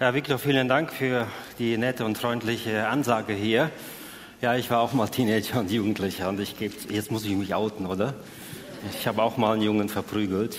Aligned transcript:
Ja, 0.00 0.14
Victor, 0.14 0.38
vielen 0.38 0.66
Dank 0.66 0.94
für 0.94 1.26
die 1.58 1.76
nette 1.76 2.06
und 2.06 2.16
freundliche 2.16 2.88
Ansage 2.88 3.34
hier. 3.34 3.70
Ja, 4.40 4.54
ich 4.56 4.70
war 4.70 4.80
auch 4.80 4.94
mal 4.94 5.08
Teenager 5.08 5.60
und 5.60 5.70
Jugendlicher 5.70 6.30
und 6.30 6.40
ich 6.40 6.58
gebe, 6.58 6.74
jetzt 6.88 7.10
muss 7.10 7.26
ich 7.26 7.36
mich 7.36 7.54
outen, 7.54 7.84
oder? 7.84 8.14
Ich 8.98 9.06
habe 9.06 9.22
auch 9.22 9.36
mal 9.36 9.52
einen 9.52 9.60
Jungen 9.60 9.90
verprügelt. 9.90 10.56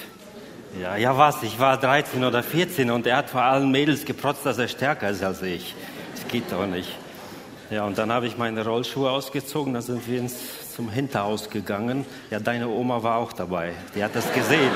Ja, 0.79 0.95
ja 0.95 1.17
was? 1.17 1.41
Ich 1.41 1.57
war 1.57 1.79
13 1.79 2.23
oder 2.23 2.43
14 2.43 2.91
und 2.91 3.07
er 3.07 3.17
hat 3.17 3.31
vor 3.31 3.41
allen 3.41 3.71
Mädels 3.71 4.05
geprotzt, 4.05 4.45
dass 4.45 4.59
er 4.59 4.67
stärker 4.67 5.09
ist 5.09 5.23
als 5.23 5.41
ich. 5.41 5.73
Das 6.13 6.27
geht 6.27 6.51
doch 6.51 6.67
nicht. 6.67 6.95
Ja, 7.71 7.85
und 7.85 7.97
dann 7.97 8.11
habe 8.11 8.27
ich 8.27 8.37
meine 8.37 8.63
Rollschuhe 8.63 9.09
ausgezogen, 9.09 9.73
dann 9.73 9.81
sind 9.81 10.07
wir 10.07 10.19
ins, 10.19 10.75
zum 10.75 10.91
Hinterhaus 10.91 11.49
gegangen. 11.49 12.05
Ja, 12.29 12.39
deine 12.39 12.67
Oma 12.67 13.01
war 13.01 13.17
auch 13.17 13.33
dabei. 13.33 13.73
Die 13.95 14.03
hat 14.03 14.15
das 14.15 14.31
gesehen. 14.33 14.71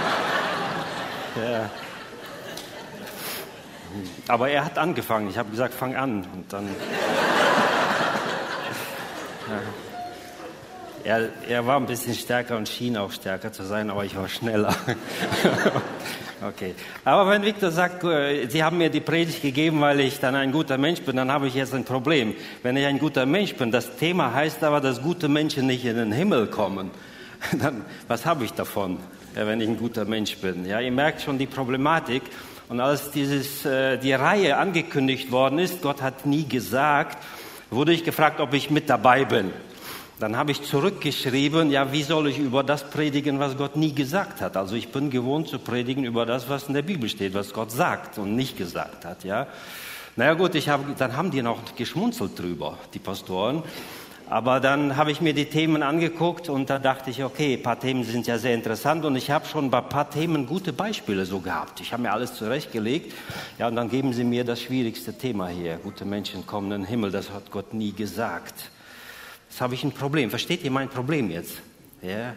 Ja. 1.35 1.69
Aber 4.27 4.49
er 4.49 4.65
hat 4.65 4.77
angefangen. 4.77 5.29
Ich 5.29 5.37
habe 5.37 5.49
gesagt, 5.49 5.73
fang 5.73 5.95
an. 5.95 6.25
Und 6.33 6.51
dann. 6.51 6.67
Ja. 9.49 9.59
Er, 11.05 11.29
er 11.47 11.67
war 11.67 11.77
ein 11.77 11.85
bisschen 11.85 12.15
stärker 12.15 12.57
und 12.57 12.67
schien 12.67 12.97
auch 12.97 13.11
stärker 13.11 13.51
zu 13.51 13.63
sein, 13.63 13.91
aber 13.91 14.05
ich 14.05 14.15
war 14.15 14.27
schneller. 14.27 14.75
okay. 16.47 16.73
Aber 17.03 17.29
wenn 17.29 17.43
Victor 17.43 17.69
sagt, 17.69 18.03
äh, 18.03 18.47
Sie 18.47 18.63
haben 18.63 18.79
mir 18.79 18.89
die 18.89 19.01
Predigt 19.01 19.43
gegeben, 19.43 19.81
weil 19.81 19.99
ich 19.99 20.19
dann 20.19 20.33
ein 20.33 20.51
guter 20.51 20.79
Mensch 20.79 21.01
bin, 21.01 21.15
dann 21.17 21.31
habe 21.31 21.45
ich 21.45 21.53
jetzt 21.53 21.75
ein 21.75 21.83
Problem. 21.83 22.33
Wenn 22.63 22.75
ich 22.75 22.87
ein 22.87 22.97
guter 22.97 23.27
Mensch 23.27 23.53
bin, 23.53 23.69
das 23.69 23.97
Thema 23.97 24.33
heißt 24.33 24.63
aber, 24.63 24.81
dass 24.81 24.99
gute 24.99 25.27
Menschen 25.27 25.67
nicht 25.67 25.85
in 25.85 25.95
den 25.95 26.11
Himmel 26.11 26.47
kommen. 26.47 26.89
Dann, 27.51 27.85
was 28.07 28.25
habe 28.25 28.43
ich 28.43 28.53
davon, 28.53 28.97
wenn 29.35 29.61
ich 29.61 29.67
ein 29.67 29.77
guter 29.77 30.05
Mensch 30.05 30.37
bin? 30.37 30.65
Ja, 30.65 30.79
ihr 30.79 30.91
merkt 30.91 31.21
schon 31.21 31.37
die 31.37 31.45
Problematik. 31.45 32.23
Und 32.67 32.79
als 32.79 33.11
dieses, 33.11 33.65
äh, 33.65 33.97
die 33.97 34.13
Reihe 34.13 34.57
angekündigt 34.57 35.31
worden 35.31 35.59
ist, 35.59 35.81
Gott 35.81 36.01
hat 36.01 36.25
nie 36.25 36.47
gesagt, 36.47 37.17
wurde 37.69 37.93
ich 37.93 38.03
gefragt, 38.03 38.39
ob 38.39 38.53
ich 38.53 38.71
mit 38.71 38.89
dabei 38.89 39.25
bin. 39.25 39.51
Dann 40.19 40.37
habe 40.37 40.51
ich 40.51 40.63
zurückgeschrieben, 40.63 41.69
ja, 41.71 41.91
wie 41.91 42.03
soll 42.03 42.29
ich 42.29 42.39
über 42.39 42.63
das 42.63 42.89
predigen, 42.89 43.37
was 43.39 43.57
Gott 43.57 43.75
nie 43.75 43.93
gesagt 43.93 44.39
hat? 44.39 44.55
Also 44.55 44.75
ich 44.75 44.89
bin 44.91 45.09
gewohnt 45.09 45.49
zu 45.49 45.59
predigen 45.59 46.05
über 46.05 46.25
das, 46.25 46.47
was 46.49 46.69
in 46.69 46.73
der 46.73 46.83
Bibel 46.83 47.09
steht, 47.09 47.33
was 47.33 47.51
Gott 47.51 47.71
sagt 47.71 48.17
und 48.17 48.35
nicht 48.35 48.57
gesagt 48.57 49.03
hat, 49.03 49.25
ja. 49.25 49.47
Naja 50.15 50.33
gut, 50.33 50.55
ich 50.55 50.69
habe, 50.69 50.95
dann 50.97 51.17
haben 51.17 51.31
die 51.31 51.41
noch 51.41 51.75
geschmunzelt 51.75 52.39
drüber, 52.39 52.77
die 52.93 52.99
Pastoren. 52.99 53.63
Aber 54.27 54.59
dann 54.59 54.97
habe 54.97 55.11
ich 55.11 55.21
mir 55.21 55.33
die 55.35 55.45
Themen 55.45 55.83
angeguckt 55.83 56.49
und 56.49 56.71
da 56.71 56.79
dachte 56.79 57.11
ich, 57.11 57.23
okay, 57.23 57.53
ein 57.53 57.61
paar 57.61 57.79
Themen 57.79 58.03
sind 58.03 58.25
ja 58.25 58.39
sehr 58.39 58.55
interessant 58.55 59.05
und 59.05 59.15
ich 59.15 59.29
habe 59.29 59.45
schon 59.45 59.69
bei 59.69 59.77
ein 59.77 59.89
paar 59.89 60.09
Themen 60.09 60.47
gute 60.47 60.73
Beispiele 60.73 61.25
so 61.25 61.41
gehabt. 61.41 61.79
Ich 61.79 61.93
habe 61.93 62.01
mir 62.01 62.11
alles 62.11 62.33
zurechtgelegt. 62.33 63.13
Ja, 63.59 63.67
und 63.67 63.75
dann 63.75 63.87
geben 63.87 64.13
sie 64.13 64.23
mir 64.23 64.43
das 64.43 64.61
schwierigste 64.61 65.15
Thema 65.15 65.49
hier. 65.49 65.77
Gute 65.77 66.05
Menschen 66.05 66.47
kommen 66.47 66.71
in 66.71 66.81
den 66.81 66.87
Himmel, 66.87 67.11
das 67.11 67.29
hat 67.29 67.51
Gott 67.51 67.75
nie 67.75 67.91
gesagt. 67.91 68.71
Jetzt 69.47 69.61
habe 69.61 69.75
ich 69.75 69.83
ein 69.83 69.91
Problem. 69.91 70.31
Versteht 70.31 70.63
ihr 70.63 70.71
mein 70.71 70.89
Problem 70.89 71.29
jetzt? 71.29 71.61
Ja? 72.01 72.33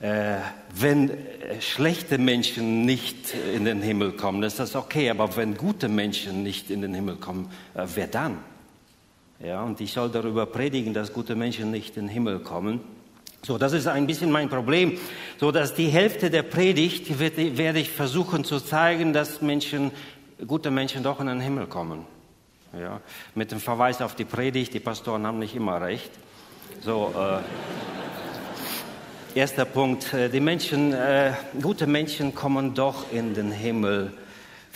Äh, 0.00 0.40
wenn 0.74 1.10
äh, 1.10 1.60
schlechte 1.60 2.18
Menschen 2.18 2.84
nicht 2.84 3.34
in 3.54 3.64
den 3.64 3.80
Himmel 3.80 4.12
kommen, 4.12 4.42
ist 4.42 4.58
das 4.58 4.76
okay. 4.76 5.08
Aber 5.08 5.36
wenn 5.36 5.56
gute 5.56 5.88
Menschen 5.88 6.42
nicht 6.42 6.70
in 6.70 6.82
den 6.82 6.92
Himmel 6.92 7.16
kommen, 7.16 7.50
äh, 7.74 7.86
wer 7.94 8.06
dann? 8.08 8.36
Ja, 9.40 9.62
und 9.62 9.80
ich 9.80 9.92
soll 9.92 10.10
darüber 10.10 10.46
predigen, 10.46 10.92
dass 10.94 11.12
gute 11.12 11.36
Menschen 11.36 11.70
nicht 11.70 11.96
in 11.96 12.06
den 12.06 12.08
Himmel 12.08 12.40
kommen. 12.40 12.80
So, 13.42 13.56
das 13.56 13.72
ist 13.72 13.86
ein 13.86 14.06
bisschen 14.06 14.32
mein 14.32 14.48
Problem. 14.48 14.98
So, 15.38 15.52
dass 15.52 15.74
die 15.74 15.86
Hälfte 15.86 16.28
der 16.28 16.42
Predigt 16.42 17.20
wird, 17.20 17.36
werde 17.56 17.78
ich 17.78 17.90
versuchen 17.90 18.42
zu 18.44 18.58
zeigen, 18.58 19.12
dass 19.12 19.40
Menschen, 19.40 19.92
gute 20.46 20.72
Menschen 20.72 21.04
doch 21.04 21.20
in 21.20 21.28
den 21.28 21.40
Himmel 21.40 21.66
kommen. 21.66 22.04
Ja, 22.78 23.00
mit 23.34 23.52
dem 23.52 23.60
Verweis 23.60 24.02
auf 24.02 24.16
die 24.16 24.24
Predigt, 24.24 24.74
die 24.74 24.80
Pastoren 24.80 25.26
haben 25.26 25.38
nicht 25.38 25.54
immer 25.54 25.80
recht. 25.80 26.10
So, 26.82 27.14
äh, 27.16 27.38
erster 29.38 29.64
Punkt. 29.64 30.12
Äh, 30.12 30.28
die 30.28 30.40
Menschen, 30.40 30.92
äh, 30.92 31.32
gute 31.62 31.86
Menschen 31.86 32.34
kommen 32.34 32.74
doch 32.74 33.10
in 33.12 33.34
den 33.34 33.52
Himmel. 33.52 34.12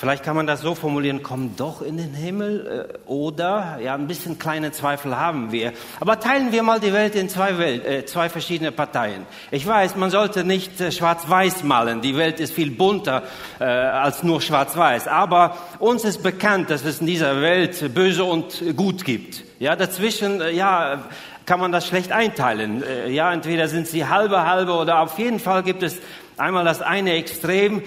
Vielleicht 0.02 0.24
kann 0.24 0.34
man 0.34 0.48
das 0.48 0.62
so 0.62 0.74
formulieren, 0.74 1.22
kommen 1.22 1.54
doch 1.56 1.80
in 1.80 1.96
den 1.96 2.12
Himmel 2.12 2.88
äh, 2.90 3.08
oder, 3.08 3.78
ja, 3.80 3.94
ein 3.94 4.08
bisschen 4.08 4.36
kleine 4.36 4.72
Zweifel 4.72 5.16
haben 5.16 5.52
wir. 5.52 5.72
Aber 6.00 6.18
teilen 6.18 6.50
wir 6.50 6.64
mal 6.64 6.80
die 6.80 6.92
Welt 6.92 7.14
in 7.14 7.28
zwei, 7.28 7.56
Welt, 7.56 7.86
äh, 7.86 8.04
zwei 8.04 8.28
verschiedene 8.28 8.72
Parteien. 8.72 9.26
Ich 9.52 9.64
weiß, 9.64 9.94
man 9.94 10.10
sollte 10.10 10.42
nicht 10.42 10.80
äh, 10.80 10.91
schwarz-weiß 10.91 11.62
malen. 11.62 12.00
Die 12.00 12.16
Welt 12.16 12.41
ist 12.41 12.52
viel 12.52 12.72
bunter 12.72 13.22
äh, 13.60 13.62
als 13.62 14.24
nur 14.24 14.41
schwarz-weiß. 14.41 15.06
Aber 15.06 15.56
uns 15.78 16.02
ist 16.02 16.24
bekannt, 16.24 16.70
dass 16.70 16.84
es 16.84 17.00
in 17.00 17.06
dieser 17.06 17.41
Welt 17.41 17.94
böse 17.94 18.24
und 18.24 18.76
gut 18.76 19.04
gibt. 19.04 19.44
Ja, 19.60 19.76
dazwischen, 19.76 20.41
äh, 20.41 20.50
ja, 20.50 21.04
kann 21.46 21.60
man 21.60 21.70
das 21.70 21.86
schlecht 21.86 22.10
einteilen. 22.10 22.82
Ja, 23.08 23.32
entweder 23.32 23.68
sind 23.68 23.86
sie 23.86 24.06
halbe, 24.06 24.46
halbe 24.46 24.72
oder 24.72 25.00
auf 25.00 25.18
jeden 25.18 25.38
Fall 25.38 25.62
gibt 25.62 25.82
es 25.84 26.00
einmal 26.36 26.64
das 26.64 26.82
eine 26.82 27.14
Extrem, 27.14 27.82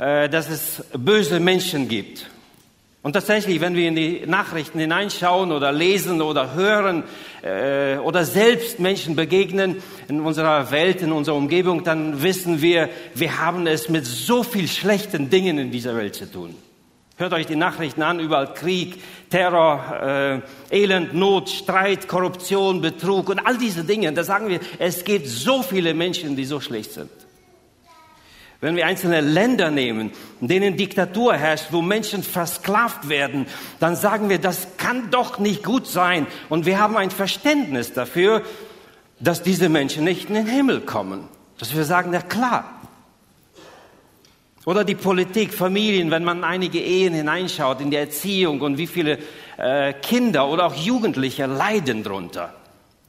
dass 0.00 0.48
es 0.48 0.82
böse 0.96 1.40
Menschen 1.40 1.86
gibt. 1.88 2.26
Und 3.02 3.14
tatsächlich, 3.14 3.62
wenn 3.62 3.74
wir 3.74 3.88
in 3.88 3.96
die 3.96 4.26
Nachrichten 4.26 4.78
hineinschauen 4.78 5.52
oder 5.52 5.72
lesen 5.72 6.20
oder 6.20 6.54
hören 6.54 7.04
äh, 7.42 7.96
oder 7.96 8.26
selbst 8.26 8.78
Menschen 8.78 9.16
begegnen 9.16 9.82
in 10.08 10.20
unserer 10.20 10.70
Welt, 10.70 11.00
in 11.00 11.10
unserer 11.10 11.36
Umgebung, 11.36 11.82
dann 11.82 12.22
wissen 12.22 12.60
wir, 12.60 12.90
wir 13.14 13.38
haben 13.38 13.66
es 13.66 13.88
mit 13.88 14.04
so 14.04 14.42
viel 14.42 14.68
schlechten 14.68 15.30
Dingen 15.30 15.56
in 15.56 15.70
dieser 15.70 15.96
Welt 15.96 16.14
zu 16.14 16.30
tun. 16.30 16.54
Hört 17.16 17.32
euch 17.32 17.46
die 17.46 17.56
Nachrichten 17.56 18.02
an, 18.02 18.20
überall 18.20 18.52
Krieg, 18.52 19.02
Terror, 19.30 20.42
äh, 20.70 20.82
Elend, 20.82 21.14
Not, 21.14 21.48
Streit, 21.48 22.06
Korruption, 22.06 22.82
Betrug 22.82 23.30
und 23.30 23.38
all 23.38 23.56
diese 23.56 23.84
Dinge. 23.84 24.12
Da 24.12 24.24
sagen 24.24 24.48
wir, 24.48 24.60
es 24.78 25.04
gibt 25.04 25.26
so 25.26 25.62
viele 25.62 25.94
Menschen, 25.94 26.36
die 26.36 26.44
so 26.44 26.60
schlecht 26.60 26.92
sind. 26.92 27.10
Wenn 28.60 28.76
wir 28.76 28.86
einzelne 28.86 29.22
Länder 29.22 29.70
nehmen, 29.70 30.12
in 30.40 30.48
denen 30.48 30.76
Diktatur 30.76 31.34
herrscht, 31.34 31.68
wo 31.70 31.80
Menschen 31.80 32.22
versklavt 32.22 33.08
werden, 33.08 33.46
dann 33.78 33.96
sagen 33.96 34.28
wir, 34.28 34.38
das 34.38 34.76
kann 34.76 35.10
doch 35.10 35.38
nicht 35.38 35.64
gut 35.64 35.86
sein. 35.86 36.26
Und 36.50 36.66
wir 36.66 36.78
haben 36.78 36.96
ein 36.96 37.10
Verständnis 37.10 37.94
dafür, 37.94 38.42
dass 39.18 39.42
diese 39.42 39.68
Menschen 39.68 40.04
nicht 40.04 40.28
in 40.28 40.34
den 40.34 40.46
Himmel 40.46 40.82
kommen. 40.82 41.28
Dass 41.58 41.74
wir 41.74 41.84
sagen, 41.84 42.10
na 42.12 42.20
klar, 42.20 42.80
oder 44.66 44.84
die 44.84 44.94
Politik, 44.94 45.54
Familien, 45.54 46.10
wenn 46.10 46.22
man 46.22 46.44
einige 46.44 46.80
Ehen 46.80 47.14
hineinschaut 47.14 47.80
in 47.80 47.90
die 47.90 47.96
Erziehung 47.96 48.60
und 48.60 48.76
wie 48.76 48.86
viele 48.86 49.18
äh, 49.56 49.94
Kinder 49.94 50.48
oder 50.48 50.66
auch 50.66 50.74
Jugendliche 50.74 51.46
leiden 51.46 52.02
drunter. 52.02 52.54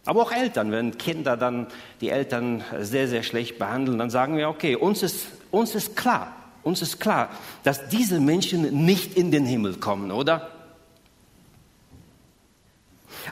Aber 0.06 0.22
auch 0.22 0.31
Eltern, 0.31 0.72
wenn 0.72 0.97
Kinder 0.97 1.35
dann 1.35 1.68
die 2.00 2.09
Eltern 2.09 2.63
sehr, 2.79 3.07
sehr 3.07 3.23
schlecht 3.23 3.59
behandeln, 3.59 4.00
dann 4.00 4.09
sagen 4.09 4.38
wir, 4.38 4.50
okay, 4.50 4.75
uns 4.75 5.03
ist, 5.03 5.28
uns 5.51 5.75
ist 5.75 5.95
klar, 5.95 6.35
uns 6.63 6.81
ist 6.81 7.00
klar, 7.00 7.29
dass 7.63 7.88
diese 7.89 8.19
Menschen 8.19 8.85
nicht 8.85 9.16
in 9.16 9.31
den 9.31 9.45
Himmel 9.45 9.75
kommen, 9.75 10.12
oder? 10.12 10.50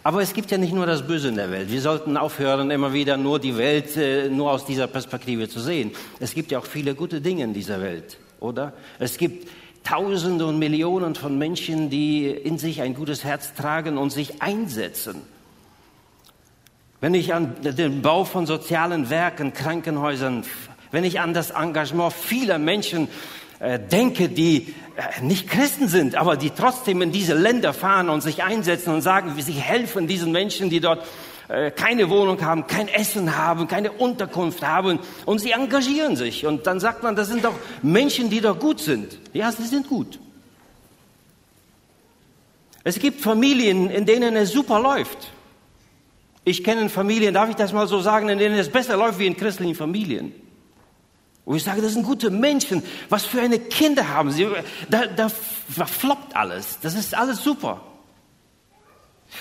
Aber 0.03 0.21
es 0.21 0.33
gibt 0.33 0.51
ja 0.51 0.57
nicht 0.57 0.73
nur 0.73 0.85
das 0.85 1.05
Böse 1.05 1.29
in 1.29 1.35
der 1.35 1.51
Welt. 1.51 1.71
Wir 1.71 1.81
sollten 1.81 2.15
aufhören, 2.17 2.69
immer 2.71 2.93
wieder 2.93 3.17
nur 3.17 3.39
die 3.39 3.57
Welt 3.57 3.97
äh, 3.97 4.29
nur 4.29 4.51
aus 4.51 4.65
dieser 4.65 4.87
Perspektive 4.87 5.49
zu 5.49 5.59
sehen. 5.59 5.91
Es 6.19 6.33
gibt 6.33 6.51
ja 6.51 6.59
auch 6.59 6.65
viele 6.65 6.95
gute 6.95 7.21
Dinge 7.21 7.43
in 7.43 7.53
dieser 7.53 7.81
Welt, 7.81 8.17
oder? 8.39 8.73
Es 8.99 9.17
gibt 9.17 9.49
Tausende 9.83 10.45
und 10.45 10.59
Millionen 10.59 11.15
von 11.15 11.37
Menschen, 11.37 11.89
die 11.89 12.27
in 12.27 12.57
sich 12.57 12.81
ein 12.81 12.93
gutes 12.93 13.23
Herz 13.23 13.53
tragen 13.53 13.97
und 13.97 14.11
sich 14.11 14.41
einsetzen. 14.41 15.21
Wenn 17.01 17.13
ich 17.13 17.33
an 17.33 17.55
den 17.61 18.01
Bau 18.01 18.25
von 18.25 18.45
sozialen 18.45 19.09
Werken, 19.09 19.53
Krankenhäusern, 19.53 20.43
wenn 20.91 21.03
ich 21.03 21.19
an 21.19 21.33
das 21.33 21.51
Engagement 21.51 22.13
vieler 22.13 22.57
Menschen 22.57 23.07
äh, 23.59 23.79
denke, 23.79 24.29
die 24.29 24.73
äh, 24.95 25.21
nicht 25.21 25.49
Christen 25.49 25.87
sind, 25.87 26.15
aber 26.15 26.37
die 26.37 26.51
trotzdem 26.51 27.01
in 27.01 27.11
diese 27.11 27.33
Länder 27.33 27.73
fahren 27.73 28.09
und 28.09 28.21
sich 28.21 28.43
einsetzen 28.43 28.93
und 28.93 29.01
sagen, 29.01 29.33
wie 29.35 29.41
sie 29.41 29.53
helfen 29.53 30.07
diesen 30.07 30.31
Menschen, 30.31 30.69
die 30.69 30.79
dort 30.79 31.05
äh, 31.49 31.71
keine 31.71 32.09
Wohnung 32.09 32.41
haben, 32.41 32.67
kein 32.67 32.87
Essen 32.87 33.35
haben, 33.35 33.67
keine 33.67 33.91
Unterkunft 33.91 34.65
haben 34.65 34.99
und 35.25 35.39
sie 35.39 35.51
engagieren 35.51 36.15
sich. 36.15 36.45
Und 36.45 36.67
dann 36.67 36.79
sagt 36.79 37.03
man, 37.03 37.15
das 37.15 37.27
sind 37.27 37.43
doch 37.43 37.55
Menschen, 37.81 38.29
die 38.29 38.39
doch 38.39 38.57
gut 38.57 38.79
sind. 38.79 39.17
Ja, 39.33 39.51
sie 39.51 39.65
sind 39.65 39.87
gut. 39.87 40.19
Es 42.83 42.97
gibt 42.97 43.21
Familien, 43.21 43.89
in 43.89 44.05
denen 44.05 44.35
es 44.35 44.51
super 44.51 44.79
läuft. 44.79 45.31
Ich 46.45 46.63
kenne 46.63 46.87
Familien, 46.89 47.33
darf 47.33 47.49
ich 47.49 47.55
das 47.55 47.73
mal 47.73 47.87
so 47.87 47.99
sagen, 47.99 48.29
in 48.29 48.39
denen 48.39 48.57
es 48.57 48.69
besser 48.69 48.95
läuft 48.95 49.19
wie 49.19 49.27
in 49.27 49.35
christlichen 49.35 49.75
Familien. 49.75 50.48
Und 51.49 51.55
ich 51.55 51.63
sage, 51.63 51.81
das 51.81 51.93
sind 51.93 52.03
gute 52.03 52.29
Menschen. 52.29 52.83
Was 53.09 53.25
für 53.25 53.41
eine 53.41 53.57
Kinder 53.57 54.07
haben 54.09 54.29
sie? 54.29 54.47
Da, 54.87 55.07
da 55.07 55.29
floppt 55.29 56.35
alles. 56.35 56.77
Das 56.83 56.93
ist 56.93 57.15
alles 57.15 57.43
super. 57.43 57.81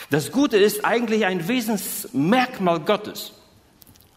Das 0.09 0.33
Gute 0.33 0.57
ist 0.57 0.87
eigentlich 0.87 1.27
ein 1.27 1.49
Wesensmerkmal 1.49 2.81
Gottes. 2.81 3.35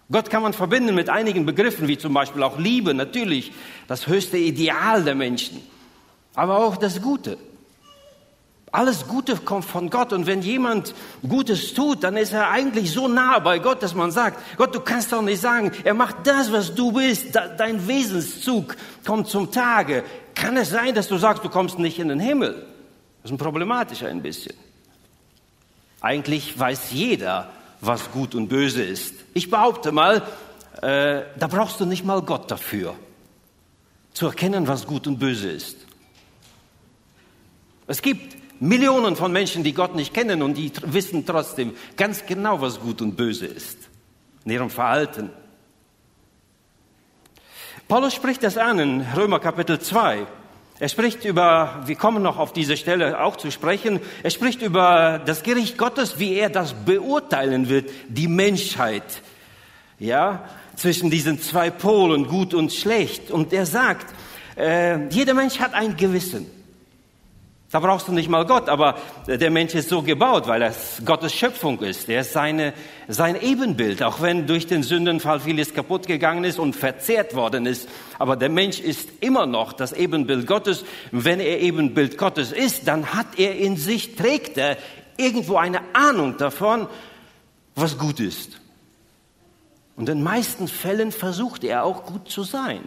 Gott 0.09 0.29
kann 0.29 0.41
man 0.41 0.53
verbinden 0.53 0.95
mit 0.95 1.09
einigen 1.09 1.45
Begriffen, 1.45 1.89
wie 1.89 1.97
zum 1.97 2.13
Beispiel 2.13 2.43
auch 2.43 2.57
Liebe, 2.57 2.93
natürlich 2.93 3.51
das 3.89 4.07
höchste 4.07 4.37
Ideal 4.37 5.03
der 5.03 5.15
Menschen, 5.15 5.61
aber 6.33 6.59
auch 6.59 6.77
das 6.77 7.01
Gute. 7.01 7.37
Alles 8.73 9.05
Gute 9.05 9.35
kommt 9.35 9.65
von 9.65 9.89
Gott 9.89 10.13
und 10.13 10.27
wenn 10.27 10.41
jemand 10.41 10.95
Gutes 11.27 11.73
tut, 11.73 12.05
dann 12.05 12.15
ist 12.15 12.31
er 12.31 12.49
eigentlich 12.49 12.91
so 12.91 13.09
nah 13.09 13.37
bei 13.39 13.59
Gott, 13.59 13.83
dass 13.83 13.93
man 13.95 14.11
sagt, 14.11 14.39
Gott, 14.57 14.73
du 14.73 14.79
kannst 14.79 15.11
doch 15.11 15.21
nicht 15.21 15.41
sagen, 15.41 15.73
er 15.83 15.93
macht 15.93 16.25
das, 16.25 16.53
was 16.53 16.73
du 16.73 16.93
bist, 16.93 17.35
dein 17.57 17.85
Wesenszug 17.85 18.77
kommt 19.05 19.27
zum 19.27 19.51
Tage. 19.51 20.05
Kann 20.35 20.55
es 20.55 20.69
sein, 20.69 20.95
dass 20.95 21.09
du 21.09 21.17
sagst, 21.17 21.43
du 21.43 21.49
kommst 21.49 21.79
nicht 21.79 21.99
in 21.99 22.07
den 22.07 22.21
Himmel? 22.21 22.65
Das 23.23 23.31
ist 23.31 23.37
problematisch 23.37 24.03
ein 24.03 24.21
bisschen. 24.21 24.55
Eigentlich 25.99 26.57
weiß 26.57 26.91
jeder, 26.91 27.51
was 27.81 28.11
gut 28.11 28.35
und 28.35 28.47
böse 28.47 28.83
ist. 28.83 29.15
Ich 29.33 29.49
behaupte 29.49 29.91
mal, 29.91 30.23
äh, 30.81 31.23
da 31.37 31.47
brauchst 31.47 31.79
du 31.81 31.85
nicht 31.85 32.05
mal 32.05 32.21
Gott 32.21 32.49
dafür, 32.49 32.95
zu 34.13 34.27
erkennen, 34.27 34.67
was 34.67 34.87
gut 34.87 35.07
und 35.07 35.19
böse 35.19 35.51
ist. 35.51 35.75
Es 37.87 38.01
gibt 38.01 38.40
Millionen 38.61 39.15
von 39.15 39.31
Menschen, 39.31 39.63
die 39.63 39.73
Gott 39.73 39.95
nicht 39.95 40.13
kennen 40.13 40.43
und 40.43 40.53
die 40.55 40.71
wissen 40.85 41.25
trotzdem 41.25 41.73
ganz 41.97 42.27
genau, 42.27 42.61
was 42.61 42.79
gut 42.79 43.01
und 43.01 43.17
böse 43.17 43.47
ist 43.47 43.89
in 44.45 44.51
ihrem 44.51 44.69
Verhalten. 44.69 45.31
Paulus 47.87 48.13
spricht 48.13 48.43
das 48.43 48.57
an 48.57 48.77
in 48.77 49.01
Römer 49.17 49.39
Kapitel 49.39 49.79
2. 49.79 50.27
Er 50.79 50.89
spricht 50.89 51.25
über, 51.25 51.81
wir 51.87 51.95
kommen 51.95 52.21
noch 52.21 52.37
auf 52.37 52.53
diese 52.53 52.77
Stelle 52.77 53.19
auch 53.23 53.35
zu 53.35 53.49
sprechen, 53.49 53.99
er 54.21 54.29
spricht 54.29 54.61
über 54.61 55.19
das 55.25 55.41
Gericht 55.41 55.79
Gottes, 55.79 56.19
wie 56.19 56.35
er 56.35 56.51
das 56.51 56.73
beurteilen 56.73 57.67
wird, 57.67 57.89
die 58.09 58.27
Menschheit, 58.27 59.23
ja, 59.97 60.47
zwischen 60.75 61.09
diesen 61.09 61.41
zwei 61.41 61.71
Polen, 61.71 62.27
gut 62.27 62.53
und 62.53 62.71
schlecht. 62.71 63.31
Und 63.31 63.53
er 63.53 63.65
sagt, 63.65 64.13
äh, 64.55 65.07
jeder 65.09 65.33
Mensch 65.33 65.59
hat 65.59 65.73
ein 65.73 65.97
Gewissen. 65.97 66.60
Da 67.71 67.79
brauchst 67.79 68.09
du 68.09 68.11
nicht 68.11 68.27
mal 68.27 68.45
Gott, 68.45 68.67
aber 68.67 68.97
der 69.27 69.49
Mensch 69.49 69.73
ist 69.75 69.87
so 69.87 70.01
gebaut, 70.01 70.45
weil 70.45 70.61
er 70.61 70.75
Gottes 71.05 71.33
Schöpfung 71.33 71.79
ist. 71.79 72.09
Er 72.09 72.19
ist 72.19 72.33
seine, 72.33 72.73
sein 73.07 73.41
Ebenbild, 73.41 74.03
auch 74.03 74.21
wenn 74.21 74.45
durch 74.45 74.67
den 74.67 74.83
Sündenfall 74.83 75.39
vieles 75.39 75.73
kaputt 75.73 76.05
gegangen 76.05 76.43
ist 76.43 76.59
und 76.59 76.75
verzehrt 76.75 77.33
worden 77.33 77.65
ist. 77.65 77.87
Aber 78.19 78.35
der 78.35 78.49
Mensch 78.49 78.81
ist 78.81 79.09
immer 79.21 79.45
noch 79.45 79.71
das 79.71 79.93
Ebenbild 79.93 80.47
Gottes. 80.47 80.83
wenn 81.11 81.39
er 81.39 81.61
Ebenbild 81.61 82.17
Gottes 82.17 82.51
ist, 82.51 82.89
dann 82.89 83.13
hat 83.13 83.39
er 83.39 83.55
in 83.55 83.77
sich, 83.77 84.17
trägt 84.17 84.57
er 84.57 84.77
irgendwo 85.15 85.55
eine 85.55 85.79
Ahnung 85.93 86.35
davon, 86.35 86.87
was 87.75 87.97
gut 87.97 88.19
ist. 88.19 88.59
Und 89.95 90.09
in 90.09 90.17
den 90.17 90.23
meisten 90.23 90.67
Fällen 90.67 91.13
versucht 91.13 91.63
er 91.63 91.85
auch 91.85 92.05
gut 92.05 92.29
zu 92.29 92.43
sein. 92.43 92.81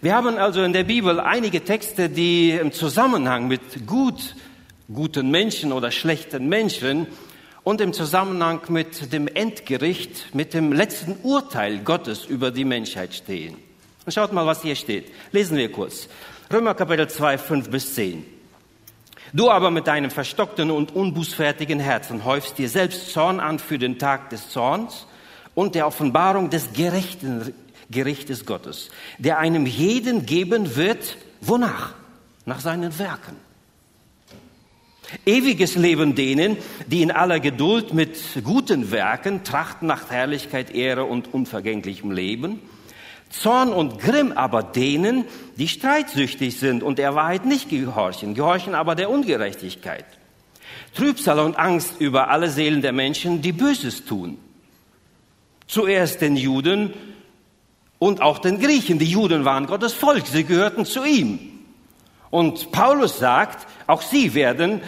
Wir 0.00 0.14
haben 0.14 0.38
also 0.38 0.62
in 0.62 0.72
der 0.72 0.84
Bibel 0.84 1.18
einige 1.18 1.64
Texte, 1.64 2.08
die 2.08 2.52
im 2.52 2.70
Zusammenhang 2.70 3.48
mit 3.48 3.84
gut, 3.84 4.36
guten 4.94 5.28
Menschen 5.32 5.72
oder 5.72 5.90
schlechten 5.90 6.48
Menschen 6.48 7.08
und 7.64 7.80
im 7.80 7.92
Zusammenhang 7.92 8.60
mit 8.68 9.12
dem 9.12 9.26
Endgericht, 9.26 10.36
mit 10.36 10.54
dem 10.54 10.72
letzten 10.72 11.16
Urteil 11.24 11.80
Gottes 11.80 12.26
über 12.26 12.52
die 12.52 12.64
Menschheit 12.64 13.12
stehen. 13.12 13.56
Und 14.06 14.12
schaut 14.12 14.32
mal, 14.32 14.46
was 14.46 14.62
hier 14.62 14.76
steht. 14.76 15.10
Lesen 15.32 15.56
wir 15.56 15.72
kurz. 15.72 16.08
Römer 16.52 16.74
Kapitel 16.74 17.08
2, 17.08 17.36
5 17.36 17.68
bis 17.68 17.96
10. 17.96 18.24
Du 19.32 19.50
aber 19.50 19.72
mit 19.72 19.88
deinem 19.88 20.12
verstockten 20.12 20.70
und 20.70 20.94
unbußfertigen 20.94 21.80
Herzen 21.80 22.24
häufst 22.24 22.56
dir 22.56 22.68
selbst 22.68 23.12
Zorn 23.12 23.40
an 23.40 23.58
für 23.58 23.78
den 23.78 23.98
Tag 23.98 24.30
des 24.30 24.48
Zorns 24.50 25.08
und 25.56 25.74
der 25.74 25.88
Offenbarung 25.88 26.50
des 26.50 26.72
gerechten 26.72 27.52
Gerichtes 27.90 28.44
Gottes, 28.44 28.90
der 29.18 29.38
einem 29.38 29.66
jeden 29.66 30.26
geben 30.26 30.76
wird, 30.76 31.16
wonach? 31.40 31.94
Nach 32.44 32.60
seinen 32.60 32.98
Werken. 32.98 33.36
Ewiges 35.24 35.74
Leben 35.74 36.14
denen, 36.14 36.58
die 36.86 37.02
in 37.02 37.10
aller 37.10 37.40
Geduld 37.40 37.94
mit 37.94 38.18
guten 38.44 38.90
Werken 38.90 39.42
trachten 39.42 39.86
nach 39.86 40.10
Herrlichkeit, 40.10 40.74
Ehre 40.74 41.04
und 41.04 41.32
unvergänglichem 41.32 42.10
Leben. 42.10 42.60
Zorn 43.30 43.72
und 43.72 43.98
Grimm 43.98 44.32
aber 44.32 44.62
denen, 44.62 45.24
die 45.56 45.68
streitsüchtig 45.68 46.58
sind 46.58 46.82
und 46.82 46.98
der 46.98 47.14
Wahrheit 47.14 47.44
nicht 47.46 47.68
gehorchen, 47.68 48.34
gehorchen 48.34 48.74
aber 48.74 48.94
der 48.94 49.10
Ungerechtigkeit. 49.10 50.04
Trübsal 50.94 51.38
und 51.40 51.58
Angst 51.58 52.00
über 52.00 52.30
alle 52.30 52.50
Seelen 52.50 52.82
der 52.82 52.92
Menschen, 52.92 53.42
die 53.42 53.52
Böses 53.52 54.04
tun. 54.04 54.38
Zuerst 55.66 56.22
den 56.22 56.36
Juden, 56.36 56.94
und 57.98 58.22
auch 58.22 58.38
den 58.38 58.60
Griechen. 58.60 58.98
Die 58.98 59.06
Juden 59.06 59.44
waren 59.44 59.66
Gottes 59.66 59.92
Volk, 59.92 60.26
sie 60.26 60.44
gehörten 60.44 60.84
zu 60.84 61.04
ihm. 61.04 61.38
Und 62.30 62.72
Paulus 62.72 63.18
sagt, 63.18 63.66
auch 63.86 64.02
sie 64.02 64.34
werden 64.34 64.80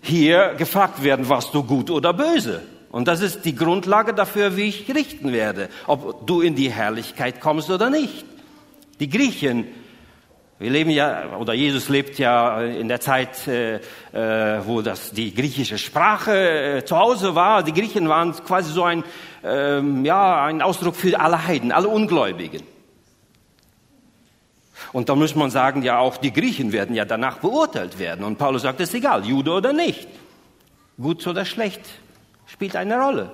hier 0.00 0.54
gefragt 0.58 1.02
werden, 1.02 1.28
warst 1.28 1.54
du 1.54 1.62
gut 1.62 1.90
oder 1.90 2.12
böse? 2.12 2.62
Und 2.90 3.08
das 3.08 3.22
ist 3.22 3.44
die 3.44 3.54
Grundlage 3.54 4.12
dafür, 4.12 4.56
wie 4.56 4.64
ich 4.64 4.94
richten 4.94 5.32
werde, 5.32 5.70
ob 5.86 6.26
du 6.26 6.42
in 6.42 6.54
die 6.54 6.70
Herrlichkeit 6.70 7.40
kommst 7.40 7.70
oder 7.70 7.88
nicht. 7.88 8.24
Die 9.00 9.08
Griechen, 9.08 9.66
wir 10.62 10.70
leben 10.70 10.90
ja, 10.90 11.36
oder 11.40 11.54
Jesus 11.54 11.88
lebt 11.88 12.20
ja 12.20 12.62
in 12.62 12.86
der 12.86 13.00
Zeit, 13.00 13.48
äh, 13.48 13.80
äh 14.12 14.60
wo 14.64 14.80
das 14.80 15.10
die 15.10 15.34
griechische 15.34 15.76
Sprache 15.76 16.76
äh, 16.78 16.84
zu 16.84 16.96
Hause 16.96 17.34
war. 17.34 17.64
Die 17.64 17.72
Griechen 17.72 18.08
waren 18.08 18.32
quasi 18.32 18.72
so 18.72 18.84
ein 18.84 19.02
ähm, 19.42 20.04
ja, 20.04 20.44
ein 20.44 20.62
Ausdruck 20.62 20.94
für 20.94 21.18
alle 21.18 21.48
Heiden, 21.48 21.72
alle 21.72 21.88
Ungläubigen. 21.88 22.62
Und 24.92 25.08
da 25.08 25.16
muss 25.16 25.34
man 25.34 25.50
sagen, 25.50 25.82
ja, 25.82 25.98
auch 25.98 26.16
die 26.16 26.32
Griechen 26.32 26.70
werden 26.70 26.94
ja 26.94 27.04
danach 27.04 27.38
beurteilt 27.38 27.98
werden. 27.98 28.24
Und 28.24 28.38
Paulus 28.38 28.62
sagt, 28.62 28.80
es 28.80 28.90
ist 28.90 28.94
egal, 28.94 29.26
Jude 29.26 29.50
oder 29.50 29.72
nicht. 29.72 30.06
Gut 30.96 31.26
oder 31.26 31.44
schlecht 31.44 31.80
spielt 32.46 32.76
eine 32.76 33.00
Rolle. 33.00 33.32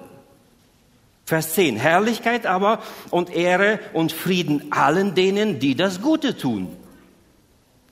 Vers 1.26 1.52
10, 1.52 1.76
Herrlichkeit 1.76 2.46
aber 2.46 2.78
und 3.10 3.28
Ehre 3.28 3.80
und 3.92 4.12
Frieden 4.12 4.72
allen 4.72 5.14
denen, 5.14 5.58
die 5.58 5.74
das 5.74 6.00
Gute 6.00 6.38
tun. 6.38 6.74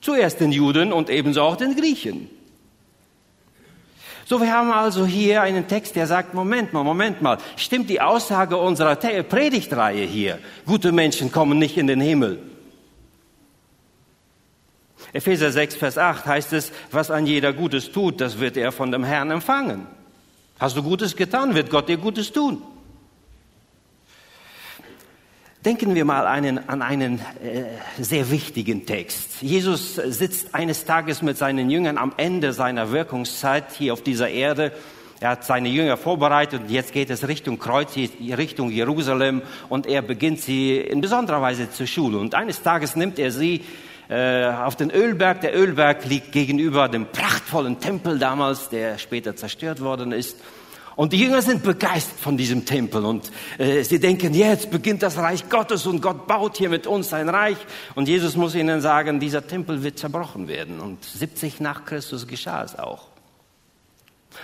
Zuerst 0.07 0.39
den 0.39 0.53
Juden 0.53 0.93
und 0.93 1.09
ebenso 1.09 1.41
auch 1.41 1.57
den 1.57 1.75
Griechen. 1.75 2.29
So, 4.23 4.39
wir 4.39 4.53
haben 4.53 4.71
also 4.71 5.05
hier 5.05 5.41
einen 5.41 5.67
Text, 5.67 5.97
der 5.97 6.07
sagt, 6.07 6.33
Moment 6.33 6.71
mal, 6.71 6.85
Moment 6.85 7.21
mal, 7.21 7.39
stimmt 7.57 7.89
die 7.89 7.99
Aussage 7.99 8.55
unserer 8.55 8.95
Predigtreihe 8.95 10.05
hier? 10.05 10.39
Gute 10.65 10.93
Menschen 10.93 11.29
kommen 11.29 11.59
nicht 11.59 11.77
in 11.77 11.87
den 11.87 11.99
Himmel. 11.99 12.39
Epheser 15.11 15.51
6, 15.51 15.75
Vers 15.75 15.97
8 15.97 16.25
heißt 16.25 16.53
es, 16.53 16.71
was 16.89 17.11
an 17.11 17.25
jeder 17.25 17.51
Gutes 17.51 17.91
tut, 17.91 18.21
das 18.21 18.39
wird 18.39 18.55
er 18.55 18.71
von 18.71 18.93
dem 18.93 19.03
Herrn 19.03 19.29
empfangen. 19.29 19.87
Hast 20.57 20.77
du 20.77 20.83
Gutes 20.83 21.17
getan, 21.17 21.53
wird 21.53 21.69
Gott 21.69 21.89
dir 21.89 21.97
Gutes 21.97 22.31
tun. 22.31 22.61
Denken 25.67 25.95
wir 25.95 26.05
mal 26.05 26.25
einen, 26.27 26.69
an 26.69 26.81
einen 26.81 27.19
äh, 27.43 27.65
sehr 28.01 28.31
wichtigen 28.31 28.85
Text. 28.85 29.41
Jesus 29.41 29.95
sitzt 29.95 30.55
eines 30.55 30.85
Tages 30.85 31.21
mit 31.21 31.37
seinen 31.37 31.69
Jüngern 31.69 31.97
am 31.97 32.13
Ende 32.15 32.53
seiner 32.53 32.93
Wirkungszeit 32.93 33.73
hier 33.73 33.91
auf 33.91 34.01
dieser 34.01 34.29
Erde. 34.29 34.71
Er 35.19 35.31
hat 35.31 35.43
seine 35.43 35.67
Jünger 35.67 35.97
vorbereitet 35.97 36.61
und 36.61 36.69
jetzt 36.71 36.93
geht 36.93 37.09
es 37.09 37.27
Richtung 37.27 37.59
Kreuz, 37.59 37.97
Richtung 37.97 38.71
Jerusalem 38.71 39.41
und 39.67 39.87
er 39.87 40.01
beginnt 40.03 40.39
sie 40.39 40.77
in 40.77 41.01
besonderer 41.01 41.41
Weise 41.41 41.69
zur 41.69 41.85
Schule. 41.85 42.17
Und 42.17 42.33
eines 42.33 42.61
Tages 42.61 42.95
nimmt 42.95 43.19
er 43.19 43.31
sie 43.31 43.65
äh, 44.07 44.45
auf 44.45 44.77
den 44.77 44.89
Ölberg. 44.89 45.41
Der 45.41 45.53
Ölberg 45.53 46.05
liegt 46.05 46.31
gegenüber 46.31 46.87
dem 46.87 47.07
prachtvollen 47.07 47.81
Tempel 47.81 48.19
damals, 48.19 48.69
der 48.69 48.97
später 48.97 49.35
zerstört 49.35 49.81
worden 49.81 50.13
ist. 50.13 50.37
Und 50.97 51.13
die 51.13 51.19
Jünger 51.19 51.43
sind 51.43 51.61
begeistert 51.61 52.19
von 52.19 52.37
diesem 52.37 52.65
Tempel 52.65 53.05
und 53.05 53.31
äh, 53.59 53.83
sie 53.83 53.99
denken, 53.99 54.33
jetzt 54.33 54.71
beginnt 54.71 55.03
das 55.03 55.19
Reich 55.19 55.47
Gottes 55.47 55.85
und 55.85 56.01
Gott 56.01 56.25
baut 56.25 56.57
hier 56.57 56.69
mit 56.69 56.87
uns 56.87 57.09
sein 57.09 57.29
Reich. 57.29 57.57
Und 57.93 58.07
Jesus 58.07 58.35
muss 58.35 58.55
ihnen 58.55 58.81
sagen, 58.81 59.19
dieser 59.19 59.45
Tempel 59.45 59.83
wird 59.83 59.99
zerbrochen 59.99 60.47
werden. 60.47 60.79
Und 60.79 61.05
70 61.05 61.59
nach 61.59 61.85
Christus 61.85 62.25
geschah 62.25 62.63
es 62.63 62.79
auch. 62.79 63.09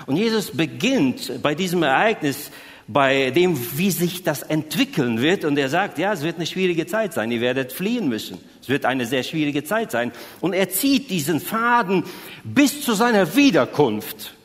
Und 0.06 0.18
Jesus 0.18 0.52
beginnt 0.52 1.42
bei 1.42 1.56
diesem 1.56 1.82
Ereignis, 1.82 2.52
bei 2.88 3.32
dem, 3.32 3.58
wie 3.76 3.90
sich 3.90 4.22
das 4.22 4.44
entwickeln 4.44 5.24
wird. 5.24 5.46
Und 5.46 5.58
er 5.58 5.70
sagt, 5.70 5.98
ja, 5.98 6.14
es 6.14 6.22
wird 6.22 6.36
eine 6.36 6.46
schwierige 6.46 6.86
Zeit 6.86 7.14
sein. 7.14 7.32
Ihr 7.32 7.42
werdet 7.42 7.74
fliehen 7.74 8.10
müssen. 8.10 8.38
Es 8.62 8.70
wird 8.70 8.86
eine 8.86 9.08
sehr 9.08 9.24
schwierige 9.24 9.64
Zeit 9.64 9.90
sein. 9.90 10.12
Und 10.40 10.54
er 10.54 10.70
zieht 10.70 11.10
diesen 11.10 11.40
Faden 11.40 12.04
bis 12.44 12.84
zu 12.84 12.94
seiner 12.94 13.36
Wiederkunft. 13.36 14.36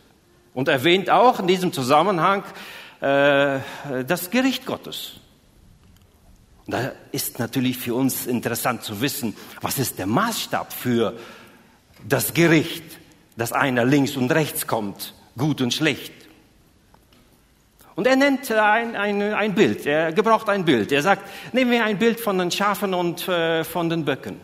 Und 0.59 0.67
erwähnt 0.67 1.09
auch 1.09 1.39
in 1.39 1.47
diesem 1.47 1.73
Zusammenhang 1.73 2.43
äh, 3.01 3.61
das 4.05 4.29
Gericht 4.33 4.67
Gottes. 4.67 5.13
Da 6.67 6.91
ist 7.13 7.39
natürlich 7.39 7.79
für 7.79 7.95
uns 7.95 8.27
interessant 8.27 8.83
zu 8.83 9.01
wissen, 9.01 9.37
was 9.61 9.79
ist 9.79 10.01
der 10.01 10.09
Maßstab 10.09 10.73
für 10.73 11.17
das 12.09 12.35
Gericht, 12.35 12.83
dass 13.37 13.53
einer 13.53 13.85
links 13.85 14.17
und 14.17 14.33
rechts 14.33 14.67
kommt, 14.67 15.15
gut 15.37 15.61
und 15.61 15.73
schlecht. 15.73 16.13
Und 17.95 18.09
er 18.09 18.17
nennt 18.17 18.51
ein, 18.51 18.97
ein, 18.97 19.23
ein 19.23 19.55
Bild, 19.55 19.87
er 19.87 20.11
gebraucht 20.11 20.49
ein 20.49 20.65
Bild. 20.65 20.91
Er 20.91 21.03
sagt, 21.03 21.23
nehmen 21.53 21.71
wir 21.71 21.85
ein 21.85 22.01
Bild 22.01 22.19
von 22.19 22.37
den 22.37 22.51
Schafen 22.51 22.95
und 22.95 23.29
äh, 23.29 23.63
von 23.63 23.89
den 23.89 24.05
Böcken. 24.05 24.41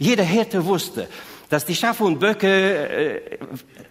Jeder 0.00 0.24
Hirte 0.24 0.64
wusste, 0.64 1.08
dass 1.48 1.64
die 1.64 1.74
Schafe 1.74 2.04
und 2.04 2.18
Böcke 2.18 2.48
äh, 2.48 3.38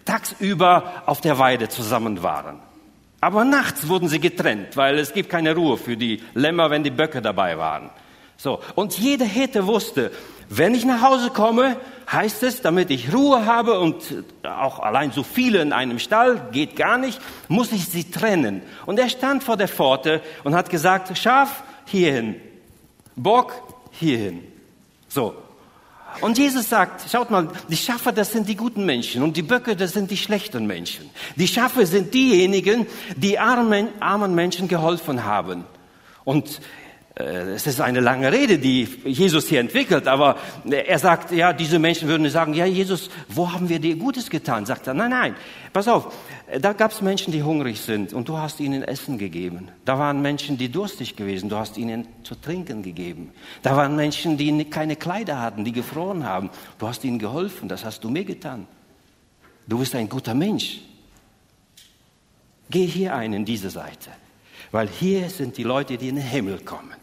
tagsüber 0.06 1.04
auf 1.06 1.22
der 1.22 1.40
Weide 1.40 1.70
zusammen 1.70 2.24
waren. 2.24 2.60
Aber 3.22 3.46
nachts 3.46 3.88
wurden 3.88 4.10
sie 4.10 4.20
getrennt, 4.20 4.76
weil 4.76 5.00
es 5.00 5.14
gibt 5.14 5.30
keine 5.30 5.56
Ruhe 5.56 5.78
für 5.78 5.96
die 5.96 6.22
Lämmer, 6.34 6.70
wenn 6.70 6.84
die 6.84 6.92
Böcke 6.92 7.22
dabei 7.22 7.58
waren. 7.58 7.90
So. 8.36 8.60
Und 8.76 8.98
jeder 9.00 9.26
Hirte 9.26 9.66
wusste, 9.66 10.12
wenn 10.50 10.76
ich 10.76 10.84
nach 10.84 11.02
Hause 11.02 11.30
komme, 11.30 11.78
heißt 12.12 12.44
es, 12.44 12.62
damit 12.62 12.92
ich 12.92 13.14
Ruhe 13.14 13.46
habe 13.46 13.80
und 13.80 13.96
auch 14.44 14.80
allein 14.80 15.12
so 15.12 15.24
viele 15.24 15.62
in 15.62 15.72
einem 15.72 16.00
Stall 16.00 16.50
geht 16.52 16.76
gar 16.76 16.98
nicht, 16.98 17.22
muss 17.48 17.72
ich 17.72 17.86
sie 17.86 18.12
trennen. 18.12 18.62
Und 18.86 19.00
er 19.00 19.10
stand 19.10 19.44
vor 19.44 19.56
der 19.56 19.70
Pforte 19.70 20.22
und 20.44 20.54
hat 20.54 20.70
gesagt, 20.70 21.18
Schaf 21.18 21.64
hierhin, 21.86 22.36
Bock 23.16 23.54
hierhin. 23.92 24.44
So. 25.08 25.36
Und 26.22 26.38
Jesus 26.38 26.70
sagt, 26.70 27.10
schaut 27.12 27.32
mal, 27.32 27.50
die 27.70 27.78
Schafe, 27.78 28.14
das 28.14 28.32
sind 28.32 28.48
die 28.48 28.56
guten 28.56 28.86
Menschen 28.86 29.24
und 29.24 29.38
die 29.38 29.42
Böcke, 29.42 29.76
das 29.76 29.94
sind 29.94 30.12
die 30.12 30.18
schlechten 30.18 30.66
Menschen. 30.68 31.10
Die 31.36 31.48
Schafe 31.48 31.86
sind 31.86 32.14
diejenigen, 32.14 32.88
die 33.16 33.40
armen, 33.40 33.90
armen 34.00 34.36
Menschen 34.36 34.68
geholfen 34.68 35.26
haben. 35.26 35.66
Und 36.24 36.62
äh, 37.16 37.54
es 37.54 37.68
ist 37.68 37.80
eine 37.80 38.00
lange 38.00 38.32
Rede, 38.32 38.58
die 38.58 38.88
Jesus 39.06 39.48
hier 39.48 39.60
entwickelt, 39.60 40.08
aber 40.08 40.38
er 40.70 40.98
sagt, 40.98 41.32
ja, 41.32 41.54
diese 41.54 41.78
Menschen 41.78 42.08
würden 42.08 42.28
sagen, 42.30 42.54
ja, 42.54 42.66
Jesus, 42.66 43.10
wo 43.28 43.52
haben 43.52 43.70
wir 43.70 43.80
dir 43.80 43.96
Gutes 43.96 44.30
getan? 44.30 44.66
Sagt 44.66 44.88
er, 44.88 44.96
nein, 44.96 45.12
nein, 45.12 45.36
pass 45.72 45.88
auf, 45.88 46.12
da 46.60 46.74
gab 46.74 46.92
es 46.92 47.02
Menschen, 47.02 47.32
die 47.32 47.42
hungrig 47.42 47.82
sind 47.82 48.14
und 48.14 48.30
du 48.30 48.38
hast 48.38 48.60
ihnen 48.60 48.84
Essen 48.84 49.18
gegeben. 49.18 49.70
Da 49.86 49.98
waren 49.98 50.22
Menschen, 50.22 50.58
die 50.58 50.70
durstig 50.70 51.16
gewesen, 51.16 51.50
du 51.50 51.56
hast 51.56 51.78
ihnen 51.78 52.08
zu 52.24 52.36
trinken 52.36 52.84
gegeben. 52.84 53.32
Da 53.62 53.76
waren 53.76 53.96
Menschen, 53.96 54.38
die 54.38 54.66
keine 54.66 54.96
Kleider 54.96 55.42
hatten, 55.42 55.66
die 55.66 55.72
gefroren 55.72 56.26
haben, 56.26 56.50
du 56.78 56.88
hast 56.88 57.04
ihnen 57.04 57.18
geholfen, 57.18 57.70
das 57.70 57.84
hast 57.84 58.04
du 58.04 58.10
mir 58.10 58.24
getan. 58.24 58.68
Du 59.68 59.80
bist 59.80 59.96
ein 59.96 60.10
guter 60.10 60.34
Mensch. 60.34 60.82
Geh 62.70 62.86
hier 62.86 63.16
ein 63.16 63.34
in 63.34 63.46
diese 63.46 63.70
Seite, 63.70 64.12
weil 64.72 64.88
hier 64.88 65.30
sind 65.30 65.58
die 65.58 65.64
Leute, 65.64 65.98
die 65.98 66.10
in 66.10 66.16
den 66.16 66.26
Himmel 66.26 66.60
kommen. 66.60 66.94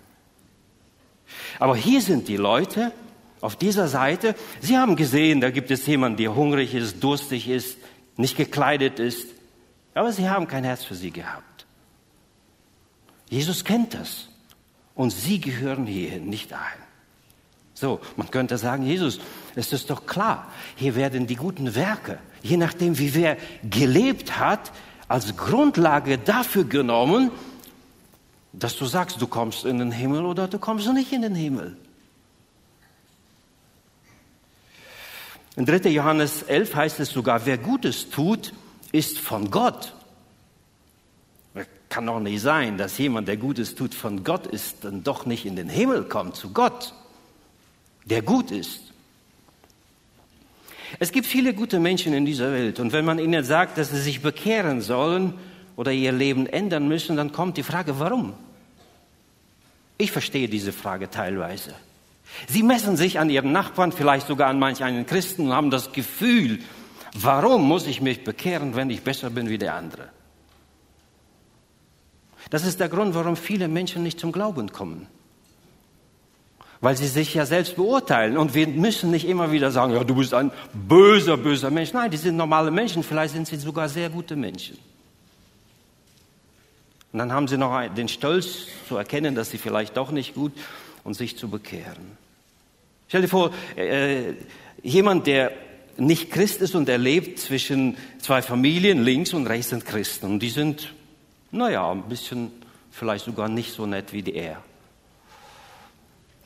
Aber 1.59 1.77
hier 1.77 2.01
sind 2.03 2.29
die 2.29 2.37
Leute 2.37 2.93
auf 3.41 3.57
dieser 3.57 3.89
Seite. 3.89 4.35
Sie 4.61 4.77
haben 4.77 4.97
gesehen, 4.97 5.41
da 5.41 5.51
gibt 5.51 5.71
es 5.71 5.87
jemanden, 5.87 6.19
der 6.19 6.35
hungrig 6.35 6.75
ist, 6.75 7.03
durstig 7.03 7.49
ist, 7.49 7.79
nicht 8.17 8.37
gekleidet 8.37 8.99
ist. 8.99 9.40
Aber 9.95 10.13
sie 10.13 10.29
haben 10.29 10.47
kein 10.47 10.65
Herz 10.65 10.85
für 10.85 10.95
sie 10.95 11.11
gehabt. 11.11 11.67
Jesus 13.29 13.65
kennt 13.65 13.95
das. 13.95 14.29
Und 14.95 15.11
sie 15.11 15.41
gehören 15.41 15.87
hierhin 15.87 16.29
nicht 16.29 16.53
ein. 16.53 16.61
So, 17.75 18.01
man 18.17 18.31
könnte 18.31 18.59
sagen, 18.59 18.85
Jesus, 18.85 19.21
es 19.57 19.73
ist 19.73 19.89
doch 19.89 20.05
klar, 20.05 20.53
hier 20.77 20.97
werden 20.97 21.27
die 21.27 21.37
guten 21.37 21.75
Werke, 21.75 22.19
je 22.43 22.59
nachdem, 22.59 22.99
wie 22.99 23.15
wer 23.15 23.39
gelebt 23.63 24.39
hat, 24.39 24.71
als 25.09 25.37
Grundlage 25.37 26.19
dafür 26.19 26.65
genommen, 26.65 27.31
dass 28.53 28.77
du 28.77 28.85
sagst, 28.85 29.23
du 29.23 29.27
kommst 29.27 29.65
in 29.65 29.79
den 29.79 29.93
Himmel 29.93 30.27
oder 30.27 30.47
du 30.47 30.59
kommst 30.59 30.93
nicht 30.93 31.13
in 31.13 31.23
den 31.23 31.35
Himmel. 31.35 31.77
In 35.57 35.65
3. 35.65 35.89
Johannes 35.91 36.43
11 36.43 36.75
heißt 36.75 37.01
es 37.01 37.09
sogar, 37.09 37.47
wer 37.47 37.59
Gutes 37.59 38.11
tut, 38.11 38.53
ist 38.93 39.19
von 39.19 39.51
Gott. 39.51 39.95
Kann 41.89 42.07
doch 42.07 42.21
nicht 42.21 42.41
sein, 42.41 42.79
dass 42.79 42.99
jemand, 42.99 43.27
der 43.27 43.37
Gutes 43.37 43.75
tut, 43.75 43.95
von 43.95 44.23
Gott 44.23 44.47
ist, 44.47 44.85
dann 44.85 45.03
doch 45.03 45.27
nicht 45.27 45.45
in 45.45 45.57
den 45.57 45.69
Himmel 45.69 46.05
kommt, 46.05 46.37
zu 46.37 46.53
Gott, 46.53 46.95
der 48.05 48.23
gut 48.23 48.53
ist. 48.53 48.81
Es 50.99 51.11
gibt 51.11 51.27
viele 51.27 51.53
gute 51.53 51.81
Menschen 51.81 52.13
in 52.13 52.25
dieser 52.25 52.53
Welt 52.53 52.79
und 52.79 52.93
wenn 52.93 53.05
man 53.05 53.19
ihnen 53.19 53.45
sagt, 53.45 53.77
dass 53.79 53.91
sie 53.91 54.01
sich 54.01 54.23
bekehren 54.23 54.81
sollen, 54.81 55.35
oder 55.81 55.93
ihr 55.93 56.13
Leben 56.13 56.47
ändern 56.47 56.89
müssen, 56.89 57.17
dann 57.17 57.33
kommt 57.33 57.57
die 57.57 57.63
Frage, 57.63 57.99
warum? 57.99 58.35
Ich 59.97 60.13
verstehe 60.13 60.47
diese 60.47 60.75
Frage 60.75 61.09
teilweise. 61.09 61.75
Sie 62.49 62.63
messen 62.63 62.99
sich 62.99 63.19
an 63.19 63.31
ihren 63.31 63.53
Nachbarn, 63.53 63.91
vielleicht 63.91 64.27
sogar 64.27 64.51
an 64.51 64.59
manch 64.59 64.85
einen 64.85 65.07
Christen 65.07 65.47
und 65.47 65.53
haben 65.55 65.71
das 65.71 65.93
Gefühl, 65.93 66.59
warum 67.15 67.63
muss 67.63 67.87
ich 67.87 68.01
mich 68.01 68.25
bekehren, 68.25 68.77
wenn 68.77 68.91
ich 68.91 69.03
besser 69.03 69.31
bin 69.31 69.49
wie 69.49 69.59
der 69.59 69.75
andere? 69.75 70.09
Das 72.51 72.65
ist 72.65 72.81
der 72.81 72.89
Grund, 72.89 73.15
warum 73.15 73.37
viele 73.37 73.69
Menschen 73.69 74.03
nicht 74.03 74.19
zum 74.19 74.33
Glauben 74.33 74.73
kommen. 74.73 75.07
Weil 76.81 76.97
sie 76.97 77.07
sich 77.07 77.35
ja 77.35 77.45
selbst 77.47 77.77
beurteilen. 77.77 78.39
Und 78.39 78.55
wir 78.55 78.67
müssen 78.67 79.11
nicht 79.11 79.29
immer 79.29 79.53
wieder 79.53 79.71
sagen, 79.71 79.93
ja, 79.93 80.03
du 80.03 80.15
bist 80.15 80.33
ein 80.33 80.51
böser, 80.73 81.37
böser 81.37 81.71
Mensch. 81.71 81.93
Nein, 81.93 82.11
die 82.11 82.17
sind 82.17 82.37
normale 82.37 82.71
Menschen. 82.71 83.03
Vielleicht 83.03 83.35
sind 83.35 83.47
sie 83.47 83.57
sogar 83.57 83.89
sehr 83.89 84.09
gute 84.09 84.35
Menschen. 84.35 84.79
Und 87.13 87.19
dann 87.19 87.33
haben 87.33 87.49
sie 87.49 87.59
noch 87.59 87.79
den 87.95 88.09
Stolz 88.09 88.67
zu 88.89 88.97
erkennen, 88.97 89.35
dass 89.35 89.51
sie 89.51 89.59
vielleicht 89.59 89.97
doch 89.97 90.11
nicht 90.11 90.35
gut 90.35 90.53
und 91.05 91.15
sich 91.15 91.37
zu 91.37 91.49
bekehren. 91.49 92.17
Stell 93.09 93.23
dir 93.23 93.29
vor, 93.29 93.51
äh, 93.77 94.35
jemand, 94.83 95.27
der 95.27 95.53
nicht 95.97 96.31
Christ 96.31 96.61
ist 96.61 96.75
und 96.75 96.89
er 96.89 96.99
lebt 96.99 97.39
zwischen 97.39 97.97
zwei 98.19 98.43
Familien, 98.43 99.03
links 99.05 99.33
und 99.35 99.47
rechts 99.47 99.71
sind 99.71 99.85
Christen. 99.85 100.27
Und 100.27 100.41
die 100.41 100.51
sind, 100.51 100.95
naja, 101.51 101.91
ein 101.91 102.09
bisschen 102.09 102.51
vielleicht 102.91 103.25
sogar 103.25 103.49
nicht 103.49 103.73
so 103.73 103.87
nett 103.87 104.13
wie 104.13 104.23
er. 104.31 104.63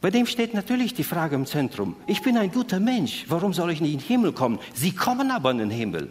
Bei 0.01 0.11
dem 0.11 0.27
steht 0.27 0.53
natürlich 0.53 0.93
die 0.93 1.03
Frage 1.03 1.35
im 1.35 1.47
Zentrum. 1.47 1.97
Ich 2.07 2.21
bin 2.21 2.37
ein 2.37 2.53
guter 2.53 2.79
Mensch. 2.79 3.25
Warum 3.29 3.55
soll 3.55 3.71
ich 3.71 3.81
nicht 3.81 3.95
in 3.95 4.01
den 4.01 4.07
Himmel 4.07 4.33
kommen? 4.33 4.59
Sie 4.75 4.93
kommen 4.93 5.31
aber 5.31 5.51
in 5.51 5.59
den 5.59 5.71
Himmel. 5.71 6.11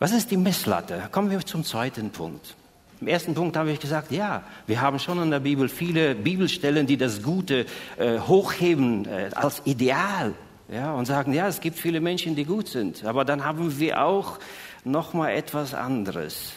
Was 0.00 0.12
ist 0.12 0.30
die 0.30 0.36
Messlatte? 0.36 1.08
Kommen 1.12 1.30
wir 1.30 1.40
zum 1.46 1.64
zweiten 1.64 2.10
Punkt. 2.10 2.56
Im 3.00 3.06
ersten 3.06 3.34
Punkt 3.34 3.56
habe 3.56 3.70
ich 3.70 3.78
gesagt, 3.78 4.10
ja, 4.10 4.42
wir 4.66 4.80
haben 4.80 4.98
schon 4.98 5.22
in 5.22 5.30
der 5.30 5.40
Bibel 5.40 5.68
viele 5.68 6.16
Bibelstellen, 6.16 6.86
die 6.86 6.96
das 6.96 7.22
Gute 7.22 7.64
äh, 7.96 8.18
hochheben 8.18 9.06
äh, 9.06 9.30
als 9.34 9.62
Ideal 9.64 10.34
ja, 10.68 10.92
und 10.92 11.06
sagen, 11.06 11.32
ja, 11.32 11.46
es 11.46 11.60
gibt 11.60 11.78
viele 11.78 12.00
Menschen, 12.00 12.34
die 12.34 12.44
gut 12.44 12.68
sind. 12.68 13.04
Aber 13.04 13.24
dann 13.24 13.44
haben 13.44 13.78
wir 13.78 14.02
auch 14.02 14.38
noch 14.84 15.14
mal 15.14 15.30
etwas 15.30 15.74
anderes. 15.74 16.54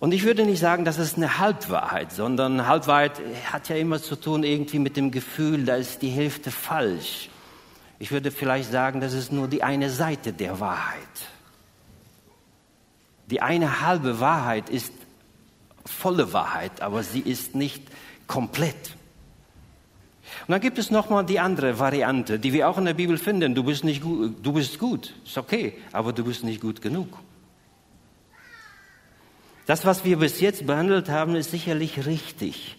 Und 0.00 0.12
ich 0.12 0.24
würde 0.24 0.44
nicht 0.44 0.58
sagen, 0.58 0.84
das 0.84 0.98
ist 0.98 1.16
eine 1.16 1.38
Halbwahrheit, 1.38 2.10
sondern 2.10 2.66
Halbwahrheit 2.66 3.20
hat 3.52 3.68
ja 3.68 3.76
immer 3.76 4.02
zu 4.02 4.16
tun 4.16 4.42
irgendwie 4.42 4.80
mit 4.80 4.96
dem 4.96 5.10
Gefühl, 5.10 5.64
da 5.64 5.76
ist 5.76 6.02
die 6.02 6.08
Hälfte 6.08 6.50
falsch. 6.50 7.28
Ich 8.00 8.10
würde 8.10 8.32
vielleicht 8.32 8.72
sagen, 8.72 9.00
das 9.00 9.12
ist 9.12 9.30
nur 9.30 9.46
die 9.46 9.62
eine 9.62 9.90
Seite 9.90 10.32
der 10.32 10.58
Wahrheit. 10.58 11.31
Die 13.32 13.40
eine 13.40 13.80
halbe 13.80 14.20
Wahrheit 14.20 14.68
ist 14.68 14.92
volle 15.86 16.34
Wahrheit, 16.34 16.82
aber 16.82 17.02
sie 17.02 17.20
ist 17.20 17.54
nicht 17.54 17.82
komplett. 18.26 18.94
Und 20.46 20.50
dann 20.50 20.60
gibt 20.60 20.76
es 20.76 20.90
nochmal 20.90 21.24
die 21.24 21.40
andere 21.40 21.78
Variante, 21.78 22.38
die 22.38 22.52
wir 22.52 22.68
auch 22.68 22.76
in 22.76 22.84
der 22.84 22.92
Bibel 22.92 23.16
finden. 23.16 23.54
Du 23.54 23.64
bist 23.64 23.84
nicht 23.84 24.02
gut, 24.02 24.34
du 24.42 24.52
bist 24.52 24.78
gut, 24.78 25.14
ist 25.24 25.38
okay, 25.38 25.78
aber 25.92 26.12
du 26.12 26.24
bist 26.24 26.44
nicht 26.44 26.60
gut 26.60 26.82
genug. 26.82 27.08
Das, 29.64 29.86
was 29.86 30.04
wir 30.04 30.18
bis 30.18 30.40
jetzt 30.40 30.66
behandelt 30.66 31.08
haben, 31.08 31.34
ist 31.34 31.52
sicherlich 31.52 32.04
richtig. 32.04 32.76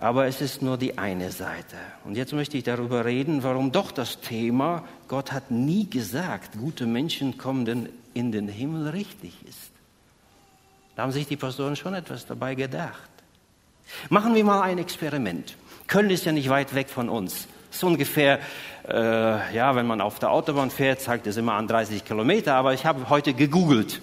Aber 0.00 0.26
es 0.26 0.40
ist 0.40 0.62
nur 0.62 0.78
die 0.78 0.96
eine 0.96 1.32
Seite. 1.32 1.76
Und 2.04 2.16
jetzt 2.16 2.32
möchte 2.32 2.56
ich 2.56 2.62
darüber 2.62 3.04
reden, 3.04 3.42
warum 3.42 3.72
doch 3.72 3.90
das 3.90 4.20
Thema, 4.20 4.84
Gott 5.08 5.32
hat 5.32 5.50
nie 5.50 5.90
gesagt, 5.90 6.56
gute 6.56 6.86
Menschen 6.86 7.36
kommen 7.36 7.64
denn 7.64 7.88
in 8.14 8.30
den 8.30 8.48
Himmel 8.48 8.88
richtig 8.90 9.34
ist. 9.48 9.72
Da 10.94 11.02
haben 11.02 11.12
sich 11.12 11.26
die 11.26 11.36
Pastoren 11.36 11.74
schon 11.74 11.94
etwas 11.94 12.26
dabei 12.26 12.54
gedacht. 12.54 13.10
Machen 14.08 14.34
wir 14.34 14.44
mal 14.44 14.62
ein 14.62 14.78
Experiment. 14.78 15.56
Köln 15.88 16.10
ist 16.10 16.24
ja 16.24 16.32
nicht 16.32 16.48
weit 16.48 16.74
weg 16.74 16.88
von 16.90 17.08
uns. 17.08 17.48
So 17.70 17.86
ungefähr, 17.86 18.38
äh, 18.88 19.54
ja, 19.54 19.74
wenn 19.74 19.86
man 19.86 20.00
auf 20.00 20.18
der 20.18 20.30
Autobahn 20.30 20.70
fährt, 20.70 21.00
zeigt 21.00 21.26
es 21.26 21.36
immer 21.36 21.54
an 21.54 21.66
30 21.66 22.04
Kilometer, 22.04 22.54
aber 22.54 22.72
ich 22.72 22.86
habe 22.86 23.08
heute 23.08 23.34
gegoogelt. 23.34 24.00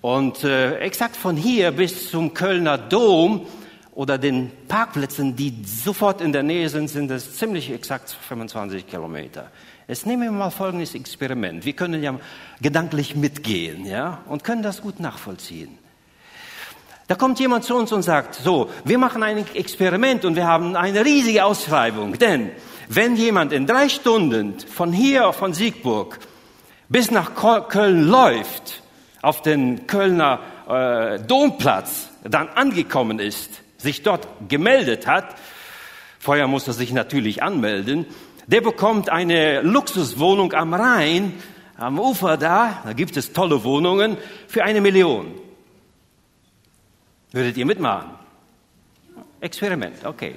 Und 0.00 0.44
äh, 0.44 0.78
exakt 0.78 1.16
von 1.16 1.36
hier 1.36 1.72
bis 1.72 2.10
zum 2.10 2.32
Kölner 2.32 2.78
Dom 2.78 3.46
oder 3.94 4.18
den 4.18 4.50
Parkplätzen, 4.68 5.36
die 5.36 5.62
sofort 5.64 6.20
in 6.20 6.32
der 6.32 6.42
Nähe 6.42 6.68
sind, 6.68 6.88
sind 6.88 7.10
es 7.10 7.36
ziemlich 7.36 7.70
exakt 7.70 8.10
25 8.10 8.86
Kilometer. 8.86 9.50
Jetzt 9.88 10.06
nehmen 10.06 10.22
wir 10.22 10.30
mal 10.30 10.50
folgendes 10.50 10.94
Experiment. 10.94 11.64
Wir 11.64 11.72
können 11.72 12.02
ja 12.02 12.14
gedanklich 12.60 13.16
mitgehen, 13.16 13.84
ja, 13.84 14.22
und 14.26 14.44
können 14.44 14.62
das 14.62 14.82
gut 14.82 15.00
nachvollziehen. 15.00 15.78
Da 17.08 17.16
kommt 17.16 17.40
jemand 17.40 17.64
zu 17.64 17.74
uns 17.74 17.90
und 17.90 18.02
sagt, 18.02 18.36
so, 18.36 18.70
wir 18.84 18.96
machen 18.96 19.24
ein 19.24 19.44
Experiment 19.54 20.24
und 20.24 20.36
wir 20.36 20.46
haben 20.46 20.76
eine 20.76 21.04
riesige 21.04 21.44
Ausschreibung, 21.44 22.16
denn 22.16 22.52
wenn 22.88 23.16
jemand 23.16 23.52
in 23.52 23.66
drei 23.66 23.88
Stunden 23.88 24.60
von 24.60 24.92
hier, 24.92 25.32
von 25.32 25.52
Siegburg, 25.52 26.20
bis 26.88 27.10
nach 27.10 27.34
Köln 27.68 28.06
läuft, 28.06 28.82
auf 29.22 29.42
den 29.42 29.88
Kölner 29.88 30.40
äh, 30.68 31.18
Domplatz 31.18 32.10
dann 32.22 32.48
angekommen 32.50 33.18
ist, 33.18 33.62
sich 33.80 34.02
dort 34.02 34.28
gemeldet 34.48 35.06
hat, 35.06 35.36
Vorher 36.20 36.46
muss 36.46 36.68
er 36.68 36.74
sich 36.74 36.92
natürlich 36.92 37.42
anmelden. 37.42 38.04
Der 38.46 38.60
bekommt 38.60 39.08
eine 39.08 39.62
Luxuswohnung 39.62 40.52
am 40.52 40.74
Rhein, 40.74 41.32
am 41.78 41.98
Ufer 41.98 42.36
da, 42.36 42.82
da 42.84 42.92
gibt 42.92 43.16
es 43.16 43.32
tolle 43.32 43.64
Wohnungen, 43.64 44.18
für 44.46 44.62
eine 44.62 44.82
Million. 44.82 45.34
Würdet 47.32 47.56
ihr 47.56 47.64
mitmachen? 47.64 48.10
Experiment, 49.40 50.04
okay. 50.04 50.36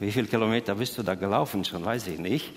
Wie 0.00 0.10
viele 0.10 0.26
Kilometer 0.26 0.74
bist 0.74 0.98
du 0.98 1.04
da 1.04 1.14
gelaufen 1.14 1.64
schon, 1.64 1.84
weiß 1.84 2.08
ich 2.08 2.18
nicht. 2.18 2.52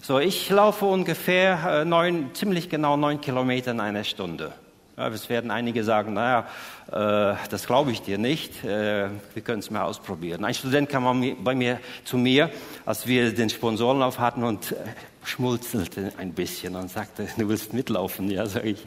So, 0.00 0.20
ich 0.20 0.48
laufe 0.50 0.84
ungefähr 0.84 1.80
äh, 1.80 1.84
neun, 1.84 2.32
ziemlich 2.32 2.70
genau 2.70 2.96
neun 2.96 3.20
Kilometer 3.20 3.72
in 3.72 3.80
einer 3.80 4.04
Stunde. 4.04 4.52
Ja, 4.98 5.06
es 5.06 5.28
werden 5.28 5.52
einige 5.52 5.84
sagen, 5.84 6.14
naja, 6.14 6.48
äh, 6.88 7.36
das 7.50 7.68
glaube 7.68 7.92
ich 7.92 8.02
dir 8.02 8.18
nicht, 8.18 8.64
äh, 8.64 9.08
wir 9.32 9.42
können 9.44 9.60
es 9.60 9.70
mal 9.70 9.82
ausprobieren. 9.82 10.44
Ein 10.44 10.54
Student 10.54 10.88
kam 10.88 11.36
bei 11.44 11.54
mir, 11.54 11.78
zu 12.02 12.18
mir, 12.18 12.50
als 12.84 13.06
wir 13.06 13.32
den 13.32 13.48
Sponsorenlauf 13.48 14.18
hatten 14.18 14.42
und 14.42 14.72
äh, 14.72 14.76
schmunzelte 15.22 16.12
ein 16.18 16.32
bisschen 16.32 16.74
und 16.74 16.90
sagte, 16.90 17.28
du 17.36 17.48
willst 17.48 17.72
mitlaufen, 17.72 18.28
ja, 18.28 18.46
sag 18.46 18.64
ich. 18.64 18.84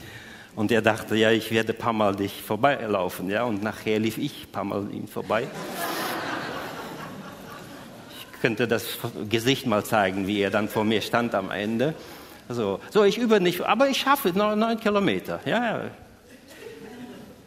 Und 0.53 0.69
er 0.73 0.81
dachte, 0.81 1.15
ja, 1.15 1.31
ich 1.31 1.49
werde 1.49 1.71
ein 1.71 1.79
paar 1.79 1.93
Mal 1.93 2.13
dich 2.13 2.41
vorbeilaufen, 2.41 3.29
ja, 3.29 3.45
und 3.45 3.63
nachher 3.63 3.97
lief 3.97 4.17
ich 4.17 4.47
ein 4.47 4.51
paar 4.51 4.65
Mal 4.65 4.91
ihm 4.91 5.07
vorbei 5.07 5.47
könnte 8.41 8.67
das 8.67 8.97
Gesicht 9.29 9.67
mal 9.67 9.85
zeigen, 9.85 10.25
wie 10.25 10.41
er 10.41 10.49
dann 10.49 10.67
vor 10.67 10.83
mir 10.83 11.03
stand 11.03 11.35
am 11.35 11.51
Ende. 11.51 11.93
So, 12.49 12.79
so 12.89 13.03
ich 13.03 13.17
übe 13.17 13.39
nicht, 13.39 13.61
aber 13.61 13.87
ich 13.87 13.97
schaffe 13.97 14.29
neun 14.29 14.79
Kilometer. 14.79 15.39
Ja, 15.45 15.81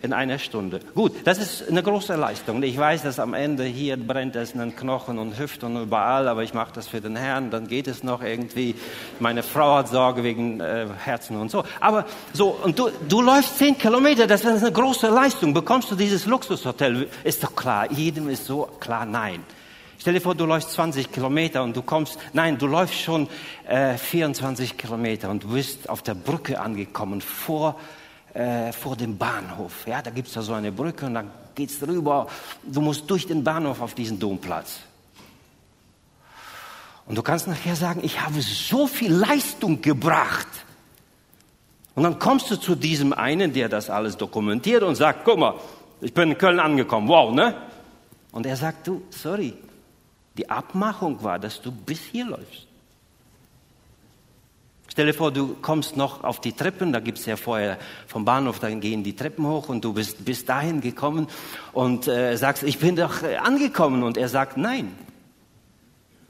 in 0.05 0.13
einer 0.13 0.39
Stunde. 0.39 0.81
Gut, 0.95 1.13
das 1.25 1.39
ist 1.39 1.67
eine 1.67 1.83
große 1.83 2.15
Leistung. 2.15 2.63
Ich 2.63 2.77
weiß, 2.77 3.03
dass 3.03 3.19
am 3.19 3.33
Ende 3.33 3.65
hier 3.65 3.97
brennt 3.97 4.37
es 4.37 4.53
in 4.53 4.61
den 4.61 4.77
Knochen 4.77 5.19
und 5.19 5.39
Hüften 5.39 5.77
und 5.77 5.85
überall, 5.85 6.29
aber 6.29 6.43
ich 6.43 6.53
mache 6.53 6.73
das 6.75 6.87
für 6.87 7.01
den 7.01 7.17
Herrn, 7.17 7.51
dann 7.51 7.67
geht 7.69 7.89
es 7.89 8.03
noch 8.03 8.23
irgendwie. 8.23 8.75
Meine 9.19 9.43
Frau 9.43 9.77
hat 9.77 9.89
Sorge 9.89 10.23
wegen 10.23 10.61
äh, 10.61 10.87
Herzen 11.03 11.39
und 11.39 11.51
so. 11.51 11.65
Aber 11.81 12.05
so, 12.35 12.51
und 12.63 12.79
du, 12.79 12.91
du 13.09 13.23
läufst 13.23 13.57
zehn 13.57 13.79
Kilometer, 13.79 14.27
das 14.27 14.45
ist 14.45 14.63
eine 14.63 14.73
große 14.73 15.09
Leistung. 15.09 15.55
Bekommst 15.55 15.91
du 15.91 15.95
dieses 15.95 16.27
Luxushotel? 16.27 17.09
Ist 17.25 17.43
doch 17.43 17.57
klar, 17.57 17.91
jedem 17.91 18.29
ist 18.29 18.45
so 18.45 18.69
klar, 18.79 19.07
nein. 19.07 19.43
Stell 19.99 20.15
dir 20.15 20.21
vor, 20.21 20.35
du 20.35 20.45
läufst 20.45 20.73
20 20.73 21.13
Kilometer 21.13 21.63
und 21.63 21.77
du 21.77 21.83
kommst, 21.83 22.19
nein, 22.33 22.59
du 22.59 22.67
läufst 22.67 23.01
schon 23.01 23.29
äh, 23.67 23.97
24 23.97 24.77
Kilometer 24.77 25.31
und 25.31 25.45
du 25.45 25.49
bist 25.49 25.89
auf 25.89 26.03
der 26.03 26.15
Brücke 26.15 26.61
angekommen 26.61 27.21
vor, 27.21 27.79
äh, 28.35 28.73
vor 28.73 28.97
dem 28.97 29.17
Bahnhof. 29.17 29.87
Ja, 29.87 30.03
da 30.03 30.11
gibt 30.11 30.29
es 30.29 30.35
da 30.35 30.43
so 30.43 30.53
eine 30.53 30.73
Brücke 30.73 31.07
und 31.07 31.15
dann 31.15 31.31
geht's 31.55 31.79
drüber. 31.79 32.27
Du 32.63 32.81
musst 32.81 33.09
durch 33.11 33.27
den 33.27 33.45
Bahnhof 33.45 33.81
auf 33.81 33.95
diesen 33.95 34.19
Domplatz. 34.19 34.81
Und 37.07 37.17
du 37.17 37.23
kannst 37.23 37.47
nachher 37.47 37.77
sagen, 37.77 38.01
ich 38.03 38.21
habe 38.21 38.41
so 38.41 38.87
viel 38.87 39.13
Leistung 39.13 39.83
gebracht. 39.83 40.49
Und 41.95 42.03
dann 42.03 42.19
kommst 42.19 42.51
du 42.51 42.57
zu 42.57 42.75
diesem 42.75 43.13
einen, 43.13 43.53
der 43.53 43.69
das 43.69 43.91
alles 43.91 44.17
dokumentiert 44.17 44.83
und 44.83 44.97
sagt, 44.97 45.25
guck 45.25 45.39
mal, 45.39 45.55
ich 46.01 46.13
bin 46.13 46.31
in 46.31 46.39
Köln 46.39 46.59
angekommen, 46.59 47.09
wow, 47.09 47.33
ne? 47.33 47.55
Und 48.33 48.47
er 48.47 48.57
sagt, 48.57 48.87
du, 48.89 49.03
sorry, 49.11 49.55
die 50.37 50.51
Abmachung 50.51 51.23
war, 51.23 51.39
dass 51.39 51.61
du 51.63 51.71
bis 51.71 52.01
hier 52.01 52.27
läufst. 52.27 52.67
Stell 54.89 55.07
dir 55.07 55.15
vor, 55.15 55.33
du 55.33 55.57
kommst 55.61 55.97
noch 55.97 56.23
auf 56.23 56.41
die 56.41 56.53
Treppen, 56.53 56.93
da 56.93 57.01
gibt 57.01 57.19
es 57.19 57.27
ja 57.27 57.37
vorher 57.37 57.79
vom 58.07 58.25
Bahnhof, 58.25 58.61
dann 58.61 58.81
gehen 58.81 59.03
die 59.03 59.17
Treppen 59.17 59.45
hoch 59.45 59.69
und 59.69 59.85
du 59.85 59.93
bist 59.93 60.25
bis 60.25 60.45
dahin 60.45 60.81
gekommen 60.81 61.27
und 61.73 62.07
äh, 62.07 62.37
sagst, 62.37 62.63
ich 62.63 62.79
bin 62.79 62.95
doch 62.95 63.23
äh, 63.23 63.37
angekommen. 63.37 64.05
Und 64.05 64.17
er 64.17 64.29
sagt, 64.29 64.57
nein, 64.57 64.97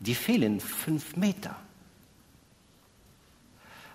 die 0.00 0.14
fehlen 0.14 0.61
fünf 0.61 1.16
Meter. 1.16 1.57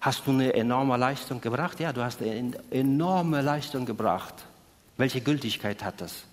Hast 0.02 0.28
du 0.28 0.32
eine 0.32 0.54
enorme 0.54 0.98
Leistung 0.98 1.42
gebracht? 1.42 1.80
Ja, 1.80 1.92
du 1.92 2.04
hast 2.04 2.22
eine 2.22 2.54
enorme 2.70 3.42
Leistung 3.42 3.86
gebracht. 3.86 4.36
Welche 4.98 5.22
Gültigkeit 5.22 5.84
hat 5.84 6.00
das? 6.00 6.26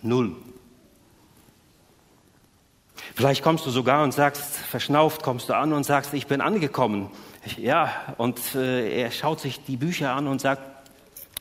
Null. 0.00 0.36
Vielleicht 3.14 3.42
kommst 3.42 3.66
du 3.66 3.70
sogar 3.70 4.04
und 4.04 4.12
sagst, 4.12 4.56
verschnauft 4.56 5.22
kommst 5.22 5.48
du 5.48 5.56
an 5.56 5.72
und 5.72 5.84
sagst, 5.84 6.14
ich 6.14 6.26
bin 6.26 6.40
angekommen. 6.40 7.10
Ja, 7.58 7.92
und 8.18 8.38
äh, 8.54 9.02
er 9.02 9.10
schaut 9.10 9.40
sich 9.40 9.64
die 9.64 9.76
Bücher 9.76 10.14
an 10.14 10.28
und 10.28 10.40
sagt, 10.40 10.62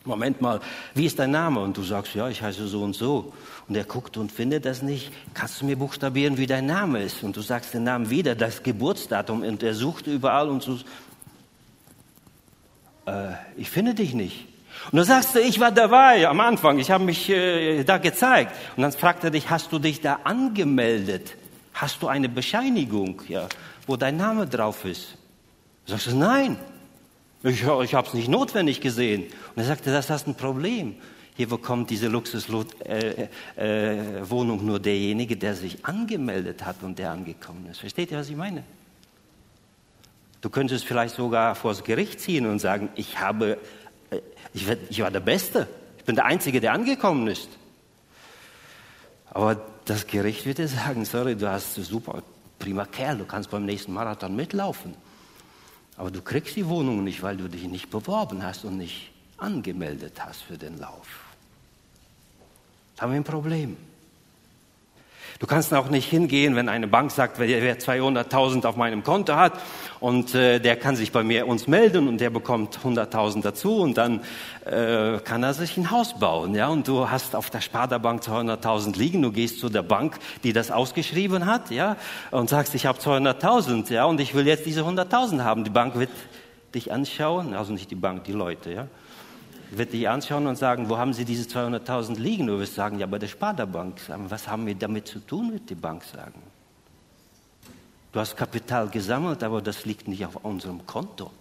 Moment 0.03 0.41
mal, 0.41 0.59
wie 0.95 1.05
ist 1.05 1.19
dein 1.19 1.29
Name? 1.29 1.59
Und 1.59 1.77
du 1.77 1.83
sagst, 1.83 2.15
ja, 2.15 2.27
ich 2.27 2.41
heiße 2.41 2.67
so 2.67 2.81
und 2.81 2.95
so. 2.95 3.33
Und 3.67 3.75
er 3.75 3.83
guckt 3.83 4.17
und 4.17 4.31
findet 4.31 4.65
das 4.65 4.81
nicht. 4.81 5.11
Kannst 5.35 5.61
du 5.61 5.65
mir 5.65 5.77
buchstabieren, 5.77 6.39
wie 6.39 6.47
dein 6.47 6.65
Name 6.65 7.03
ist? 7.03 7.21
Und 7.21 7.37
du 7.37 7.41
sagst 7.41 7.75
den 7.75 7.83
Namen 7.83 8.09
wieder, 8.09 8.33
das 8.33 8.63
Geburtsdatum. 8.63 9.43
Und 9.43 9.61
er 9.61 9.75
sucht 9.75 10.07
überall 10.07 10.49
und 10.49 10.63
so, 10.63 10.79
äh, 13.05 13.33
ich 13.57 13.69
finde 13.69 13.93
dich 13.93 14.15
nicht. 14.15 14.47
Und 14.91 14.97
du 14.97 15.03
sagst, 15.03 15.35
ich 15.35 15.59
war 15.59 15.71
dabei 15.71 16.27
am 16.27 16.39
Anfang, 16.39 16.79
ich 16.79 16.89
habe 16.89 17.03
mich 17.03 17.29
äh, 17.29 17.83
da 17.83 17.99
gezeigt. 17.99 18.55
Und 18.75 18.81
dann 18.81 18.91
fragt 18.93 19.23
er 19.23 19.29
dich, 19.29 19.51
hast 19.51 19.71
du 19.71 19.77
dich 19.77 20.01
da 20.01 20.21
angemeldet? 20.23 21.35
Hast 21.73 22.01
du 22.01 22.07
eine 22.07 22.29
Bescheinigung, 22.29 23.21
ja, 23.27 23.47
wo 23.87 23.95
dein 23.95 24.17
Name 24.17 24.45
drauf 24.47 24.85
ist? 24.85 25.17
Du 25.85 25.91
sagst, 25.93 26.13
nein, 26.13 26.57
ich, 27.43 27.63
ich 27.63 27.93
habe 27.93 28.07
es 28.07 28.13
nicht 28.13 28.27
notwendig 28.27 28.81
gesehen. 28.81 29.23
Und 29.23 29.57
er 29.57 29.65
sagte, 29.65 29.91
das 29.91 30.09
ist 30.09 30.27
ein 30.27 30.35
Problem. 30.35 30.95
Hier 31.35 31.47
bekommt 31.47 31.89
diese 31.89 32.07
Luxuswohnung 32.07 32.67
äh, 32.85 33.27
äh, 33.55 34.63
nur 34.63 34.79
derjenige, 34.79 35.37
der 35.37 35.55
sich 35.55 35.83
angemeldet 35.85 36.65
hat 36.65 36.83
und 36.83 36.99
der 36.99 37.11
angekommen 37.11 37.67
ist. 37.71 37.79
Versteht 37.79 38.11
ihr, 38.11 38.17
was 38.17 38.29
ich 38.29 38.35
meine? 38.35 38.63
Du 40.41 40.49
könntest 40.49 40.85
vielleicht 40.85 41.15
sogar 41.15 41.55
vor 41.55 41.71
das 41.71 41.83
Gericht 41.83 42.19
ziehen 42.19 42.45
und 42.45 42.59
sagen, 42.59 42.89
ich, 42.95 43.19
habe, 43.19 43.57
äh, 44.09 44.19
ich, 44.53 44.67
ich 44.89 45.01
war 45.01 45.09
der 45.09 45.19
Beste. 45.19 45.67
Ich 45.97 46.03
bin 46.03 46.15
der 46.15 46.25
Einzige, 46.25 46.59
der 46.59 46.73
angekommen 46.73 47.27
ist. 47.27 47.49
Aber 49.33 49.55
das 49.91 50.07
Gericht 50.07 50.45
wird 50.45 50.57
dir 50.57 50.69
sagen, 50.69 51.03
sorry, 51.03 51.35
du 51.35 51.49
hast 51.49 51.75
super, 51.75 52.23
prima 52.59 52.85
Kerl, 52.85 53.17
du 53.17 53.25
kannst 53.25 53.49
beim 53.49 53.65
nächsten 53.65 53.91
Marathon 53.91 54.33
mitlaufen. 54.35 54.93
Aber 55.97 56.09
du 56.09 56.21
kriegst 56.21 56.55
die 56.55 56.65
Wohnung 56.67 57.03
nicht, 57.03 57.21
weil 57.21 57.35
du 57.35 57.49
dich 57.49 57.63
nicht 57.65 57.89
beworben 57.89 58.41
hast 58.41 58.63
und 58.63 58.77
nicht 58.77 59.11
angemeldet 59.37 60.13
hast 60.23 60.43
für 60.43 60.57
den 60.57 60.77
Lauf. 60.77 61.07
Da 62.95 63.03
haben 63.03 63.11
wir 63.11 63.19
ein 63.19 63.25
Problem. 63.25 63.75
Du 65.39 65.47
kannst 65.47 65.73
auch 65.73 65.89
nicht 65.89 66.09
hingehen, 66.09 66.55
wenn 66.55 66.69
eine 66.69 66.87
Bank 66.87 67.11
sagt, 67.11 67.39
wer 67.39 67.79
200.000 67.79 68.65
auf 68.65 68.75
meinem 68.75 69.03
Konto 69.03 69.35
hat 69.35 69.53
und 69.99 70.35
äh, 70.35 70.59
der 70.59 70.75
kann 70.75 70.95
sich 70.95 71.11
bei 71.11 71.23
mir 71.23 71.47
uns 71.47 71.67
melden 71.67 72.07
und 72.07 72.19
der 72.19 72.29
bekommt 72.29 72.79
100.000 72.83 73.41
dazu 73.41 73.77
und 73.77 73.97
dann 73.97 74.21
äh, 74.65 75.19
kann 75.19 75.43
er 75.43 75.53
sich 75.53 75.77
ein 75.77 75.91
Haus 75.91 76.17
bauen, 76.19 76.55
ja. 76.55 76.67
Und 76.67 76.87
du 76.87 77.09
hast 77.09 77.35
auf 77.35 77.49
der 77.49 77.61
Sparda-Bank 77.61 78.23
200.000 78.23 78.97
liegen, 78.97 79.21
du 79.21 79.31
gehst 79.31 79.59
zu 79.59 79.69
der 79.69 79.83
Bank, 79.83 80.17
die 80.43 80.53
das 80.53 80.71
ausgeschrieben 80.71 81.45
hat, 81.45 81.71
ja, 81.71 81.97
und 82.31 82.49
sagst, 82.49 82.75
ich 82.75 82.85
habe 82.85 82.99
200.000, 82.99 83.91
ja, 83.93 84.05
und 84.05 84.19
ich 84.19 84.33
will 84.33 84.47
jetzt 84.47 84.65
diese 84.65 84.81
100.000 84.81 85.43
haben. 85.43 85.63
Die 85.63 85.69
Bank 85.69 85.97
wird 85.97 86.09
dich 86.73 86.91
anschauen, 86.91 87.53
also 87.53 87.73
nicht 87.73 87.91
die 87.91 87.95
Bank, 87.95 88.23
die 88.23 88.33
Leute, 88.33 88.71
ja 88.71 88.87
wird 89.77 89.93
dich 89.93 90.07
anschauen 90.07 90.47
und 90.47 90.57
sagen, 90.57 90.89
wo 90.89 90.97
haben 90.97 91.13
Sie 91.13 91.25
diese 91.25 91.47
200.000 91.49 92.19
liegen? 92.19 92.47
Du 92.47 92.59
wirst 92.59 92.75
sagen, 92.75 92.99
ja, 92.99 93.05
bei 93.05 93.19
der 93.19 93.27
Sparda-Bank. 93.27 94.01
Was 94.27 94.47
haben 94.47 94.65
wir 94.65 94.75
damit 94.75 95.07
zu 95.07 95.19
tun, 95.19 95.53
wird 95.53 95.69
die 95.69 95.75
Bank 95.75 96.03
sagen. 96.03 96.41
Du 98.11 98.19
hast 98.19 98.35
Kapital 98.35 98.89
gesammelt, 98.89 99.41
aber 99.43 99.61
das 99.61 99.85
liegt 99.85 100.07
nicht 100.07 100.25
auf 100.25 100.35
unserem 100.43 100.85
Konto. 100.85 101.31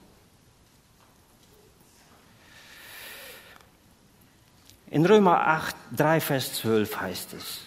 In 4.91 5.07
Römer 5.07 5.47
8, 5.47 5.75
3, 5.97 6.21
Vers 6.21 6.55
12 6.55 7.01
heißt 7.01 7.35
es, 7.35 7.61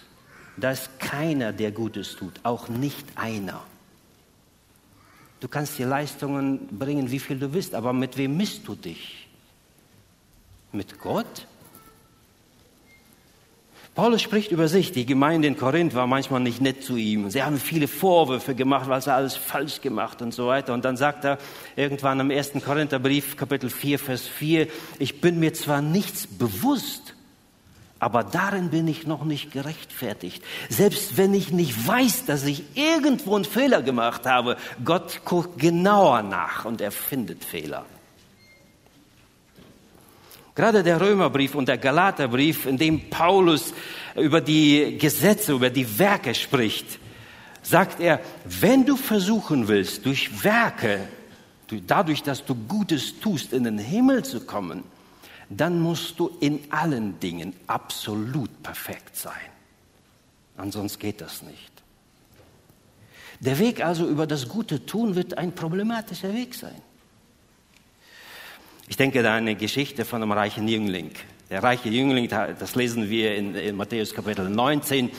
da 0.58 0.71
ist 0.71 0.99
keiner, 0.99 1.52
der 1.52 1.71
Gutes 1.71 2.15
tut, 2.15 2.39
auch 2.43 2.69
nicht 2.69 3.06
einer. 3.15 3.62
Du 5.39 5.47
kannst 5.47 5.78
dir 5.78 5.88
Leistungen 5.88 6.67
bringen, 6.67 7.12
wie 7.12 7.19
viel 7.19 7.39
du 7.39 7.54
willst, 7.54 7.76
aber 7.76 7.91
mit 7.91 8.17
wem 8.17 8.38
misst 8.38 8.67
du 8.67 8.76
dich? 8.76 9.22
Mit 10.73 10.99
Gott? 10.99 11.47
Paulus 13.95 14.23
spricht 14.23 14.51
über 14.51 14.67
sich. 14.67 14.91
Die 14.91 15.05
Gemeinde 15.05 15.47
in 15.47 15.55
Korinth 15.55 15.93
war 15.93 16.07
manchmal 16.07 16.39
nicht 16.39 16.62
nett 16.62 16.83
zu 16.83 16.95
ihm. 16.95 17.29
Sie 17.29 17.43
haben 17.43 17.59
viele 17.59 17.88
Vorwürfe 17.88 18.55
gemacht, 18.55 18.89
weil 18.89 19.01
sie 19.01 19.13
alles 19.13 19.36
falsch 19.36 19.81
gemacht 19.81 20.23
und 20.23 20.33
so 20.33 20.47
weiter. 20.47 20.73
Und 20.73 20.83
dann 20.83 20.97
sagt 20.97 21.25
er 21.25 21.38
irgendwann 21.75 22.19
im 22.19 22.31
ersten 22.31 22.63
Korintherbrief, 22.63 23.38
Kapitel 23.38 23.69
4, 23.69 23.99
Vers 23.99 24.27
4, 24.27 24.67
ich 24.97 25.21
bin 25.21 25.39
mir 25.39 25.53
zwar 25.53 25.83
nichts 25.83 26.25
bewusst, 26.25 27.13
aber 27.99 28.23
darin 28.23 28.71
bin 28.71 28.88
ich 28.88 29.05
noch 29.05 29.25
nicht 29.25 29.51
gerechtfertigt. 29.51 30.43
Selbst 30.69 31.15
wenn 31.15 31.36
ich 31.36 31.51
nicht 31.51 31.88
weiß, 31.88 32.25
dass 32.25 32.45
ich 32.45 32.63
irgendwo 32.73 33.36
einen 33.36 33.45
Fehler 33.45 33.83
gemacht 33.83 34.25
habe, 34.25 34.57
Gott 34.83 35.21
guckt 35.23 35.59
genauer 35.59 36.23
nach 36.23 36.65
und 36.65 36.81
er 36.81 36.91
findet 36.91 37.45
Fehler. 37.45 37.86
Gerade 40.55 40.83
der 40.83 41.01
Römerbrief 41.01 41.55
und 41.55 41.67
der 41.67 41.77
Galaterbrief, 41.77 42.65
in 42.65 42.77
dem 42.77 43.09
Paulus 43.09 43.73
über 44.15 44.39
die 44.39 44.97
Gesetze, 44.99 45.53
über 45.53 45.69
die 45.69 45.97
Werke 45.97 46.35
spricht, 46.35 46.99
sagt 47.63 47.99
er, 47.99 48.19
wenn 48.45 48.85
du 48.85 48.95
versuchen 48.95 49.67
willst, 49.67 50.05
durch 50.05 50.43
Werke, 50.43 51.07
dadurch, 51.87 52.21
dass 52.21 52.45
du 52.45 52.53
Gutes 52.53 53.19
tust, 53.19 53.51
in 53.51 53.63
den 53.63 53.79
Himmel 53.79 54.23
zu 54.23 54.41
kommen, 54.41 54.83
dann 55.49 55.79
musst 55.79 56.19
du 56.19 56.29
in 56.39 56.59
allen 56.69 57.19
Dingen 57.19 57.53
absolut 57.65 58.61
perfekt 58.61 59.15
sein. 59.15 59.33
Ansonsten 60.55 60.99
geht 60.99 61.21
das 61.21 61.41
nicht. 61.41 61.71
Der 63.39 63.57
Weg 63.59 63.83
also 63.83 64.07
über 64.07 64.27
das 64.27 64.47
gute 64.47 64.85
Tun 64.85 65.15
wird 65.15 65.37
ein 65.37 65.53
problematischer 65.53 66.33
Weg 66.33 66.53
sein. 66.53 66.81
Ich 68.93 68.97
denke 68.97 69.23
da 69.23 69.32
an 69.32 69.38
eine 69.38 69.56
Geschichte 69.56 70.06
von 70.06 70.21
einem 70.21 70.34
reichen 70.34 70.67
Jüngling. 70.67 71.10
Der 71.49 71.63
reiche 71.63 71.89
Jüngling, 71.89 72.29
das 72.29 72.75
lesen 72.75 73.10
wir 73.10 73.36
in, 73.36 73.56
in, 73.56 73.75
Matthäus 73.75 74.13
Kapitel 74.13 74.47
19. 74.47 75.10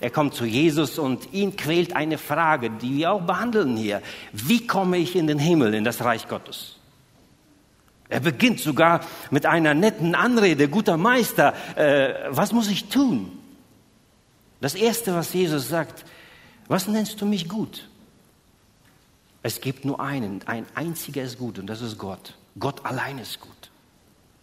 Er 0.00 0.10
kommt 0.10 0.34
zu 0.34 0.44
Jesus 0.44 0.98
und 0.98 1.32
ihn 1.32 1.56
quält 1.56 1.96
eine 1.96 2.18
Frage, 2.18 2.68
die 2.68 2.98
wir 2.98 3.10
auch 3.10 3.22
behandeln 3.22 3.78
hier. 3.78 4.02
Wie 4.34 4.66
komme 4.66 4.98
ich 4.98 5.16
in 5.16 5.28
den 5.28 5.38
Himmel, 5.38 5.72
in 5.72 5.82
das 5.82 6.04
Reich 6.04 6.28
Gottes? 6.28 6.76
Er 8.10 8.20
beginnt 8.20 8.60
sogar 8.60 9.00
mit 9.30 9.46
einer 9.46 9.72
netten 9.72 10.14
Anrede, 10.14 10.68
guter 10.68 10.98
Meister, 10.98 11.54
äh, 11.74 12.28
was 12.28 12.52
muss 12.52 12.68
ich 12.68 12.90
tun? 12.90 13.32
Das 14.60 14.74
Erste, 14.74 15.14
was 15.14 15.32
Jesus 15.32 15.70
sagt, 15.70 16.04
was 16.68 16.86
nennst 16.86 17.18
du 17.22 17.24
mich 17.24 17.48
gut? 17.48 17.88
Es 19.42 19.62
gibt 19.62 19.86
nur 19.86 20.00
einen, 20.00 20.42
ein 20.44 20.66
einziger 20.74 21.22
ist 21.22 21.38
gut 21.38 21.58
und 21.58 21.66
das 21.66 21.80
ist 21.80 21.96
Gott. 21.96 22.34
Gott 22.58 22.84
allein 22.84 23.18
ist 23.18 23.40
gut. 23.40 23.70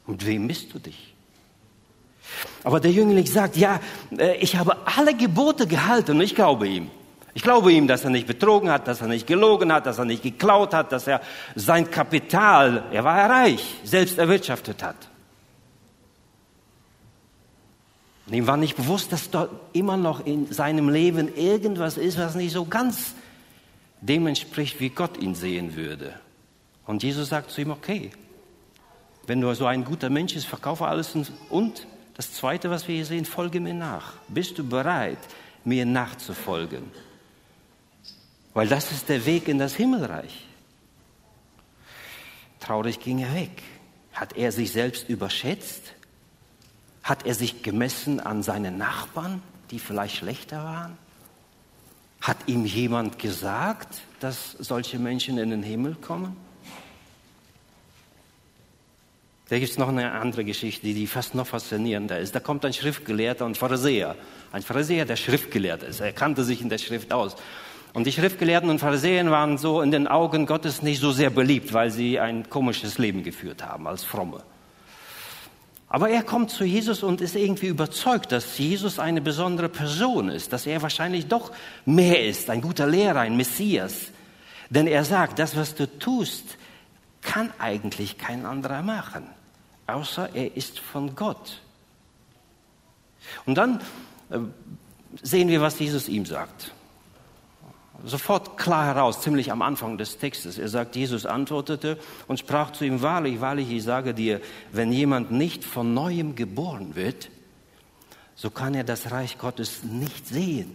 Und 0.06 0.26
wem 0.26 0.48
misst 0.48 0.74
du 0.74 0.80
dich? 0.80 1.13
Aber 2.63 2.80
der 2.80 2.91
Jüngling 2.91 3.26
sagt, 3.26 3.58
ja, 3.58 3.80
äh, 4.17 4.38
ich 4.38 4.56
habe 4.56 4.76
alle 4.86 5.15
Gebote 5.15 5.67
gehalten 5.67 6.12
und 6.12 6.22
ich 6.22 6.36
glaube 6.36 6.67
ihm. 6.67 6.89
Ich 7.34 7.43
glaube 7.43 7.72
ihm, 7.72 7.88
dass 7.88 8.04
er 8.04 8.10
nicht 8.10 8.28
betrogen 8.28 8.69
hat, 8.69 8.88
dass 8.88 9.02
er 9.02 9.08
nicht 9.08 9.28
gelogen 9.28 9.72
hat, 9.72 9.86
dass 9.86 10.00
er 10.00 10.06
nicht 10.06 10.24
geklaut 10.24 10.74
hat, 10.74 10.91
dass 10.91 11.08
er 11.08 11.22
sein 11.56 11.89
Kapital, 11.89 12.84
er 12.91 13.04
war 13.04 13.30
reich, 13.30 13.76
selbst 13.84 14.17
erwirtschaftet 14.17 14.84
hat. 14.84 15.10
Und 18.28 18.34
ihm 18.34 18.48
war 18.48 18.58
nicht 18.58 18.76
bewusst, 18.76 19.12
dass 19.12 19.30
dort 19.30 19.50
immer 19.74 19.98
noch 19.98 20.26
in 20.26 20.52
seinem 20.52 20.89
Leben 20.89 21.34
irgendwas 21.36 21.98
ist, 21.98 22.17
was 22.17 22.36
nicht 22.36 22.52
so 22.52 22.65
ganz 22.65 23.13
dem 24.02 24.28
entspricht, 24.28 24.80
wie 24.80 24.89
Gott 24.89 25.17
ihn 25.17 25.36
sehen 25.36 25.76
würde. 25.76 26.13
Und 26.89 27.04
Jesus 27.04 27.30
sagt 27.30 27.52
zu 27.52 27.62
ihm, 27.62 27.69
okay, 27.69 28.10
wenn 29.28 29.41
du 29.41 29.54
so 29.54 29.67
ein 29.67 29.86
guter 29.86 30.10
Mensch 30.10 30.34
bist, 30.34 30.47
verkaufe 30.47 30.88
alles 30.88 31.15
und 31.52 31.86
das 32.15 32.34
Zweite, 32.34 32.71
was 32.71 32.88
wir 32.88 32.95
hier 32.95 33.06
sehen, 33.06 33.25
folge 33.25 33.60
mir 33.60 33.75
nach. 33.75 34.13
Bist 34.28 34.58
du 34.58 34.67
bereit, 34.67 35.19
mir 35.63 35.86
nachzufolgen? 35.86 36.91
Weil 38.56 38.67
das 38.67 38.91
ist 38.91 39.08
der 39.08 39.23
Weg 39.28 39.47
in 39.47 39.60
das 39.60 39.75
Himmelreich. 39.75 40.47
Traurig 42.60 42.99
ging 42.99 43.19
er 43.19 43.36
weg. 43.36 43.62
Hat 44.13 44.36
er 44.36 44.52
sich 44.52 44.71
selbst 44.71 45.10
überschätzt? 45.10 45.93
Hat 47.04 47.23
er 47.23 47.36
sich 47.36 47.62
gemessen 47.62 48.19
an 48.19 48.41
seine 48.41 48.71
Nachbarn, 48.71 49.43
die 49.69 49.78
vielleicht 49.78 50.15
schlechter 50.15 50.63
waren? 50.63 50.97
Hat 52.19 52.38
ihm 52.47 52.65
jemand 52.65 53.19
gesagt, 53.19 54.02
dass 54.19 54.54
solche 54.54 54.97
Menschen 54.97 55.38
in 55.38 55.52
den 55.52 55.62
Himmel 55.62 55.93
kommen? 55.93 56.48
Da 59.49 59.57
gibt 59.57 59.71
es 59.71 59.79
noch 59.79 59.89
eine 59.89 60.12
andere 60.12 60.45
Geschichte, 60.45 60.85
die 60.85 61.07
fast 61.07 61.33
noch 61.33 61.47
faszinierender 61.47 62.19
ist. 62.19 62.35
Da 62.35 62.39
kommt 62.39 62.63
ein 62.65 62.73
Schriftgelehrter 62.73 63.47
und 63.47 63.57
Pharisäer. 63.57 64.15
Ein 64.51 64.62
Pharisäer, 64.62 65.05
der 65.05 65.15
Schriftgelehrter 65.15 65.88
ist. 65.88 66.01
Er 66.01 66.12
kannte 66.12 66.43
sich 66.43 66.62
in 66.62 66.69
der 66.69 66.77
Schrift 66.77 67.12
aus. 67.12 67.35
Und 67.93 68.05
die 68.05 68.12
Schriftgelehrten 68.12 68.69
und 68.69 68.77
Pharisäer 68.77 69.29
waren 69.31 69.57
so 69.57 69.81
in 69.81 69.89
den 69.89 70.07
Augen 70.07 70.45
Gottes 70.45 70.83
nicht 70.83 71.01
so 71.01 71.12
sehr 71.12 71.31
beliebt, 71.31 71.73
weil 71.73 71.89
sie 71.89 72.19
ein 72.19 72.47
komisches 72.47 72.99
Leben 72.99 73.23
geführt 73.23 73.65
haben 73.65 73.88
als 73.88 74.03
Fromme. 74.03 74.43
Aber 75.88 76.12
er 76.12 76.21
kommt 76.21 76.51
zu 76.51 76.63
Jesus 76.63 77.01
und 77.01 77.19
ist 77.19 77.35
irgendwie 77.35 77.65
überzeugt, 77.65 78.31
dass 78.31 78.55
Jesus 78.59 78.99
eine 78.99 79.21
besondere 79.21 79.69
Person 79.69 80.29
ist, 80.29 80.53
dass 80.53 80.67
er 80.67 80.83
wahrscheinlich 80.83 81.25
doch 81.25 81.51
mehr 81.85 82.23
ist, 82.23 82.51
ein 82.51 82.62
guter 82.62 82.85
Lehrer, 82.85 83.21
ein 83.21 83.35
Messias. 83.35 84.12
Denn 84.69 84.85
er 84.85 85.03
sagt, 85.03 85.39
das, 85.39 85.57
was 85.57 85.73
du 85.73 85.88
tust, 85.97 86.59
kann 87.23 87.51
eigentlich 87.57 88.19
kein 88.19 88.45
anderer 88.45 88.83
machen 88.83 89.38
außer 89.95 90.30
er 90.34 90.56
ist 90.56 90.80
von 90.80 91.15
Gott. 91.15 91.62
Und 93.45 93.56
dann 93.56 93.82
äh, 94.30 94.39
sehen 95.21 95.49
wir, 95.49 95.62
was 95.62 95.80
Jesus 95.80 96.08
ihm 96.08 96.25
sagt. 96.25 96.73
Sofort 98.06 98.58
klar 98.58 98.86
heraus, 98.86 99.21
ziemlich 99.21 99.52
am 99.52 99.62
Anfang 99.62 99.97
des 99.97 100.17
Textes. 100.17 100.58
Er 100.58 100.69
sagt, 100.69 100.95
Jesus 100.95 101.25
antwortete 101.25 101.97
und 102.28 102.39
sprach 102.39 102.71
zu 102.71 102.86
ihm, 102.86 103.02
wahrlich, 103.02 103.41
wahrlich, 103.41 103.69
ich 103.69 103.84
sage 103.84 104.13
dir, 104.13 104.39
wenn 104.71 104.91
jemand 104.93 105.32
nicht 105.32 105.65
von 105.65 105.93
neuem 105.93 106.36
geboren 106.36 106.95
wird, 106.95 107.30
so 108.36 108.49
kann 108.49 108.73
er 108.73 108.86
das 108.86 109.12
Reich 109.12 109.38
Gottes 109.38 109.84
nicht 109.84 110.28
sehen. 110.28 110.73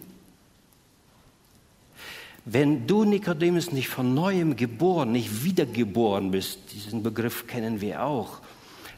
Wenn 2.45 2.87
du, 2.87 3.05
Nikodemus, 3.05 3.73
nicht 3.73 3.89
von 3.89 4.13
neuem 4.13 4.57
geboren, 4.57 5.13
nicht 5.13 5.45
wiedergeboren 5.45 6.31
bist, 6.31 6.75
diesen 6.75 7.03
Begriff 7.03 7.47
kennen 7.47 7.81
wir 7.81 8.05
auch, 8.05 8.41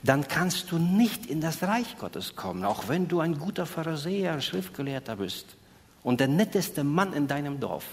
dann 0.06 0.28
kannst 0.28 0.70
du 0.72 0.78
nicht 0.78 1.26
in 1.26 1.40
das 1.40 1.62
Reich 1.62 1.98
Gottes 1.98 2.36
kommen, 2.36 2.64
auch 2.64 2.88
wenn 2.88 3.08
du 3.08 3.20
ein 3.20 3.38
guter 3.38 3.66
Pharisäer, 3.66 4.32
ein 4.32 4.42
Schriftgelehrter 4.42 5.16
bist 5.16 5.56
und 6.02 6.20
der 6.20 6.28
netteste 6.28 6.84
Mann 6.84 7.12
in 7.12 7.26
deinem 7.26 7.60
Dorf. 7.60 7.84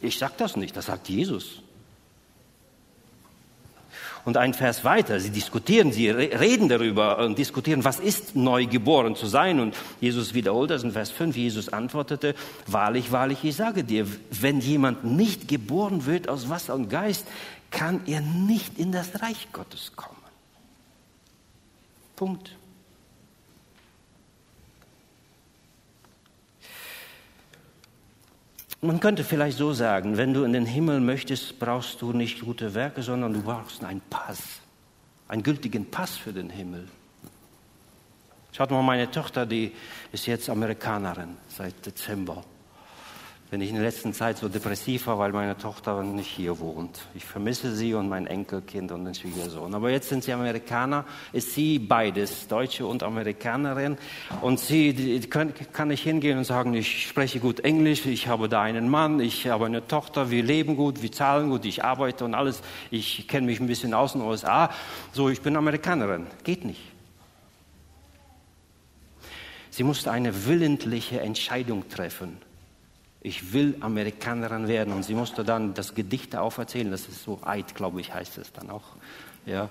Ich 0.00 0.18
sage 0.18 0.34
das 0.36 0.56
nicht, 0.56 0.76
das 0.76 0.86
sagt 0.86 1.08
Jesus. 1.08 1.62
Und 4.24 4.38
ein 4.38 4.54
Vers 4.54 4.84
weiter, 4.84 5.20
sie 5.20 5.30
diskutieren, 5.30 5.92
sie 5.92 6.08
reden 6.08 6.70
darüber 6.70 7.18
und 7.18 7.36
diskutieren, 7.36 7.84
was 7.84 8.00
ist 8.00 8.34
neu 8.34 8.64
geboren 8.64 9.16
zu 9.16 9.26
sein. 9.26 9.60
Und 9.60 9.76
Jesus 10.00 10.32
wiederholt 10.32 10.70
das 10.70 10.82
in 10.82 10.92
Vers 10.92 11.10
5. 11.10 11.36
Jesus 11.36 11.68
antwortete, 11.68 12.34
wahrlich, 12.66 13.12
wahrlich, 13.12 13.44
ich 13.44 13.54
sage 13.54 13.84
dir, 13.84 14.06
wenn 14.30 14.60
jemand 14.60 15.04
nicht 15.04 15.46
geboren 15.46 16.06
wird 16.06 16.30
aus 16.30 16.48
Wasser 16.48 16.74
und 16.74 16.88
Geist, 16.88 17.26
kann 17.74 18.00
er 18.06 18.20
nicht 18.20 18.78
in 18.78 18.92
das 18.92 19.20
Reich 19.20 19.48
Gottes 19.52 19.92
kommen. 19.96 20.16
Punkt. 22.16 22.56
Man 28.80 29.00
könnte 29.00 29.24
vielleicht 29.24 29.58
so 29.58 29.72
sagen, 29.72 30.16
wenn 30.16 30.34
du 30.34 30.44
in 30.44 30.52
den 30.52 30.66
Himmel 30.66 31.00
möchtest, 31.00 31.58
brauchst 31.58 32.00
du 32.02 32.12
nicht 32.12 32.40
gute 32.40 32.74
Werke, 32.74 33.02
sondern 33.02 33.32
du 33.32 33.42
brauchst 33.42 33.82
einen 33.82 34.02
Pass, 34.08 34.60
einen 35.26 35.42
gültigen 35.42 35.90
Pass 35.90 36.16
für 36.16 36.32
den 36.32 36.50
Himmel. 36.50 36.86
Schaut 38.52 38.70
mal, 38.70 38.82
meine 38.82 39.10
Tochter, 39.10 39.46
die 39.46 39.72
ist 40.12 40.26
jetzt 40.26 40.48
Amerikanerin 40.48 41.36
seit 41.48 41.84
Dezember 41.84 42.44
bin 43.54 43.60
ich 43.60 43.68
in 43.68 43.76
der 43.76 43.84
letzten 43.84 44.12
Zeit 44.12 44.38
so 44.38 44.48
depressiv 44.48 45.06
war, 45.06 45.16
weil 45.20 45.30
meine 45.30 45.56
Tochter 45.56 46.02
nicht 46.02 46.26
hier 46.26 46.58
wohnt. 46.58 47.06
Ich 47.14 47.24
vermisse 47.24 47.72
sie 47.72 47.94
und 47.94 48.08
mein 48.08 48.26
Enkelkind 48.26 48.90
und 48.90 49.04
den 49.04 49.14
Schwiegersohn. 49.14 49.72
Aber 49.72 49.90
jetzt 49.90 50.08
sind 50.08 50.24
sie 50.24 50.32
Amerikaner, 50.32 51.04
ist 51.32 51.54
sie 51.54 51.78
beides, 51.78 52.48
Deutsche 52.48 52.84
und 52.84 53.04
Amerikanerin. 53.04 53.96
Und 54.40 54.58
sie 54.58 55.20
kann, 55.30 55.52
kann 55.72 55.92
ich 55.92 56.02
hingehen 56.02 56.36
und 56.36 56.42
sagen, 56.42 56.74
ich 56.74 57.06
spreche 57.06 57.38
gut 57.38 57.60
Englisch, 57.60 58.06
ich 58.06 58.26
habe 58.26 58.48
da 58.48 58.60
einen 58.60 58.88
Mann, 58.88 59.20
ich 59.20 59.46
habe 59.46 59.66
eine 59.66 59.86
Tochter, 59.86 60.32
wir 60.32 60.42
leben 60.42 60.74
gut, 60.74 61.00
wir 61.00 61.12
zahlen 61.12 61.50
gut, 61.50 61.64
ich 61.64 61.84
arbeite 61.84 62.24
und 62.24 62.34
alles. 62.34 62.60
Ich 62.90 63.28
kenne 63.28 63.46
mich 63.46 63.60
ein 63.60 63.68
bisschen 63.68 63.94
aus 63.94 64.14
den 64.14 64.22
USA. 64.22 64.68
So, 65.12 65.28
ich 65.28 65.42
bin 65.42 65.54
Amerikanerin. 65.54 66.26
Geht 66.42 66.64
nicht. 66.64 66.82
Sie 69.70 69.84
musste 69.84 70.10
eine 70.10 70.44
willentliche 70.44 71.20
Entscheidung 71.20 71.88
treffen 71.88 72.38
ich 73.24 73.54
will 73.54 73.74
Amerikanerin 73.80 74.68
werden. 74.68 74.92
Und 74.92 75.02
sie 75.02 75.14
musste 75.14 75.44
dann 75.44 75.72
das 75.72 75.94
Gedicht 75.94 76.36
auferzählen, 76.36 76.90
das 76.90 77.08
ist 77.08 77.24
so 77.24 77.40
Eid, 77.42 77.74
glaube 77.74 78.00
ich, 78.00 78.12
heißt 78.12 78.36
es 78.38 78.52
dann 78.52 78.70
auch, 78.70 78.82
ja, 79.46 79.70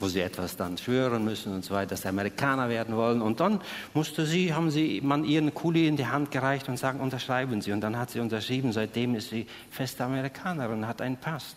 wo 0.00 0.08
sie 0.08 0.20
etwas 0.20 0.56
dann 0.56 0.76
schwören 0.76 1.24
müssen 1.24 1.54
und 1.54 1.64
so 1.64 1.74
weiter, 1.74 1.90
dass 1.90 2.02
sie 2.02 2.08
Amerikaner 2.08 2.68
werden 2.68 2.96
wollen. 2.96 3.22
Und 3.22 3.38
dann 3.38 3.60
musste 3.94 4.26
sie, 4.26 4.52
haben 4.52 4.70
sie 4.72 5.00
man 5.00 5.24
ihren 5.24 5.54
Kuli 5.54 5.86
in 5.86 5.96
die 5.96 6.06
Hand 6.06 6.32
gereicht 6.32 6.68
und 6.68 6.76
sagen, 6.76 6.98
unterschreiben 6.98 7.62
Sie. 7.62 7.70
Und 7.70 7.80
dann 7.82 7.96
hat 7.96 8.10
sie 8.10 8.20
unterschrieben, 8.20 8.72
seitdem 8.72 9.14
ist 9.14 9.30
sie 9.30 9.46
feste 9.70 10.04
Amerikanerin, 10.04 10.86
hat 10.86 11.00
einen 11.00 11.16
Pass. 11.16 11.54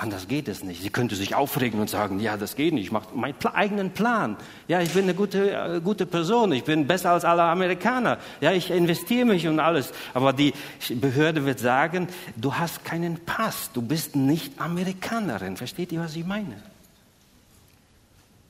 Anders 0.00 0.28
geht 0.28 0.48
es 0.48 0.64
nicht. 0.64 0.80
Sie 0.80 0.88
könnte 0.88 1.14
sich 1.14 1.34
aufregen 1.34 1.78
und 1.78 1.90
sagen, 1.90 2.20
ja, 2.20 2.38
das 2.38 2.56
geht 2.56 2.72
nicht, 2.72 2.84
ich 2.84 2.90
mache 2.90 3.14
meinen 3.14 3.34
eigenen 3.52 3.90
Plan. 3.90 4.38
Ja, 4.66 4.80
ich 4.80 4.94
bin 4.94 5.02
eine 5.02 5.12
gute, 5.12 5.50
äh, 5.50 5.80
gute 5.82 6.06
Person, 6.06 6.52
ich 6.52 6.64
bin 6.64 6.86
besser 6.86 7.10
als 7.10 7.26
alle 7.26 7.42
Amerikaner. 7.42 8.16
Ja, 8.40 8.50
ich 8.50 8.70
investiere 8.70 9.26
mich 9.26 9.46
und 9.46 9.60
alles. 9.60 9.92
Aber 10.14 10.32
die 10.32 10.54
Behörde 10.88 11.44
wird 11.44 11.58
sagen, 11.58 12.08
du 12.34 12.54
hast 12.54 12.82
keinen 12.82 13.18
Pass, 13.26 13.72
du 13.74 13.82
bist 13.82 14.16
nicht 14.16 14.58
Amerikanerin. 14.58 15.58
Versteht 15.58 15.92
ihr, 15.92 16.00
was 16.00 16.16
ich 16.16 16.24
meine? 16.24 16.56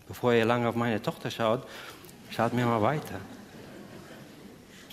Bevor 0.07 0.33
ihr 0.33 0.45
lange 0.45 0.69
auf 0.69 0.77
meine 0.77 1.03
Tochter 1.03 1.33
schaut, 1.33 1.67
schaut 2.31 2.53
mir 2.53 2.65
mal 2.65 2.81
weiter. 2.81 3.17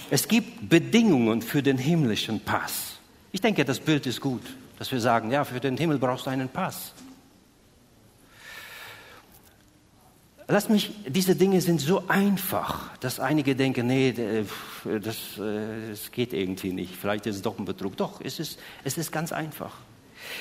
Es 0.09 0.27
gibt 0.27 0.67
Bedingungen 0.67 1.43
für 1.43 1.61
den 1.61 1.77
himmlischen 1.77 2.39
Pass. 2.39 2.97
Ich 3.31 3.41
denke, 3.41 3.63
das 3.63 3.79
Bild 3.79 4.07
ist 4.07 4.21
gut, 4.21 4.41
dass 4.77 4.91
wir 4.91 4.99
sagen, 4.99 5.31
ja, 5.31 5.43
für 5.43 5.59
den 5.59 5.77
Himmel 5.77 5.97
brauchst 5.97 6.25
du 6.25 6.29
einen 6.29 6.49
Pass. 6.49 6.93
Lass 10.49 10.69
mich, 10.69 10.93
diese 11.05 11.35
Dinge 11.35 11.59
sind 11.59 11.81
so 11.81 12.07
einfach, 12.07 12.95
dass 12.99 13.19
einige 13.19 13.53
denken, 13.53 13.87
nee, 13.87 14.13
das, 14.85 15.17
das 15.35 16.11
geht 16.11 16.31
irgendwie 16.31 16.71
nicht. 16.71 16.95
Vielleicht 16.95 17.25
ist 17.25 17.35
es 17.35 17.41
doch 17.41 17.59
ein 17.59 17.65
Betrug. 17.65 17.97
Doch, 17.97 18.21
es 18.21 18.39
ist, 18.39 18.57
es 18.85 18.97
ist 18.97 19.11
ganz 19.11 19.33
einfach. 19.33 19.73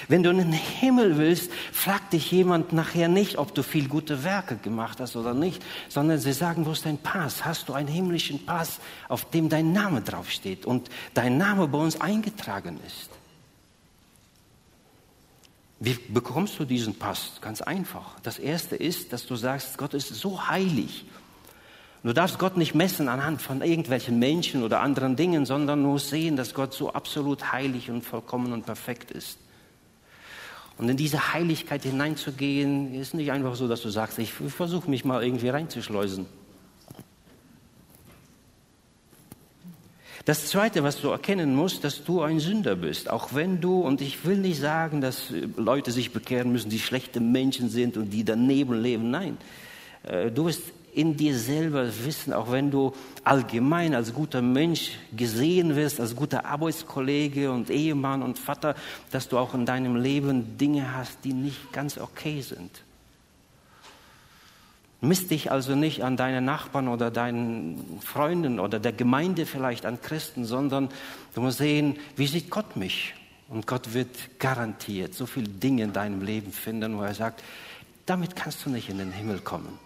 Wenn 0.06 0.22
du 0.22 0.30
in 0.30 0.38
den 0.38 0.52
Himmel 0.52 1.18
willst, 1.18 1.50
fragt 1.72 2.12
dich 2.12 2.30
jemand 2.30 2.72
nachher 2.72 3.08
nicht, 3.08 3.36
ob 3.38 3.52
du 3.54 3.64
viel 3.64 3.88
gute 3.88 4.22
Werke 4.22 4.56
gemacht 4.56 5.00
hast 5.00 5.16
oder 5.16 5.34
nicht, 5.34 5.62
sondern 5.88 6.18
sie 6.18 6.32
sagen, 6.32 6.66
wo 6.66 6.72
ist 6.72 6.86
dein 6.86 6.98
Pass? 6.98 7.44
Hast 7.44 7.68
du 7.68 7.72
einen 7.72 7.88
himmlischen 7.88 8.46
Pass, 8.46 8.78
auf 9.08 9.28
dem 9.30 9.48
dein 9.48 9.72
Name 9.72 10.02
draufsteht 10.02 10.66
und 10.66 10.88
dein 11.14 11.36
Name 11.36 11.66
bei 11.66 11.78
uns 11.78 12.00
eingetragen 12.00 12.78
ist? 12.86 13.15
Wie 15.78 15.94
bekommst 16.08 16.58
du 16.58 16.64
diesen 16.64 16.94
Pass? 16.94 17.32
Ganz 17.40 17.60
einfach. 17.60 18.18
Das 18.22 18.38
erste 18.38 18.76
ist, 18.76 19.12
dass 19.12 19.26
du 19.26 19.36
sagst, 19.36 19.76
Gott 19.76 19.94
ist 19.94 20.14
so 20.14 20.48
heilig. 20.48 21.04
Du 22.02 22.12
darfst 22.12 22.38
Gott 22.38 22.56
nicht 22.56 22.74
messen 22.74 23.08
anhand 23.08 23.42
von 23.42 23.62
irgendwelchen 23.62 24.18
Menschen 24.18 24.62
oder 24.62 24.80
anderen 24.80 25.16
Dingen, 25.16 25.44
sondern 25.44 25.82
nur 25.82 25.98
sehen, 25.98 26.36
dass 26.36 26.54
Gott 26.54 26.72
so 26.72 26.92
absolut 26.92 27.52
heilig 27.52 27.90
und 27.90 28.02
vollkommen 28.02 28.52
und 28.52 28.64
perfekt 28.64 29.10
ist. 29.10 29.38
Und 30.78 30.88
in 30.88 30.96
diese 30.96 31.32
Heiligkeit 31.32 31.82
hineinzugehen, 31.82 32.94
ist 32.94 33.14
nicht 33.14 33.32
einfach 33.32 33.54
so, 33.54 33.66
dass 33.66 33.82
du 33.82 33.88
sagst, 33.88 34.18
ich 34.18 34.32
versuche 34.32 34.88
mich 34.88 35.04
mal 35.04 35.24
irgendwie 35.24 35.48
reinzuschleusen. 35.48 36.26
Das 40.26 40.46
Zweite, 40.48 40.82
was 40.82 41.00
du 41.00 41.10
erkennen 41.10 41.54
musst, 41.54 41.84
dass 41.84 42.02
du 42.02 42.20
ein 42.20 42.40
Sünder 42.40 42.74
bist. 42.74 43.08
Auch 43.08 43.32
wenn 43.32 43.60
du, 43.60 43.78
und 43.78 44.00
ich 44.00 44.24
will 44.24 44.38
nicht 44.38 44.60
sagen, 44.60 45.00
dass 45.00 45.32
Leute 45.56 45.92
sich 45.92 46.12
bekehren 46.12 46.50
müssen, 46.50 46.68
die 46.68 46.80
schlechte 46.80 47.20
Menschen 47.20 47.70
sind 47.70 47.96
und 47.96 48.10
die 48.10 48.24
daneben 48.24 48.82
leben. 48.82 49.12
Nein, 49.12 49.38
äh, 50.02 50.32
du 50.32 50.46
bist 50.46 50.62
in 50.92 51.16
dir 51.16 51.38
selber 51.38 51.86
wissen, 52.04 52.32
auch 52.32 52.50
wenn 52.50 52.72
du 52.72 52.92
allgemein 53.22 53.94
als 53.94 54.12
guter 54.12 54.42
Mensch 54.42 54.98
gesehen 55.16 55.76
wirst, 55.76 56.00
als 56.00 56.16
guter 56.16 56.44
Arbeitskollege 56.44 57.52
und 57.52 57.70
Ehemann 57.70 58.20
und 58.20 58.36
Vater, 58.36 58.74
dass 59.12 59.28
du 59.28 59.38
auch 59.38 59.54
in 59.54 59.64
deinem 59.64 59.94
Leben 59.94 60.58
Dinge 60.58 60.92
hast, 60.96 61.18
die 61.22 61.34
nicht 61.34 61.72
ganz 61.72 61.98
okay 61.98 62.40
sind. 62.40 62.82
Misst 65.00 65.30
dich 65.30 65.52
also 65.52 65.74
nicht 65.74 66.02
an 66.02 66.16
deine 66.16 66.40
Nachbarn 66.40 66.88
oder 66.88 67.10
deinen 67.10 68.00
Freunden 68.02 68.58
oder 68.58 68.78
der 68.78 68.92
Gemeinde 68.92 69.46
vielleicht 69.46 69.84
an 69.84 70.00
Christen, 70.00 70.44
sondern 70.44 70.88
du 71.34 71.42
musst 71.42 71.58
sehen, 71.58 71.98
wie 72.16 72.26
sieht 72.26 72.50
Gott 72.50 72.76
mich? 72.76 73.14
Und 73.48 73.66
Gott 73.66 73.94
wird 73.94 74.40
garantiert 74.40 75.14
so 75.14 75.26
viele 75.26 75.48
Dinge 75.48 75.84
in 75.84 75.92
deinem 75.92 76.22
Leben 76.22 76.50
finden, 76.50 76.96
wo 76.98 77.02
er 77.02 77.14
sagt, 77.14 77.42
damit 78.06 78.34
kannst 78.34 78.64
du 78.64 78.70
nicht 78.70 78.88
in 78.88 78.98
den 78.98 79.12
Himmel 79.12 79.40
kommen 79.40 79.78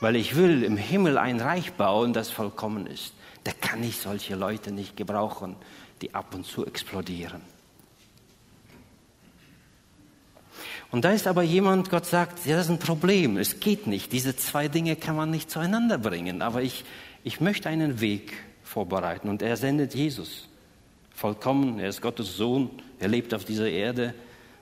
weil 0.00 0.16
ich 0.16 0.36
will 0.36 0.62
im 0.62 0.76
Himmel 0.76 1.18
ein 1.18 1.40
Reich 1.40 1.72
bauen, 1.72 2.12
das 2.12 2.30
vollkommen 2.30 2.86
ist. 2.86 3.14
Da 3.44 3.52
kann 3.52 3.82
ich 3.82 3.98
solche 3.98 4.34
Leute 4.34 4.70
nicht 4.70 4.96
gebrauchen, 4.96 5.56
die 6.02 6.14
ab 6.14 6.34
und 6.34 6.44
zu 6.44 6.66
explodieren. 6.66 7.40
Und 10.90 11.04
da 11.04 11.10
ist 11.10 11.26
aber 11.26 11.42
jemand, 11.42 11.90
Gott 11.90 12.06
sagt, 12.06 12.46
ja, 12.46 12.56
das 12.56 12.66
ist 12.66 12.70
ein 12.70 12.78
Problem, 12.78 13.36
es 13.36 13.60
geht 13.60 13.86
nicht. 13.86 14.12
Diese 14.12 14.36
zwei 14.36 14.68
Dinge 14.68 14.96
kann 14.96 15.16
man 15.16 15.30
nicht 15.30 15.50
zueinander 15.50 15.98
bringen. 15.98 16.40
Aber 16.40 16.62
ich, 16.62 16.84
ich 17.24 17.40
möchte 17.40 17.68
einen 17.68 18.00
Weg 18.00 18.32
vorbereiten 18.62 19.28
und 19.28 19.42
er 19.42 19.56
sendet 19.56 19.94
Jesus. 19.94 20.48
Vollkommen, 21.14 21.78
er 21.78 21.88
ist 21.88 22.00
Gottes 22.00 22.36
Sohn, 22.36 22.70
er 23.00 23.08
lebt 23.08 23.34
auf 23.34 23.44
dieser 23.44 23.68
Erde 23.68 24.14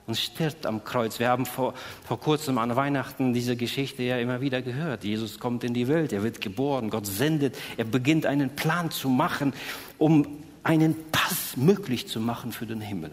und 0.05 0.17
stirbt 0.17 0.65
am 0.65 0.83
Kreuz. 0.83 1.19
Wir 1.19 1.29
haben 1.29 1.45
vor, 1.45 1.73
vor 2.05 2.19
kurzem 2.19 2.57
an 2.57 2.75
Weihnachten 2.75 3.33
diese 3.33 3.55
Geschichte 3.55 4.03
ja 4.03 4.17
immer 4.17 4.41
wieder 4.41 4.61
gehört. 4.61 5.03
Jesus 5.03 5.39
kommt 5.39 5.63
in 5.63 5.73
die 5.73 5.87
Welt, 5.87 6.11
er 6.13 6.23
wird 6.23 6.41
geboren, 6.41 6.89
Gott 6.89 7.05
sendet, 7.05 7.55
er 7.77 7.85
beginnt 7.85 8.25
einen 8.25 8.55
Plan 8.55 8.89
zu 8.89 9.09
machen, 9.09 9.53
um 9.97 10.43
einen 10.63 10.95
Pass 11.11 11.55
möglich 11.55 12.07
zu 12.07 12.19
machen 12.19 12.51
für 12.51 12.65
den 12.65 12.81
Himmel. 12.81 13.11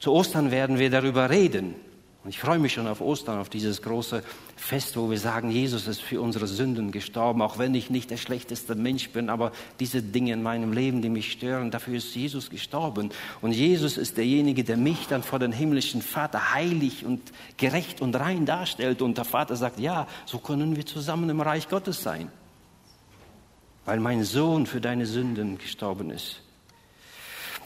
Zu 0.00 0.12
Ostern 0.12 0.50
werden 0.50 0.78
wir 0.78 0.90
darüber 0.90 1.30
reden, 1.30 1.74
und 2.22 2.28
ich 2.28 2.38
freue 2.38 2.58
mich 2.58 2.74
schon 2.74 2.86
auf 2.86 3.00
Ostern, 3.00 3.38
auf 3.38 3.48
dieses 3.48 3.80
große 3.80 4.22
Fest, 4.54 4.94
wo 4.98 5.08
wir 5.08 5.18
sagen, 5.18 5.50
Jesus 5.50 5.86
ist 5.86 6.02
für 6.02 6.20
unsere 6.20 6.46
Sünden 6.46 6.92
gestorben, 6.92 7.40
auch 7.40 7.56
wenn 7.56 7.74
ich 7.74 7.88
nicht 7.88 8.10
der 8.10 8.18
schlechteste 8.18 8.74
Mensch 8.74 9.08
bin, 9.08 9.30
aber 9.30 9.52
diese 9.78 10.02
Dinge 10.02 10.34
in 10.34 10.42
meinem 10.42 10.74
Leben, 10.74 11.00
die 11.00 11.08
mich 11.08 11.32
stören, 11.32 11.70
dafür 11.70 11.96
ist 11.96 12.14
Jesus 12.14 12.50
gestorben. 12.50 13.08
Und 13.40 13.52
Jesus 13.52 13.96
ist 13.96 14.18
derjenige, 14.18 14.64
der 14.64 14.76
mich 14.76 15.06
dann 15.08 15.22
vor 15.22 15.38
den 15.38 15.52
himmlischen 15.52 16.02
Vater 16.02 16.52
heilig 16.52 17.06
und 17.06 17.22
gerecht 17.56 18.02
und 18.02 18.14
rein 18.14 18.44
darstellt. 18.44 19.00
Und 19.00 19.16
der 19.16 19.24
Vater 19.24 19.56
sagt, 19.56 19.80
ja, 19.80 20.06
so 20.26 20.38
können 20.38 20.76
wir 20.76 20.84
zusammen 20.84 21.30
im 21.30 21.40
Reich 21.40 21.70
Gottes 21.70 22.02
sein, 22.02 22.30
weil 23.86 23.98
mein 23.98 24.24
Sohn 24.24 24.66
für 24.66 24.82
deine 24.82 25.06
Sünden 25.06 25.56
gestorben 25.56 26.10
ist. 26.10 26.42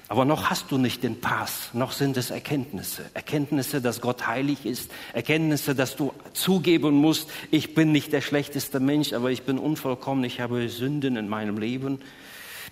Aber 0.09 0.27
noch 0.27 0.51
hast 0.51 0.71
du 0.71 0.77
nicht 0.77 1.03
den 1.03 1.21
Pass, 1.21 1.71
noch 1.73 1.93
sind 1.93 2.17
es 2.19 2.31
Erkenntnisse. 2.31 3.05
Erkenntnisse, 3.14 3.81
dass 3.81 4.03
Gott 4.03 4.27
heilig 4.27 4.67
ist, 4.67 4.90
Erkenntnisse, 5.14 5.75
dass 5.75 5.97
du 5.97 6.12
zugeben 6.35 6.95
musst, 6.95 7.31
ich 7.51 7.75
bin 7.75 7.90
nicht 7.90 8.12
der 8.12 8.21
schlechteste 8.21 8.81
Mensch, 8.81 9.14
aber 9.14 9.31
ich 9.31 9.45
bin 9.45 9.59
unvollkommen, 9.59 10.25
ich 10.25 10.40
habe 10.40 10.69
Sünden 10.69 11.17
in 11.17 11.29
meinem 11.29 11.57
Leben. 11.57 12.01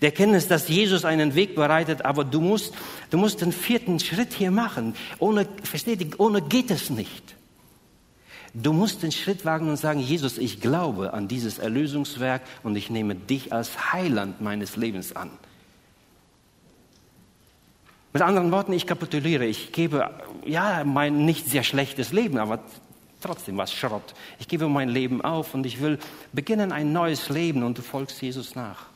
Die 0.03 0.07
Erkenntnis, 0.07 0.49
dass 0.49 0.69
Jesus 0.69 1.05
einen 1.05 1.35
Weg 1.35 1.55
bereitet, 1.55 2.05
aber 2.05 2.25
du 2.25 2.41
musst, 2.41 2.75
du 3.11 3.17
musst 3.17 3.41
den 3.41 3.53
vierten 3.53 3.99
Schritt 3.99 4.35
hier 4.35 4.51
machen. 4.51 4.95
Ohne, 5.19 5.47
versteht 5.63 6.01
ihr, 6.03 6.21
ohne 6.21 6.43
geht 6.43 6.71
es 6.71 6.91
nicht. 6.91 7.37
Du 8.53 8.75
musst 8.75 9.03
den 9.03 9.13
Schritt 9.13 9.47
wagen 9.47 9.71
und 9.71 9.79
sagen, 9.79 10.01
Jesus, 10.01 10.37
ich 10.37 10.61
glaube 10.61 11.15
an 11.15 11.29
dieses 11.29 11.59
Erlösungswerk 11.59 12.43
und 12.63 12.77
ich 12.77 12.91
nehme 12.91 13.15
dich 13.15 13.53
als 13.53 13.93
Heiland 13.93 14.43
meines 14.43 14.77
Lebens 14.77 15.17
an. 15.17 15.31
Mit 18.13 18.23
anderen 18.23 18.53
Worten, 18.53 18.73
ich 18.73 18.87
kapituliere. 18.87 19.47
Ich 19.47 19.73
gebe, 19.73 20.11
ja, 20.45 20.85
mein 20.85 21.25
nicht 21.25 21.49
sehr 21.49 21.63
schlechtes 21.63 22.13
Leben, 22.13 22.39
aber 22.39 22.61
trotzdem 23.21 23.57
was 23.57 23.73
Schrott. 23.73 24.15
Ich 24.39 24.49
gebe 24.49 24.69
mein 24.69 24.89
Leben 24.89 25.23
auf 25.23 25.55
und 25.55 25.65
ich 25.65 25.81
will 25.81 25.99
beginnen 26.33 26.73
ein 26.73 26.93
neues 26.93 27.29
Leben 27.29 27.63
und 27.63 27.79
du 27.79 27.83
folgst 27.83 28.21
Jesus 28.21 28.55
nach. 28.55 28.87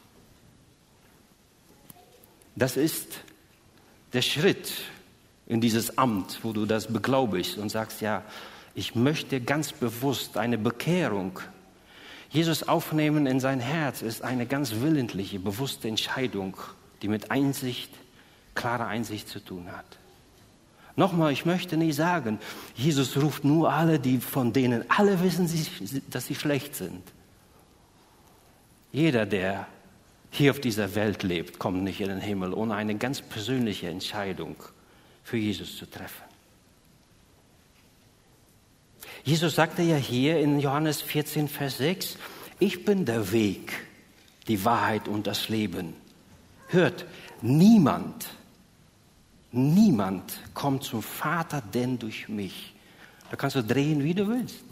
Das 2.56 2.76
ist 2.76 3.20
der 4.12 4.22
Schritt 4.22 4.72
in 5.46 5.60
dieses 5.60 5.96
Amt, 5.96 6.40
wo 6.42 6.52
du 6.52 6.66
das 6.66 6.92
beglaubigst 6.92 7.58
und 7.58 7.70
sagst, 7.70 8.00
ja, 8.00 8.22
ich 8.74 8.94
möchte 8.94 9.40
ganz 9.40 9.72
bewusst 9.72 10.36
eine 10.36 10.58
Bekehrung. 10.58 11.38
Jesus 12.30 12.68
aufnehmen 12.68 13.26
in 13.26 13.40
sein 13.40 13.60
Herz 13.60 14.02
ist 14.02 14.22
eine 14.22 14.46
ganz 14.46 14.72
willentliche, 14.80 15.38
bewusste 15.38 15.88
Entscheidung, 15.88 16.56
die 17.00 17.08
mit 17.08 17.30
Einsicht 17.30 17.90
klare 18.56 18.86
Einsicht 18.86 19.28
zu 19.28 19.38
tun 19.38 19.70
hat. 19.70 19.84
Nochmal, 20.96 21.30
ich 21.32 21.44
möchte 21.44 21.76
nicht 21.76 21.94
sagen, 21.94 22.38
Jesus 22.74 23.16
ruft 23.18 23.44
nur 23.44 23.70
alle, 23.70 24.00
die 24.00 24.18
von 24.18 24.52
denen 24.52 24.84
alle 24.90 25.22
wissen, 25.22 25.48
dass 26.10 26.26
sie 26.26 26.34
schlecht 26.34 26.74
sind. 26.74 27.02
Jeder, 28.92 29.26
der 29.26 29.66
hier 30.30 30.50
auf 30.50 30.60
dieser 30.60 30.94
Welt 30.94 31.22
lebt, 31.22 31.58
kommt 31.58 31.82
nicht 31.84 32.00
in 32.00 32.08
den 32.08 32.20
Himmel, 32.20 32.54
ohne 32.54 32.74
eine 32.74 32.96
ganz 32.96 33.20
persönliche 33.20 33.88
Entscheidung 33.88 34.56
für 35.22 35.36
Jesus 35.36 35.76
zu 35.76 35.84
treffen. 35.84 36.24
Jesus 39.24 39.56
sagte 39.56 39.82
ja 39.82 39.96
hier 39.96 40.38
in 40.38 40.60
Johannes 40.60 41.02
14, 41.02 41.48
Vers 41.48 41.78
6, 41.78 42.16
ich 42.58 42.84
bin 42.84 43.04
der 43.04 43.32
Weg, 43.32 43.72
die 44.48 44.64
Wahrheit 44.64 45.08
und 45.08 45.26
das 45.26 45.48
Leben. 45.48 45.94
Hört, 46.68 47.04
niemand 47.42 48.28
Niemand 49.52 50.40
kommt 50.54 50.84
zum 50.84 51.02
Vater 51.02 51.62
denn 51.62 51.98
durch 51.98 52.28
mich. 52.28 52.74
Da 53.30 53.36
kannst 53.36 53.56
du 53.56 53.62
drehen, 53.62 54.02
wie 54.02 54.14
du 54.14 54.28
willst. 54.28 54.64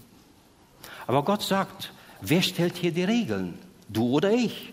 Aber 1.06 1.24
Gott 1.24 1.42
sagt, 1.42 1.92
wer 2.20 2.42
stellt 2.42 2.76
hier 2.76 2.92
die 2.92 3.04
Regeln? 3.04 3.58
Du 3.88 4.08
oder 4.08 4.30
ich? 4.30 4.72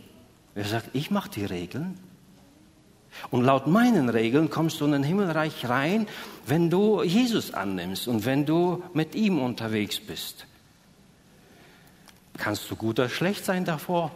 Er 0.55 0.65
sagt, 0.65 0.89
ich 0.93 1.11
mache 1.11 1.29
die 1.29 1.45
Regeln. 1.45 1.97
Und 3.29 3.43
laut 3.43 3.67
meinen 3.67 4.09
Regeln 4.09 4.49
kommst 4.49 4.79
du 4.79 4.85
in 4.85 4.93
den 4.93 5.03
Himmelreich 5.03 5.67
rein, 5.67 6.07
wenn 6.45 6.69
du 6.69 7.03
Jesus 7.03 7.53
annimmst 7.53 8.07
und 8.07 8.25
wenn 8.25 8.45
du 8.45 8.83
mit 8.93 9.15
ihm 9.15 9.39
unterwegs 9.39 9.99
bist. 9.99 10.45
Kannst 12.37 12.71
du 12.71 12.75
gut 12.75 12.99
oder 12.99 13.09
schlecht 13.09 13.45
sein 13.45 13.65
davor? 13.65 14.11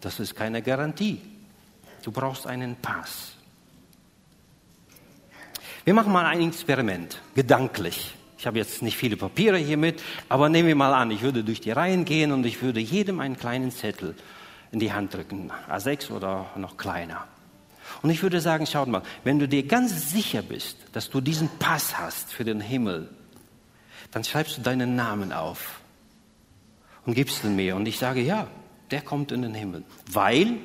Das 0.00 0.18
ist 0.18 0.34
keine 0.34 0.60
Garantie. 0.62 1.20
Du 2.02 2.10
brauchst 2.10 2.46
einen 2.46 2.76
Pass. 2.76 3.31
Wir 5.84 5.94
machen 5.94 6.12
mal 6.12 6.26
ein 6.26 6.40
Experiment, 6.40 7.20
gedanklich. 7.34 8.14
Ich 8.38 8.46
habe 8.46 8.56
jetzt 8.58 8.82
nicht 8.82 8.96
viele 8.96 9.16
Papiere 9.16 9.56
hier 9.56 9.76
mit, 9.76 10.00
aber 10.28 10.48
nehmen 10.48 10.68
wir 10.68 10.76
mal 10.76 10.94
an, 10.94 11.10
ich 11.10 11.22
würde 11.22 11.42
durch 11.42 11.60
die 11.60 11.72
Reihen 11.72 12.04
gehen 12.04 12.30
und 12.30 12.46
ich 12.46 12.62
würde 12.62 12.78
jedem 12.78 13.18
einen 13.18 13.36
kleinen 13.36 13.72
Zettel 13.72 14.14
in 14.70 14.78
die 14.78 14.92
Hand 14.92 15.12
drücken, 15.12 15.50
A6 15.68 16.12
oder 16.12 16.46
noch 16.54 16.76
kleiner. 16.76 17.26
Und 18.00 18.10
ich 18.10 18.22
würde 18.22 18.40
sagen, 18.40 18.64
schaut 18.66 18.86
mal, 18.86 19.02
wenn 19.24 19.40
du 19.40 19.48
dir 19.48 19.66
ganz 19.66 20.12
sicher 20.12 20.42
bist, 20.42 20.76
dass 20.92 21.10
du 21.10 21.20
diesen 21.20 21.48
Pass 21.58 21.98
hast 21.98 22.32
für 22.32 22.44
den 22.44 22.60
Himmel, 22.60 23.08
dann 24.12 24.22
schreibst 24.22 24.58
du 24.58 24.62
deinen 24.62 24.94
Namen 24.94 25.32
auf 25.32 25.80
und 27.06 27.14
gibst 27.14 27.42
ihn 27.42 27.56
mir. 27.56 27.74
Und 27.74 27.86
ich 27.86 27.98
sage, 27.98 28.20
ja, 28.20 28.46
der 28.92 29.00
kommt 29.00 29.32
in 29.32 29.42
den 29.42 29.54
Himmel. 29.54 29.82
Weil 30.08 30.58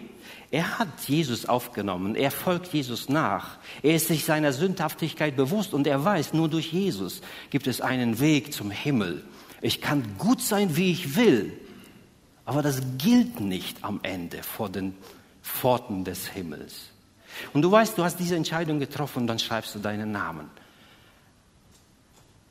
er 0.50 0.80
hat 0.80 0.88
Jesus 1.08 1.46
aufgenommen, 1.46 2.16
er 2.16 2.32
folgt 2.32 2.74
Jesus 2.74 3.10
nach, 3.10 3.58
er 3.84 3.96
ist 3.96 4.08
sich 4.08 4.24
seiner 4.24 4.54
Sündhaftigkeit 4.54 5.36
bewusst 5.36 5.74
und 5.74 5.88
er 5.88 6.04
weiß, 6.04 6.34
nur 6.34 6.48
durch 6.48 6.72
Jesus 6.72 7.22
gibt 7.50 7.68
es 7.68 7.82
einen 7.82 8.20
Weg 8.20 8.54
zum 8.54 8.72
Himmel. 8.72 9.26
Ich 9.62 9.82
kann 9.82 10.18
gut 10.18 10.42
sein, 10.42 10.78
wie 10.78 10.92
ich 10.92 11.18
will, 11.18 11.52
aber 12.46 12.62
das 12.62 12.82
gilt 12.98 13.42
nicht 13.42 13.84
am 13.84 14.00
Ende 14.04 14.42
vor 14.42 14.70
den 14.70 14.96
Pforten 15.44 16.06
des 16.06 16.28
Himmels. 16.28 16.92
Und 17.54 17.62
du 17.62 17.72
weißt, 17.72 17.98
du 17.98 18.04
hast 18.04 18.18
diese 18.18 18.36
Entscheidung 18.36 18.80
getroffen 18.80 19.28
dann 19.28 19.40
schreibst 19.40 19.76
du 19.76 19.80
deinen 19.80 20.12
Namen. 20.12 20.50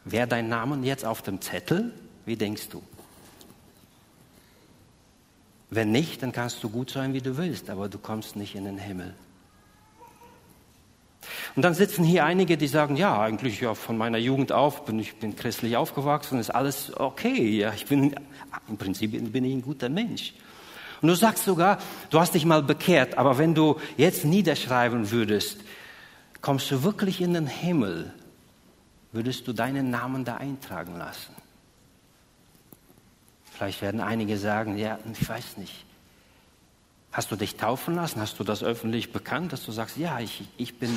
Wer 0.05 0.27
dein 0.27 0.49
Name 0.49 0.79
jetzt 0.87 1.05
auf 1.05 1.23
dem 1.23 1.41
Zettel? 1.41 1.93
Wie 2.27 2.37
denkst 2.37 2.69
du? 2.69 2.83
Wenn 5.71 5.91
nicht, 5.91 6.23
dann 6.23 6.33
kannst 6.33 6.63
du 6.63 6.71
gut 6.71 6.91
sein, 6.91 7.13
wie 7.13 7.21
du 7.21 7.37
willst, 7.37 7.71
aber 7.71 7.89
du 7.89 7.99
kommst 7.99 8.37
nicht 8.37 8.55
in 8.55 8.65
den 8.65 8.79
Himmel. 8.79 9.15
Und 11.57 11.63
dann 11.63 11.75
sitzen 11.75 12.05
hier 12.05 12.25
einige, 12.25 12.57
die 12.57 12.69
sagen, 12.69 12.97
ja, 12.97 13.21
eigentlich 13.21 13.61
ja, 13.61 13.75
von 13.75 13.97
meiner 13.97 14.19
Jugend 14.19 14.53
auf 14.53 14.85
bin 14.85 14.99
ich 14.99 15.17
bin 15.17 15.35
christlich 15.35 15.77
aufgewachsen, 15.77 16.39
ist 16.39 16.51
alles 16.51 16.93
okay. 16.97 17.59
Ja, 17.59 17.73
ich 17.73 17.87
bin, 17.87 18.15
im 18.69 18.77
Prinzip 18.77 19.11
bin 19.33 19.45
ich 19.45 19.55
ein 19.55 19.63
guter 19.63 19.89
Mensch. 19.89 20.35
Und 21.03 21.09
du 21.09 21.15
sagst 21.15 21.45
sogar, 21.45 21.79
du 22.11 22.21
hast 22.21 22.35
dich 22.35 22.45
mal 22.45 22.63
bekehrt, 22.63 23.19
aber 23.19 23.39
wenn 23.39 23.55
du 23.55 23.79
jetzt 23.97 24.25
niederschreiben 24.25 25.11
würdest, 25.11 25.59
kommst 26.41 26.71
du 26.71 26.83
wirklich 26.83 27.21
in 27.21 27.35
den 27.35 27.47
Himmel, 27.47 28.13
würdest 29.13 29.47
du 29.49 29.53
deinen 29.53 29.91
Namen 29.91 30.25
da 30.25 30.37
eintragen 30.37 30.97
lassen. 30.97 31.36
Vielleicht 33.57 33.81
werden 33.81 34.01
einige 34.03 34.37
sagen, 34.37 34.77
ja, 34.77 34.99
ich 35.19 35.27
weiß 35.27 35.57
nicht. 35.57 35.87
Hast 37.11 37.31
du 37.31 37.37
dich 37.37 37.57
taufen 37.57 37.95
lassen? 37.95 38.21
Hast 38.21 38.39
du 38.39 38.45
das 38.45 38.63
öffentlich 38.63 39.13
bekannt, 39.13 39.55
dass 39.55 39.65
du 39.65 39.73
sagst, 39.73 39.97
ja, 39.97 40.21
ich, 40.21 40.45
ich, 40.59 40.79
bin, 40.79 40.91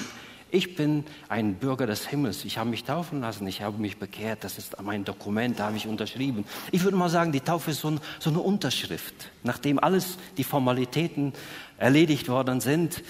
ich 0.51 0.75
bin 0.75 1.05
ein 1.29 1.55
Bürger 1.55 1.87
des 1.87 2.05
Himmels. 2.05 2.43
Ich 2.43 2.57
habe 2.57 2.69
mich 2.69 2.83
taufen 2.83 3.21
lassen, 3.21 3.47
ich 3.47 3.61
habe 3.61 3.77
mich 3.77 3.97
bekehrt. 3.97 4.43
Das 4.43 4.57
ist 4.57 4.75
mein 4.81 5.05
Dokument, 5.05 5.57
da 5.57 5.67
habe 5.67 5.77
ich 5.77 5.87
unterschrieben. 5.87 6.43
Ich 6.73 6.83
würde 6.83 6.97
mal 6.97 7.07
sagen, 7.07 7.31
die 7.31 7.39
Taufe 7.39 7.71
ist 7.71 7.79
so, 7.79 7.91
ein, 7.91 8.01
so 8.19 8.29
eine 8.29 8.39
Unterschrift. 8.39 9.31
Nachdem 9.43 9.79
alles 9.79 10.17
die 10.35 10.43
Formalitäten 10.43 11.31
erledigt 11.77 12.27
worden 12.27 12.59
sind, 12.59 13.03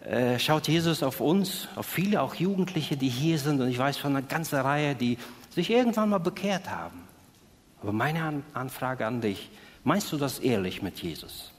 äh, 0.00 0.40
schaut 0.40 0.66
Jesus 0.66 1.04
auf 1.04 1.20
uns, 1.20 1.68
auf 1.76 1.86
viele, 1.86 2.20
auch 2.20 2.34
Jugendliche, 2.34 2.96
die 2.96 3.10
hier 3.10 3.38
sind. 3.38 3.60
Und 3.60 3.68
ich 3.68 3.78
weiß 3.78 3.96
von 3.96 4.16
einer 4.16 4.26
ganzen 4.26 4.58
Reihe, 4.58 4.96
die 4.96 5.18
sich 5.54 5.70
irgendwann 5.70 6.08
mal 6.08 6.18
bekehrt 6.18 6.68
haben. 6.68 7.07
Aber 7.82 7.92
meine 7.92 8.42
Anfrage 8.54 9.06
an 9.06 9.20
dich, 9.20 9.50
meinst 9.84 10.12
du 10.12 10.16
das 10.16 10.38
ehrlich 10.38 10.82
mit 10.82 10.98
Jesus? 11.00 11.52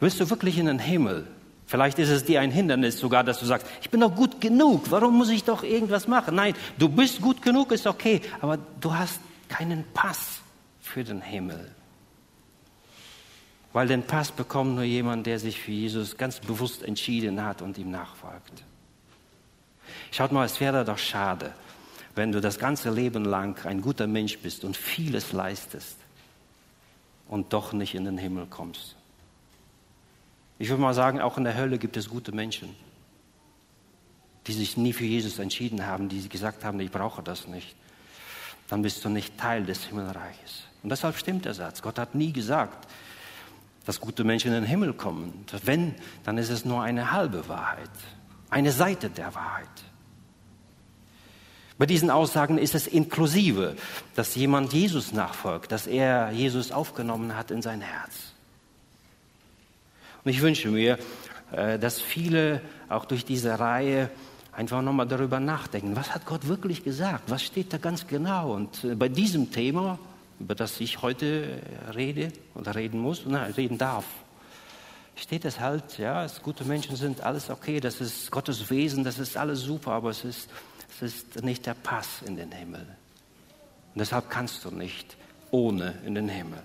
Willst 0.00 0.20
du 0.20 0.30
wirklich 0.30 0.58
in 0.58 0.66
den 0.66 0.78
Himmel? 0.78 1.26
Vielleicht 1.66 1.98
ist 1.98 2.08
es 2.08 2.24
dir 2.24 2.40
ein 2.40 2.50
Hindernis 2.50 2.98
sogar, 2.98 3.24
dass 3.24 3.40
du 3.40 3.46
sagst, 3.46 3.66
ich 3.82 3.90
bin 3.90 4.00
doch 4.00 4.14
gut 4.14 4.40
genug, 4.40 4.90
warum 4.90 5.18
muss 5.18 5.28
ich 5.28 5.44
doch 5.44 5.62
irgendwas 5.62 6.08
machen? 6.08 6.34
Nein, 6.34 6.54
du 6.78 6.88
bist 6.88 7.20
gut 7.20 7.42
genug, 7.42 7.72
ist 7.72 7.86
okay, 7.86 8.22
aber 8.40 8.58
du 8.80 8.94
hast 8.94 9.20
keinen 9.48 9.84
Pass 9.92 10.40
für 10.80 11.04
den 11.04 11.20
Himmel. 11.20 11.70
Weil 13.74 13.86
den 13.86 14.02
Pass 14.02 14.32
bekommt 14.32 14.76
nur 14.76 14.84
jemand, 14.84 15.26
der 15.26 15.38
sich 15.38 15.60
für 15.60 15.72
Jesus 15.72 16.16
ganz 16.16 16.40
bewusst 16.40 16.82
entschieden 16.82 17.44
hat 17.44 17.60
und 17.60 17.76
ihm 17.76 17.90
nachfolgt. 17.90 18.64
Schaut 20.10 20.32
mal, 20.32 20.46
es 20.46 20.58
wäre 20.60 20.86
doch 20.86 20.98
schade, 20.98 21.52
wenn 22.18 22.32
du 22.32 22.40
das 22.40 22.58
ganze 22.58 22.90
Leben 22.90 23.24
lang 23.24 23.64
ein 23.64 23.80
guter 23.80 24.06
Mensch 24.06 24.38
bist 24.38 24.64
und 24.64 24.76
vieles 24.76 25.32
leistest 25.32 25.96
und 27.28 27.52
doch 27.52 27.72
nicht 27.72 27.94
in 27.94 28.04
den 28.04 28.18
Himmel 28.18 28.46
kommst. 28.46 28.96
Ich 30.58 30.68
würde 30.68 30.82
mal 30.82 30.94
sagen, 30.94 31.20
auch 31.20 31.38
in 31.38 31.44
der 31.44 31.56
Hölle 31.56 31.78
gibt 31.78 31.96
es 31.96 32.08
gute 32.08 32.32
Menschen, 32.32 32.74
die 34.46 34.52
sich 34.52 34.76
nie 34.76 34.92
für 34.92 35.04
Jesus 35.04 35.38
entschieden 35.38 35.86
haben, 35.86 36.08
die 36.08 36.28
gesagt 36.28 36.64
haben, 36.64 36.80
ich 36.80 36.90
brauche 36.90 37.22
das 37.22 37.46
nicht. 37.46 37.76
Dann 38.66 38.82
bist 38.82 39.04
du 39.04 39.08
nicht 39.08 39.38
Teil 39.38 39.64
des 39.64 39.84
Himmelreiches. 39.84 40.64
Und 40.82 40.90
deshalb 40.90 41.16
stimmt 41.16 41.44
der 41.44 41.54
Satz. 41.54 41.80
Gott 41.80 41.98
hat 41.98 42.14
nie 42.14 42.32
gesagt, 42.32 42.88
dass 43.86 44.00
gute 44.00 44.24
Menschen 44.24 44.48
in 44.48 44.54
den 44.54 44.64
Himmel 44.64 44.92
kommen. 44.92 45.44
Wenn, 45.62 45.94
dann 46.24 46.36
ist 46.36 46.50
es 46.50 46.64
nur 46.64 46.82
eine 46.82 47.12
halbe 47.12 47.48
Wahrheit, 47.48 47.90
eine 48.50 48.72
Seite 48.72 49.08
der 49.08 49.34
Wahrheit. 49.34 49.68
Bei 51.78 51.86
diesen 51.86 52.10
Aussagen 52.10 52.58
ist 52.58 52.74
es 52.74 52.88
inklusive, 52.88 53.76
dass 54.16 54.34
jemand 54.34 54.72
Jesus 54.72 55.12
nachfolgt, 55.12 55.70
dass 55.70 55.86
er 55.86 56.32
Jesus 56.32 56.72
aufgenommen 56.72 57.36
hat 57.36 57.52
in 57.52 57.62
sein 57.62 57.80
Herz. 57.80 58.32
Und 60.24 60.32
ich 60.32 60.42
wünsche 60.42 60.68
mir, 60.68 60.98
äh, 61.52 61.78
dass 61.78 62.00
viele 62.00 62.60
auch 62.88 63.04
durch 63.04 63.24
diese 63.24 63.60
Reihe 63.60 64.10
einfach 64.52 64.82
nochmal 64.82 65.06
darüber 65.06 65.38
nachdenken, 65.38 65.94
was 65.94 66.12
hat 66.12 66.26
Gott 66.26 66.48
wirklich 66.48 66.82
gesagt, 66.82 67.30
was 67.30 67.44
steht 67.44 67.72
da 67.72 67.78
ganz 67.78 68.08
genau. 68.08 68.52
Und 68.54 68.82
äh, 68.82 68.96
bei 68.96 69.08
diesem 69.08 69.52
Thema, 69.52 70.00
über 70.40 70.56
das 70.56 70.80
ich 70.80 71.00
heute 71.00 71.60
rede 71.94 72.32
oder 72.56 72.74
reden 72.74 72.98
muss, 72.98 73.24
nein, 73.24 73.52
reden 73.52 73.78
darf, 73.78 74.04
steht 75.14 75.44
es 75.44 75.60
halt, 75.60 75.98
ja, 75.98 76.24
es 76.24 76.42
gute 76.42 76.64
Menschen 76.64 76.96
sind, 76.96 77.20
alles 77.20 77.50
okay, 77.50 77.78
das 77.78 78.00
ist 78.00 78.32
Gottes 78.32 78.68
Wesen, 78.68 79.04
das 79.04 79.20
ist 79.20 79.36
alles 79.36 79.60
super, 79.60 79.92
aber 79.92 80.10
es 80.10 80.24
ist 80.24 80.48
es 81.02 81.14
ist 81.14 81.44
nicht 81.44 81.66
der 81.66 81.74
Pass 81.74 82.22
in 82.24 82.36
den 82.36 82.52
Himmel. 82.52 82.80
Und 82.80 84.00
deshalb 84.00 84.30
kannst 84.30 84.64
du 84.64 84.70
nicht 84.70 85.16
ohne 85.50 85.94
in 86.04 86.14
den 86.14 86.28
Himmel. 86.28 86.62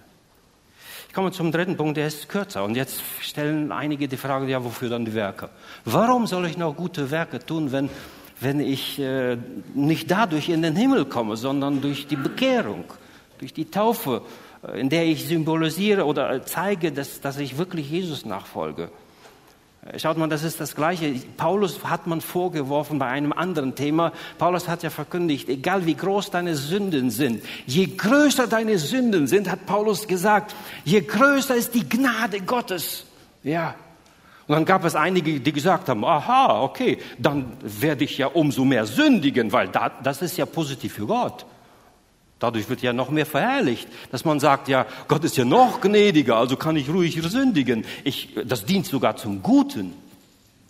Ich 1.07 1.13
komme 1.13 1.31
zum 1.31 1.51
dritten 1.51 1.77
Punkt, 1.77 1.97
der 1.97 2.07
ist 2.07 2.27
kürzer. 2.27 2.63
Und 2.63 2.75
jetzt 2.75 3.01
stellen 3.21 3.71
einige 3.71 4.07
die 4.07 4.17
Frage, 4.17 4.47
ja, 4.47 4.63
wofür 4.63 4.89
dann 4.89 5.05
die 5.05 5.13
Werke? 5.13 5.49
Warum 5.85 6.25
soll 6.27 6.47
ich 6.47 6.57
noch 6.57 6.75
gute 6.75 7.11
Werke 7.11 7.39
tun, 7.39 7.71
wenn, 7.71 7.89
wenn 8.39 8.59
ich 8.59 8.99
äh, 8.99 9.37
nicht 9.75 10.09
dadurch 10.09 10.49
in 10.49 10.61
den 10.61 10.75
Himmel 10.75 11.05
komme, 11.05 11.37
sondern 11.37 11.81
durch 11.81 12.07
die 12.07 12.15
Bekehrung, 12.15 12.85
durch 13.37 13.53
die 13.53 13.69
Taufe, 13.69 14.23
äh, 14.67 14.79
in 14.79 14.89
der 14.89 15.05
ich 15.05 15.27
symbolisiere 15.27 16.05
oder 16.05 16.45
zeige, 16.45 16.91
dass, 16.91 17.21
dass 17.21 17.37
ich 17.37 17.57
wirklich 17.57 17.89
Jesus 17.91 18.25
nachfolge? 18.25 18.89
Schaut 19.97 20.17
mal, 20.17 20.29
das 20.29 20.43
ist 20.43 20.61
das 20.61 20.75
Gleiche. 20.75 21.13
Paulus 21.35 21.83
hat 21.83 22.07
man 22.07 22.21
vorgeworfen 22.21 22.99
bei 22.99 23.07
einem 23.07 23.33
anderen 23.33 23.75
Thema. 23.75 24.13
Paulus 24.37 24.69
hat 24.69 24.81
ja 24.81 24.89
verkündigt, 24.89 25.49
egal 25.49 25.85
wie 25.85 25.95
groß 25.95 26.31
deine 26.31 26.55
Sünden 26.55 27.09
sind, 27.09 27.43
je 27.65 27.87
größer 27.87 28.47
deine 28.47 28.77
Sünden 28.77 29.27
sind, 29.27 29.51
hat 29.51 29.65
Paulus 29.65 30.07
gesagt, 30.07 30.55
je 30.85 31.01
größer 31.01 31.55
ist 31.55 31.73
die 31.73 31.87
Gnade 31.87 32.39
Gottes. 32.41 33.05
Ja. 33.43 33.75
Und 34.47 34.55
dann 34.55 34.65
gab 34.65 34.85
es 34.85 34.95
einige, 34.95 35.39
die 35.41 35.51
gesagt 35.51 35.89
haben, 35.89 36.05
aha, 36.05 36.61
okay, 36.61 36.99
dann 37.17 37.51
werde 37.61 38.05
ich 38.05 38.17
ja 38.17 38.27
umso 38.27 38.63
mehr 38.63 38.85
sündigen, 38.85 39.51
weil 39.51 39.69
das 39.69 40.21
ist 40.21 40.37
ja 40.37 40.45
positiv 40.45 40.93
für 40.93 41.07
Gott. 41.07 41.45
Dadurch 42.39 42.69
wird 42.69 42.81
ja 42.81 42.91
noch 42.91 43.09
mehr 43.09 43.25
verherrlicht, 43.25 43.87
dass 44.11 44.25
man 44.25 44.39
sagt, 44.39 44.67
ja, 44.67 44.85
Gott 45.07 45.23
ist 45.23 45.37
ja 45.37 45.45
noch 45.45 45.79
gnädiger, 45.79 46.35
also 46.35 46.57
kann 46.57 46.75
ich 46.75 46.89
ruhig 46.89 47.21
sündigen. 47.21 47.85
Ich, 48.03 48.35
das 48.45 48.65
dient 48.65 48.85
sogar 48.85 49.15
zum 49.15 49.41
Guten. 49.41 49.93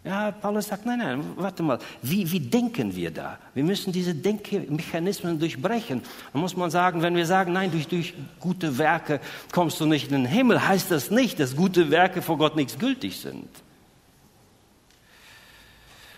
Ja, 0.06 0.32
Paulus 0.32 0.68
sagt, 0.68 0.86
nein, 0.86 1.00
nein, 1.00 1.24
warte 1.38 1.64
mal, 1.64 1.80
wie, 2.02 2.30
wie 2.30 2.42
denken 2.42 2.94
wir 2.94 3.10
da? 3.10 3.38
Wir 3.54 3.64
müssen 3.64 3.94
diese 3.94 4.14
Denkmechanismen 4.14 5.40
durchbrechen. 5.40 6.02
Da 6.34 6.40
muss 6.40 6.58
man 6.58 6.70
sagen, 6.70 7.02
wenn 7.02 7.16
wir 7.16 7.26
sagen, 7.26 7.54
nein, 7.54 7.72
durch, 7.72 7.88
durch 7.88 8.14
gute 8.42 8.78
Werke 8.78 9.22
kommst 9.54 9.80
du 9.80 9.86
nicht 9.86 10.12
in 10.12 10.24
den 10.24 10.26
Himmel, 10.26 10.68
heißt 10.68 10.92
das 10.92 11.10
nicht, 11.10 11.40
dass 11.40 11.56
gute 11.56 11.90
Werke 11.90 12.22
vor 12.22 12.38
Gott 12.38 12.58
nichts 12.58 12.78
gültig 12.78 13.18
sind. 13.18 13.48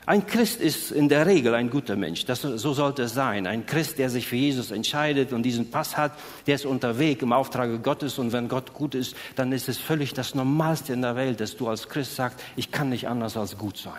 Ein 0.07 0.27
Christ 0.27 0.61
ist 0.61 0.91
in 0.91 1.09
der 1.09 1.25
Regel 1.25 1.55
ein 1.55 1.71
guter 1.71 1.95
Mensch. 1.95 2.25
Das, 2.25 2.41
so 2.41 2.73
sollte 2.73 3.03
es 3.03 3.13
sein. 3.15 3.47
Ein 3.47 3.65
Christ, 3.65 3.97
der 3.97 4.11
sich 4.11 4.27
für 4.27 4.35
Jesus 4.35 4.69
entscheidet 4.69 5.33
und 5.33 5.41
diesen 5.41 5.71
Pass 5.71 5.97
hat, 5.97 6.11
der 6.45 6.55
ist 6.55 6.65
unterwegs 6.65 7.23
im 7.23 7.33
Auftrage 7.33 7.79
Gottes. 7.79 8.19
Und 8.19 8.31
wenn 8.31 8.47
Gott 8.47 8.73
gut 8.73 8.93
ist, 8.93 9.15
dann 9.35 9.51
ist 9.51 9.67
es 9.67 9.79
völlig 9.79 10.13
das 10.13 10.35
Normalste 10.35 10.93
in 10.93 11.01
der 11.01 11.15
Welt, 11.15 11.39
dass 11.39 11.57
du 11.57 11.67
als 11.67 11.89
Christ 11.89 12.15
sagst, 12.15 12.39
ich 12.55 12.71
kann 12.71 12.89
nicht 12.89 13.07
anders 13.07 13.35
als 13.35 13.57
gut 13.57 13.77
sein. 13.77 13.93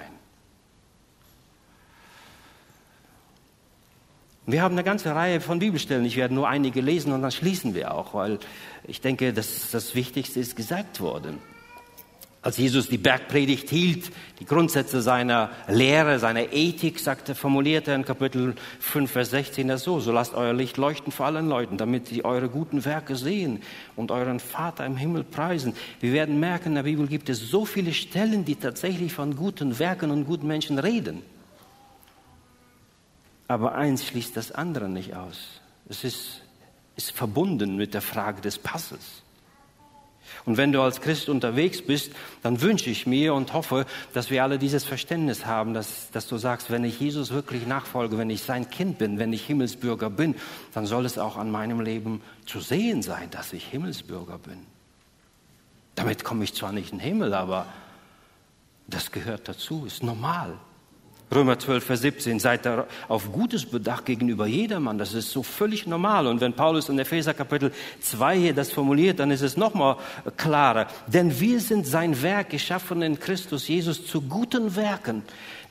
Wir 4.48 4.62
haben 4.62 4.74
eine 4.74 4.84
ganze 4.84 5.12
Reihe 5.12 5.40
von 5.40 5.58
Bibelstellen. 5.58 6.04
Ich 6.04 6.16
werde 6.16 6.32
nur 6.32 6.48
einige 6.48 6.80
lesen 6.80 7.12
und 7.12 7.22
dann 7.22 7.32
schließen 7.32 7.74
wir 7.74 7.92
auch, 7.92 8.14
weil 8.14 8.38
ich 8.86 9.00
denke, 9.00 9.32
dass 9.32 9.72
das 9.72 9.96
Wichtigste 9.96 10.38
ist 10.38 10.54
gesagt 10.54 11.00
worden. 11.00 11.38
Als 12.46 12.58
Jesus 12.58 12.88
die 12.88 12.96
Bergpredigt 12.96 13.70
hielt, 13.70 14.12
die 14.38 14.44
Grundsätze 14.44 15.02
seiner 15.02 15.50
Lehre, 15.66 16.20
seiner 16.20 16.52
Ethik, 16.52 17.00
sagte, 17.00 17.34
formulierte 17.34 17.90
er 17.90 17.96
in 17.96 18.04
Kapitel 18.04 18.54
5, 18.78 19.10
Vers 19.10 19.30
16 19.30 19.66
das 19.66 19.82
so, 19.82 19.98
so 19.98 20.12
lasst 20.12 20.32
euer 20.32 20.52
Licht 20.52 20.76
leuchten 20.76 21.10
vor 21.10 21.26
allen 21.26 21.48
Leuten, 21.48 21.76
damit 21.76 22.06
sie 22.06 22.24
eure 22.24 22.48
guten 22.48 22.84
Werke 22.84 23.16
sehen 23.16 23.62
und 23.96 24.12
euren 24.12 24.38
Vater 24.38 24.86
im 24.86 24.96
Himmel 24.96 25.24
preisen. 25.24 25.74
Wir 25.98 26.12
werden 26.12 26.38
merken, 26.38 26.68
in 26.68 26.74
der 26.76 26.82
Bibel 26.84 27.08
gibt 27.08 27.28
es 27.28 27.40
so 27.40 27.64
viele 27.64 27.92
Stellen, 27.92 28.44
die 28.44 28.54
tatsächlich 28.54 29.12
von 29.12 29.34
guten 29.34 29.80
Werken 29.80 30.12
und 30.12 30.24
guten 30.24 30.46
Menschen 30.46 30.78
reden. 30.78 31.22
Aber 33.48 33.74
eins 33.74 34.06
schließt 34.06 34.36
das 34.36 34.52
andere 34.52 34.88
nicht 34.88 35.16
aus. 35.16 35.60
Es 35.88 36.04
ist, 36.04 36.42
ist 36.94 37.10
verbunden 37.10 37.74
mit 37.74 37.92
der 37.92 38.02
Frage 38.02 38.40
des 38.40 38.56
Passes. 38.56 39.24
Und 40.46 40.56
wenn 40.56 40.70
du 40.70 40.80
als 40.80 41.00
Christ 41.00 41.28
unterwegs 41.28 41.82
bist, 41.82 42.12
dann 42.42 42.62
wünsche 42.62 42.88
ich 42.88 43.04
mir 43.04 43.34
und 43.34 43.52
hoffe, 43.52 43.84
dass 44.14 44.30
wir 44.30 44.44
alle 44.44 44.58
dieses 44.58 44.84
Verständnis 44.84 45.44
haben, 45.44 45.74
dass, 45.74 46.10
dass 46.12 46.28
du 46.28 46.38
sagst, 46.38 46.70
wenn 46.70 46.84
ich 46.84 47.00
Jesus 47.00 47.32
wirklich 47.32 47.66
nachfolge, 47.66 48.16
wenn 48.16 48.30
ich 48.30 48.42
sein 48.42 48.70
Kind 48.70 48.98
bin, 48.98 49.18
wenn 49.18 49.32
ich 49.32 49.44
Himmelsbürger 49.44 50.08
bin, 50.08 50.36
dann 50.72 50.86
soll 50.86 51.04
es 51.04 51.18
auch 51.18 51.36
an 51.36 51.50
meinem 51.50 51.80
Leben 51.80 52.22
zu 52.46 52.60
sehen 52.60 53.02
sein, 53.02 53.28
dass 53.30 53.52
ich 53.52 53.66
Himmelsbürger 53.66 54.38
bin. 54.38 54.58
Damit 55.96 56.22
komme 56.22 56.44
ich 56.44 56.54
zwar 56.54 56.70
nicht 56.72 56.92
in 56.92 56.98
den 56.98 57.04
Himmel, 57.04 57.34
aber 57.34 57.66
das 58.86 59.10
gehört 59.10 59.48
dazu, 59.48 59.84
ist 59.84 60.04
normal. 60.04 60.58
Römer 61.34 61.58
12, 61.58 61.84
Vers 61.84 62.00
17, 62.02 62.38
seid 62.38 62.66
da 62.66 62.86
auf 63.08 63.32
Gutes 63.32 63.66
bedacht 63.66 64.04
gegenüber 64.04 64.46
jedermann. 64.46 64.96
Das 64.96 65.12
ist 65.12 65.32
so 65.32 65.42
völlig 65.42 65.86
normal. 65.86 66.28
Und 66.28 66.40
wenn 66.40 66.52
Paulus 66.52 66.88
in 66.88 66.98
Epheser 67.00 67.34
Kapitel 67.34 67.72
2 68.00 68.38
hier 68.38 68.54
das 68.54 68.70
formuliert, 68.70 69.18
dann 69.18 69.32
ist 69.32 69.42
es 69.42 69.56
nochmal 69.56 69.96
klarer. 70.36 70.86
Denn 71.08 71.40
wir 71.40 71.58
sind 71.58 71.84
sein 71.84 72.22
Werk 72.22 72.50
geschaffen 72.50 73.02
in 73.02 73.18
Christus 73.18 73.66
Jesus 73.66 74.06
zu 74.06 74.22
guten 74.22 74.76
Werken, 74.76 75.24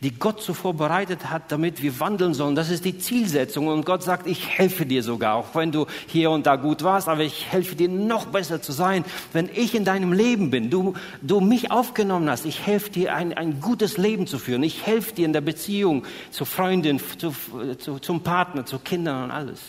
die 0.05 0.11
Gott 0.11 0.39
zuvor 0.39 0.75
bereitet 0.75 1.31
hat, 1.31 1.51
damit 1.51 1.81
wir 1.81 1.99
wandeln 1.99 2.35
sollen. 2.35 2.53
Das 2.53 2.69
ist 2.69 2.85
die 2.85 2.99
Zielsetzung. 2.99 3.67
Und 3.69 3.87
Gott 3.87 4.03
sagt, 4.03 4.27
ich 4.27 4.47
helfe 4.47 4.85
dir 4.85 5.01
sogar, 5.01 5.33
auch 5.33 5.55
wenn 5.55 5.71
du 5.71 5.87
hier 6.05 6.29
und 6.29 6.45
da 6.45 6.57
gut 6.57 6.83
warst, 6.83 7.09
aber 7.09 7.23
ich 7.23 7.51
helfe 7.51 7.75
dir 7.75 7.89
noch 7.89 8.27
besser 8.27 8.61
zu 8.61 8.71
sein, 8.71 9.03
wenn 9.33 9.49
ich 9.51 9.73
in 9.73 9.83
deinem 9.83 10.13
Leben 10.13 10.51
bin. 10.51 10.69
Du, 10.69 10.93
du 11.23 11.39
mich 11.39 11.71
aufgenommen 11.71 12.29
hast. 12.29 12.45
Ich 12.45 12.67
helfe 12.67 12.91
dir, 12.91 13.15
ein, 13.15 13.33
ein 13.33 13.61
gutes 13.61 13.97
Leben 13.97 14.27
zu 14.27 14.37
führen. 14.37 14.61
Ich 14.61 14.85
helfe 14.85 15.15
dir 15.15 15.25
in 15.25 15.33
der 15.33 15.41
Beziehung 15.41 16.03
zur 16.29 16.45
Freundin, 16.45 17.01
zu, 17.17 17.33
zu, 17.79 17.97
zum 17.97 18.21
Partner, 18.21 18.63
zu 18.63 18.77
Kindern 18.77 19.23
und 19.23 19.31
alles. 19.31 19.59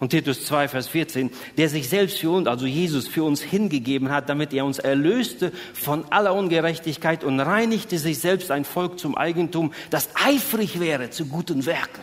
Und 0.00 0.10
Titus 0.10 0.44
2, 0.46 0.68
Vers 0.68 0.86
14, 0.88 1.30
der 1.56 1.68
sich 1.68 1.88
selbst 1.88 2.18
für 2.18 2.30
uns, 2.30 2.46
also 2.46 2.66
Jesus, 2.66 3.08
für 3.08 3.24
uns 3.24 3.42
hingegeben 3.42 4.10
hat, 4.10 4.28
damit 4.28 4.52
er 4.52 4.64
uns 4.64 4.78
erlöste 4.78 5.50
von 5.74 6.04
aller 6.10 6.34
Ungerechtigkeit 6.34 7.24
und 7.24 7.40
reinigte 7.40 7.98
sich 7.98 8.20
selbst 8.20 8.52
ein 8.52 8.64
Volk 8.64 9.00
zum 9.00 9.16
Eigentum, 9.16 9.72
das 9.90 10.08
eifrig 10.14 10.78
wäre 10.78 11.10
zu 11.10 11.26
guten 11.26 11.66
Werken. 11.66 12.02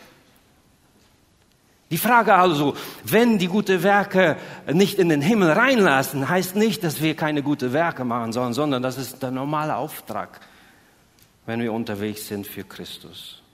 Die 1.91 1.97
Frage 1.97 2.33
also, 2.33 2.75
wenn 3.05 3.37
die 3.37 3.47
guten 3.47 3.81
Werke 3.83 4.35
nicht 4.73 4.99
in 4.99 5.07
den 5.07 5.21
Himmel 5.21 5.51
reinlassen, 5.51 6.27
heißt 6.27 6.57
nicht, 6.57 6.83
dass 6.83 7.01
wir 7.01 7.15
keine 7.15 7.43
guten 7.43 7.71
Werke 7.71 8.03
machen 8.03 8.33
sollen, 8.33 8.53
sondern 8.53 8.83
das 8.83 8.97
ist 8.97 9.23
der 9.23 9.31
normale 9.31 9.75
Auftrag, 9.77 10.41
wenn 11.45 11.61
wir 11.61 11.71
unterwegs 11.71 12.27
sind 12.27 12.47
für 12.47 12.63
Christus. 12.63 13.44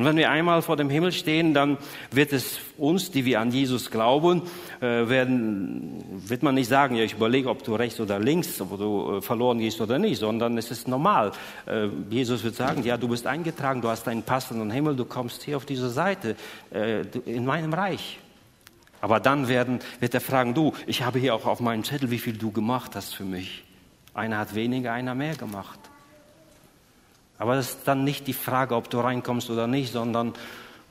Und 0.00 0.06
wenn 0.06 0.16
wir 0.16 0.30
einmal 0.30 0.62
vor 0.62 0.78
dem 0.78 0.88
Himmel 0.88 1.12
stehen, 1.12 1.52
dann 1.52 1.76
wird 2.10 2.32
es 2.32 2.58
uns, 2.78 3.10
die 3.10 3.26
wir 3.26 3.38
an 3.38 3.50
Jesus 3.50 3.90
glauben, 3.90 4.40
äh, 4.80 5.10
werden, 5.10 6.02
wird 6.26 6.42
man 6.42 6.54
nicht 6.54 6.68
sagen, 6.68 6.96
ja, 6.96 7.04
ich 7.04 7.12
überlege, 7.12 7.50
ob 7.50 7.62
du 7.64 7.74
rechts 7.74 8.00
oder 8.00 8.18
links, 8.18 8.62
ob 8.62 8.78
du 8.78 9.18
äh, 9.18 9.20
verloren 9.20 9.58
gehst 9.58 9.78
oder 9.78 9.98
nicht, 9.98 10.18
sondern 10.18 10.56
es 10.56 10.70
ist 10.70 10.88
normal. 10.88 11.32
Äh, 11.66 11.88
Jesus 12.08 12.42
wird 12.44 12.54
sagen, 12.54 12.82
ja, 12.82 12.96
du 12.96 13.08
bist 13.08 13.26
eingetragen, 13.26 13.82
du 13.82 13.88
hast 13.88 14.08
einen 14.08 14.22
Pass 14.22 14.50
in 14.50 14.58
den 14.58 14.70
Himmel, 14.70 14.96
du 14.96 15.04
kommst 15.04 15.42
hier 15.42 15.58
auf 15.58 15.66
diese 15.66 15.90
Seite, 15.90 16.34
in 17.26 17.44
meinem 17.44 17.74
Reich. 17.74 18.18
Aber 19.02 19.20
dann 19.20 19.48
werden, 19.48 19.80
wird 19.98 20.14
er 20.14 20.22
fragen, 20.22 20.54
du, 20.54 20.72
ich 20.86 21.02
habe 21.02 21.18
hier 21.18 21.34
auch 21.34 21.44
auf 21.44 21.60
meinem 21.60 21.84
Zettel, 21.84 22.10
wie 22.10 22.18
viel 22.18 22.38
du 22.38 22.52
gemacht 22.52 22.96
hast 22.96 23.14
für 23.14 23.24
mich. 23.24 23.64
Einer 24.14 24.38
hat 24.38 24.54
weniger, 24.54 24.94
einer 24.94 25.14
mehr 25.14 25.34
gemacht. 25.34 25.89
Aber 27.40 27.54
das 27.54 27.70
ist 27.70 27.88
dann 27.88 28.04
nicht 28.04 28.26
die 28.26 28.34
Frage, 28.34 28.76
ob 28.76 28.90
du 28.90 29.00
reinkommst 29.00 29.48
oder 29.48 29.66
nicht, 29.66 29.92
sondern 29.92 30.34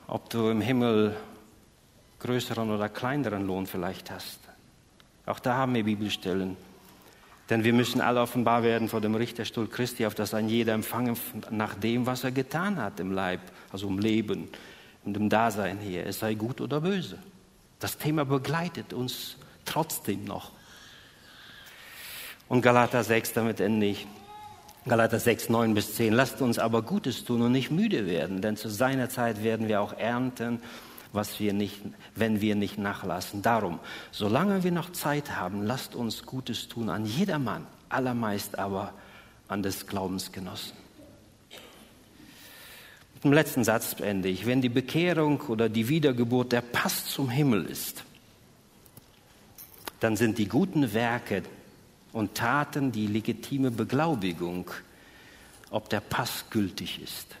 ob 0.08 0.28
du 0.30 0.50
im 0.50 0.60
Himmel 0.60 1.14
größeren 2.18 2.72
oder 2.72 2.88
kleineren 2.88 3.46
Lohn 3.46 3.68
vielleicht 3.68 4.10
hast. 4.10 4.40
Auch 5.26 5.38
da 5.38 5.54
haben 5.54 5.76
wir 5.76 5.84
Bibelstellen. 5.84 6.56
Denn 7.50 7.62
wir 7.62 7.72
müssen 7.72 8.00
alle 8.00 8.20
offenbar 8.20 8.64
werden 8.64 8.88
vor 8.88 9.00
dem 9.00 9.14
Richterstuhl 9.14 9.68
Christi, 9.68 10.04
auf 10.06 10.16
das 10.16 10.34
ein 10.34 10.48
jeder 10.48 10.72
empfangen 10.72 11.16
nach 11.50 11.76
dem, 11.76 12.04
was 12.04 12.24
er 12.24 12.32
getan 12.32 12.82
hat 12.82 12.98
im 12.98 13.12
Leib, 13.12 13.40
also 13.70 13.86
im 13.86 14.00
Leben 14.00 14.48
und 15.04 15.16
im 15.16 15.28
Dasein 15.28 15.78
hier, 15.78 16.04
es 16.04 16.18
sei 16.18 16.34
gut 16.34 16.60
oder 16.60 16.80
böse. 16.80 17.20
Das 17.78 17.96
Thema 17.96 18.24
begleitet 18.24 18.92
uns 18.92 19.36
trotzdem 19.64 20.24
noch. 20.24 20.50
Und 22.48 22.62
Galater 22.62 23.04
6, 23.04 23.34
damit 23.34 23.60
ende 23.60 23.86
ich. 23.86 24.08
Galater 24.86 25.20
6, 25.20 25.50
9 25.50 25.74
bis 25.74 25.94
10. 25.96 26.12
Lasst 26.12 26.40
uns 26.40 26.58
aber 26.58 26.82
Gutes 26.82 27.24
tun 27.24 27.42
und 27.42 27.52
nicht 27.52 27.70
müde 27.70 28.06
werden, 28.06 28.40
denn 28.40 28.56
zu 28.56 28.70
seiner 28.70 29.10
Zeit 29.10 29.44
werden 29.44 29.68
wir 29.68 29.82
auch 29.82 29.92
ernten, 29.92 30.60
was 31.12 31.38
wir 31.38 31.52
nicht, 31.52 31.82
wenn 32.14 32.40
wir 32.40 32.54
nicht 32.54 32.78
nachlassen. 32.78 33.42
Darum, 33.42 33.78
solange 34.10 34.64
wir 34.64 34.72
noch 34.72 34.90
Zeit 34.92 35.36
haben, 35.36 35.62
lasst 35.62 35.94
uns 35.94 36.24
Gutes 36.24 36.68
tun 36.68 36.88
an 36.88 37.04
jedermann, 37.04 37.66
allermeist 37.90 38.58
aber 38.58 38.94
an 39.48 39.62
des 39.62 39.86
Glaubensgenossen. 39.86 40.72
Mit 43.14 43.24
dem 43.24 43.32
letzten 43.34 43.64
Satz 43.64 43.96
beende 43.96 44.28
ich. 44.28 44.46
Wenn 44.46 44.62
die 44.62 44.70
Bekehrung 44.70 45.42
oder 45.42 45.68
die 45.68 45.88
Wiedergeburt 45.88 46.52
der 46.52 46.62
Pass 46.62 47.04
zum 47.04 47.28
Himmel 47.28 47.66
ist, 47.66 48.04
dann 49.98 50.16
sind 50.16 50.38
die 50.38 50.48
guten 50.48 50.94
Werke 50.94 51.42
und 52.12 52.34
Taten 52.34 52.92
die 52.92 53.06
legitime 53.06 53.70
Beglaubigung, 53.70 54.70
ob 55.70 55.88
der 55.88 56.00
Pass 56.00 56.44
gültig 56.50 57.00
ist. 57.02 57.36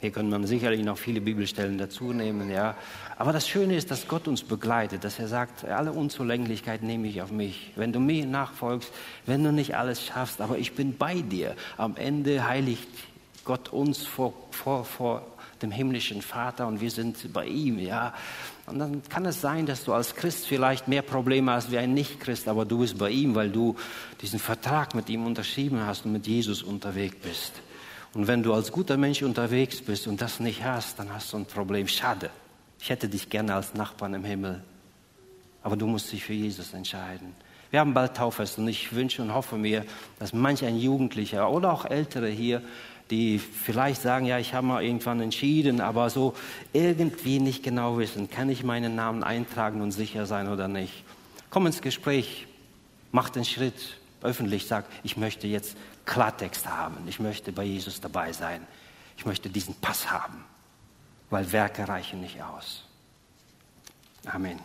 Hier 0.00 0.10
könnte 0.10 0.30
man 0.30 0.46
sicherlich 0.46 0.84
noch 0.84 0.98
viele 0.98 1.20
Bibelstellen 1.22 1.78
dazu 1.78 2.12
nehmen, 2.12 2.50
ja. 2.50 2.76
Aber 3.16 3.32
das 3.32 3.48
Schöne 3.48 3.76
ist, 3.76 3.90
dass 3.90 4.06
Gott 4.08 4.28
uns 4.28 4.42
begleitet, 4.42 5.04
dass 5.04 5.18
er 5.18 5.26
sagt, 5.26 5.64
alle 5.64 5.92
Unzulänglichkeit 5.92 6.82
nehme 6.82 7.08
ich 7.08 7.22
auf 7.22 7.32
mich. 7.32 7.72
Wenn 7.76 7.92
du 7.92 8.00
mir 8.00 8.26
nachfolgst, 8.26 8.92
wenn 9.24 9.42
du 9.42 9.52
nicht 9.52 9.74
alles 9.74 10.04
schaffst, 10.04 10.42
aber 10.42 10.58
ich 10.58 10.74
bin 10.74 10.98
bei 10.98 11.22
dir. 11.22 11.56
Am 11.78 11.96
Ende 11.96 12.46
heiligt 12.46 12.88
Gott 13.44 13.70
uns 13.70 14.04
vor, 14.04 14.34
vor, 14.50 14.84
vor 14.84 15.26
dem 15.62 15.70
himmlischen 15.70 16.20
Vater 16.20 16.66
und 16.66 16.82
wir 16.82 16.90
sind 16.90 17.32
bei 17.32 17.46
ihm, 17.46 17.78
ja. 17.78 18.12
Und 18.66 18.80
dann 18.80 19.02
kann 19.08 19.24
es 19.26 19.40
sein, 19.40 19.64
dass 19.64 19.84
du 19.84 19.92
als 19.92 20.14
Christ 20.16 20.46
vielleicht 20.46 20.88
mehr 20.88 21.02
Probleme 21.02 21.52
hast 21.52 21.70
wie 21.70 21.78
ein 21.78 21.94
Nicht-Christ, 21.94 22.48
aber 22.48 22.64
du 22.64 22.78
bist 22.80 22.98
bei 22.98 23.10
ihm, 23.10 23.34
weil 23.34 23.50
du 23.50 23.76
diesen 24.20 24.40
Vertrag 24.40 24.94
mit 24.94 25.08
ihm 25.08 25.24
unterschrieben 25.24 25.86
hast 25.86 26.04
und 26.04 26.12
mit 26.12 26.26
Jesus 26.26 26.62
unterwegs 26.62 27.16
bist. 27.22 27.52
Und 28.12 28.26
wenn 28.26 28.42
du 28.42 28.52
als 28.54 28.72
guter 28.72 28.96
Mensch 28.96 29.22
unterwegs 29.22 29.80
bist 29.80 30.06
und 30.08 30.20
das 30.20 30.40
nicht 30.40 30.64
hast, 30.64 30.98
dann 30.98 31.12
hast 31.12 31.32
du 31.32 31.36
ein 31.36 31.46
Problem. 31.46 31.86
Schade. 31.86 32.30
Ich 32.80 32.90
hätte 32.90 33.08
dich 33.08 33.30
gerne 33.30 33.54
als 33.54 33.74
Nachbarn 33.74 34.14
im 34.14 34.24
Himmel. 34.24 34.62
Aber 35.62 35.76
du 35.76 35.86
musst 35.86 36.12
dich 36.12 36.24
für 36.24 36.32
Jesus 36.32 36.72
entscheiden. 36.72 37.34
Wir 37.70 37.80
haben 37.80 37.94
bald 37.94 38.16
Tauffest 38.16 38.58
und 38.58 38.68
ich 38.68 38.94
wünsche 38.94 39.22
und 39.22 39.34
hoffe 39.34 39.56
mir, 39.56 39.84
dass 40.18 40.32
manch 40.32 40.64
ein 40.64 40.78
Jugendlicher 40.78 41.50
oder 41.50 41.72
auch 41.72 41.84
Ältere 41.84 42.28
hier 42.28 42.62
die 43.10 43.38
vielleicht 43.38 44.02
sagen, 44.02 44.26
ja, 44.26 44.38
ich 44.38 44.54
habe 44.54 44.66
mal 44.66 44.82
irgendwann 44.82 45.20
entschieden, 45.20 45.80
aber 45.80 46.10
so 46.10 46.34
irgendwie 46.72 47.38
nicht 47.38 47.62
genau 47.62 47.98
wissen, 47.98 48.30
kann 48.30 48.48
ich 48.48 48.64
meinen 48.64 48.94
Namen 48.94 49.22
eintragen 49.22 49.80
und 49.80 49.92
sicher 49.92 50.26
sein 50.26 50.48
oder 50.48 50.68
nicht. 50.68 51.04
Komm 51.50 51.66
ins 51.66 51.80
Gespräch, 51.80 52.46
mach 53.12 53.30
den 53.30 53.44
Schritt 53.44 53.98
öffentlich, 54.22 54.66
sag, 54.66 54.86
ich 55.04 55.16
möchte 55.16 55.46
jetzt 55.46 55.76
Klartext 56.04 56.66
haben, 56.66 56.96
ich 57.06 57.20
möchte 57.20 57.52
bei 57.52 57.64
Jesus 57.64 58.00
dabei 58.00 58.32
sein, 58.32 58.66
ich 59.16 59.24
möchte 59.24 59.48
diesen 59.48 59.74
Pass 59.76 60.10
haben, 60.10 60.44
weil 61.30 61.50
Werke 61.52 61.88
reichen 61.88 62.20
nicht 62.20 62.42
aus. 62.42 62.84
Amen. 64.26 64.58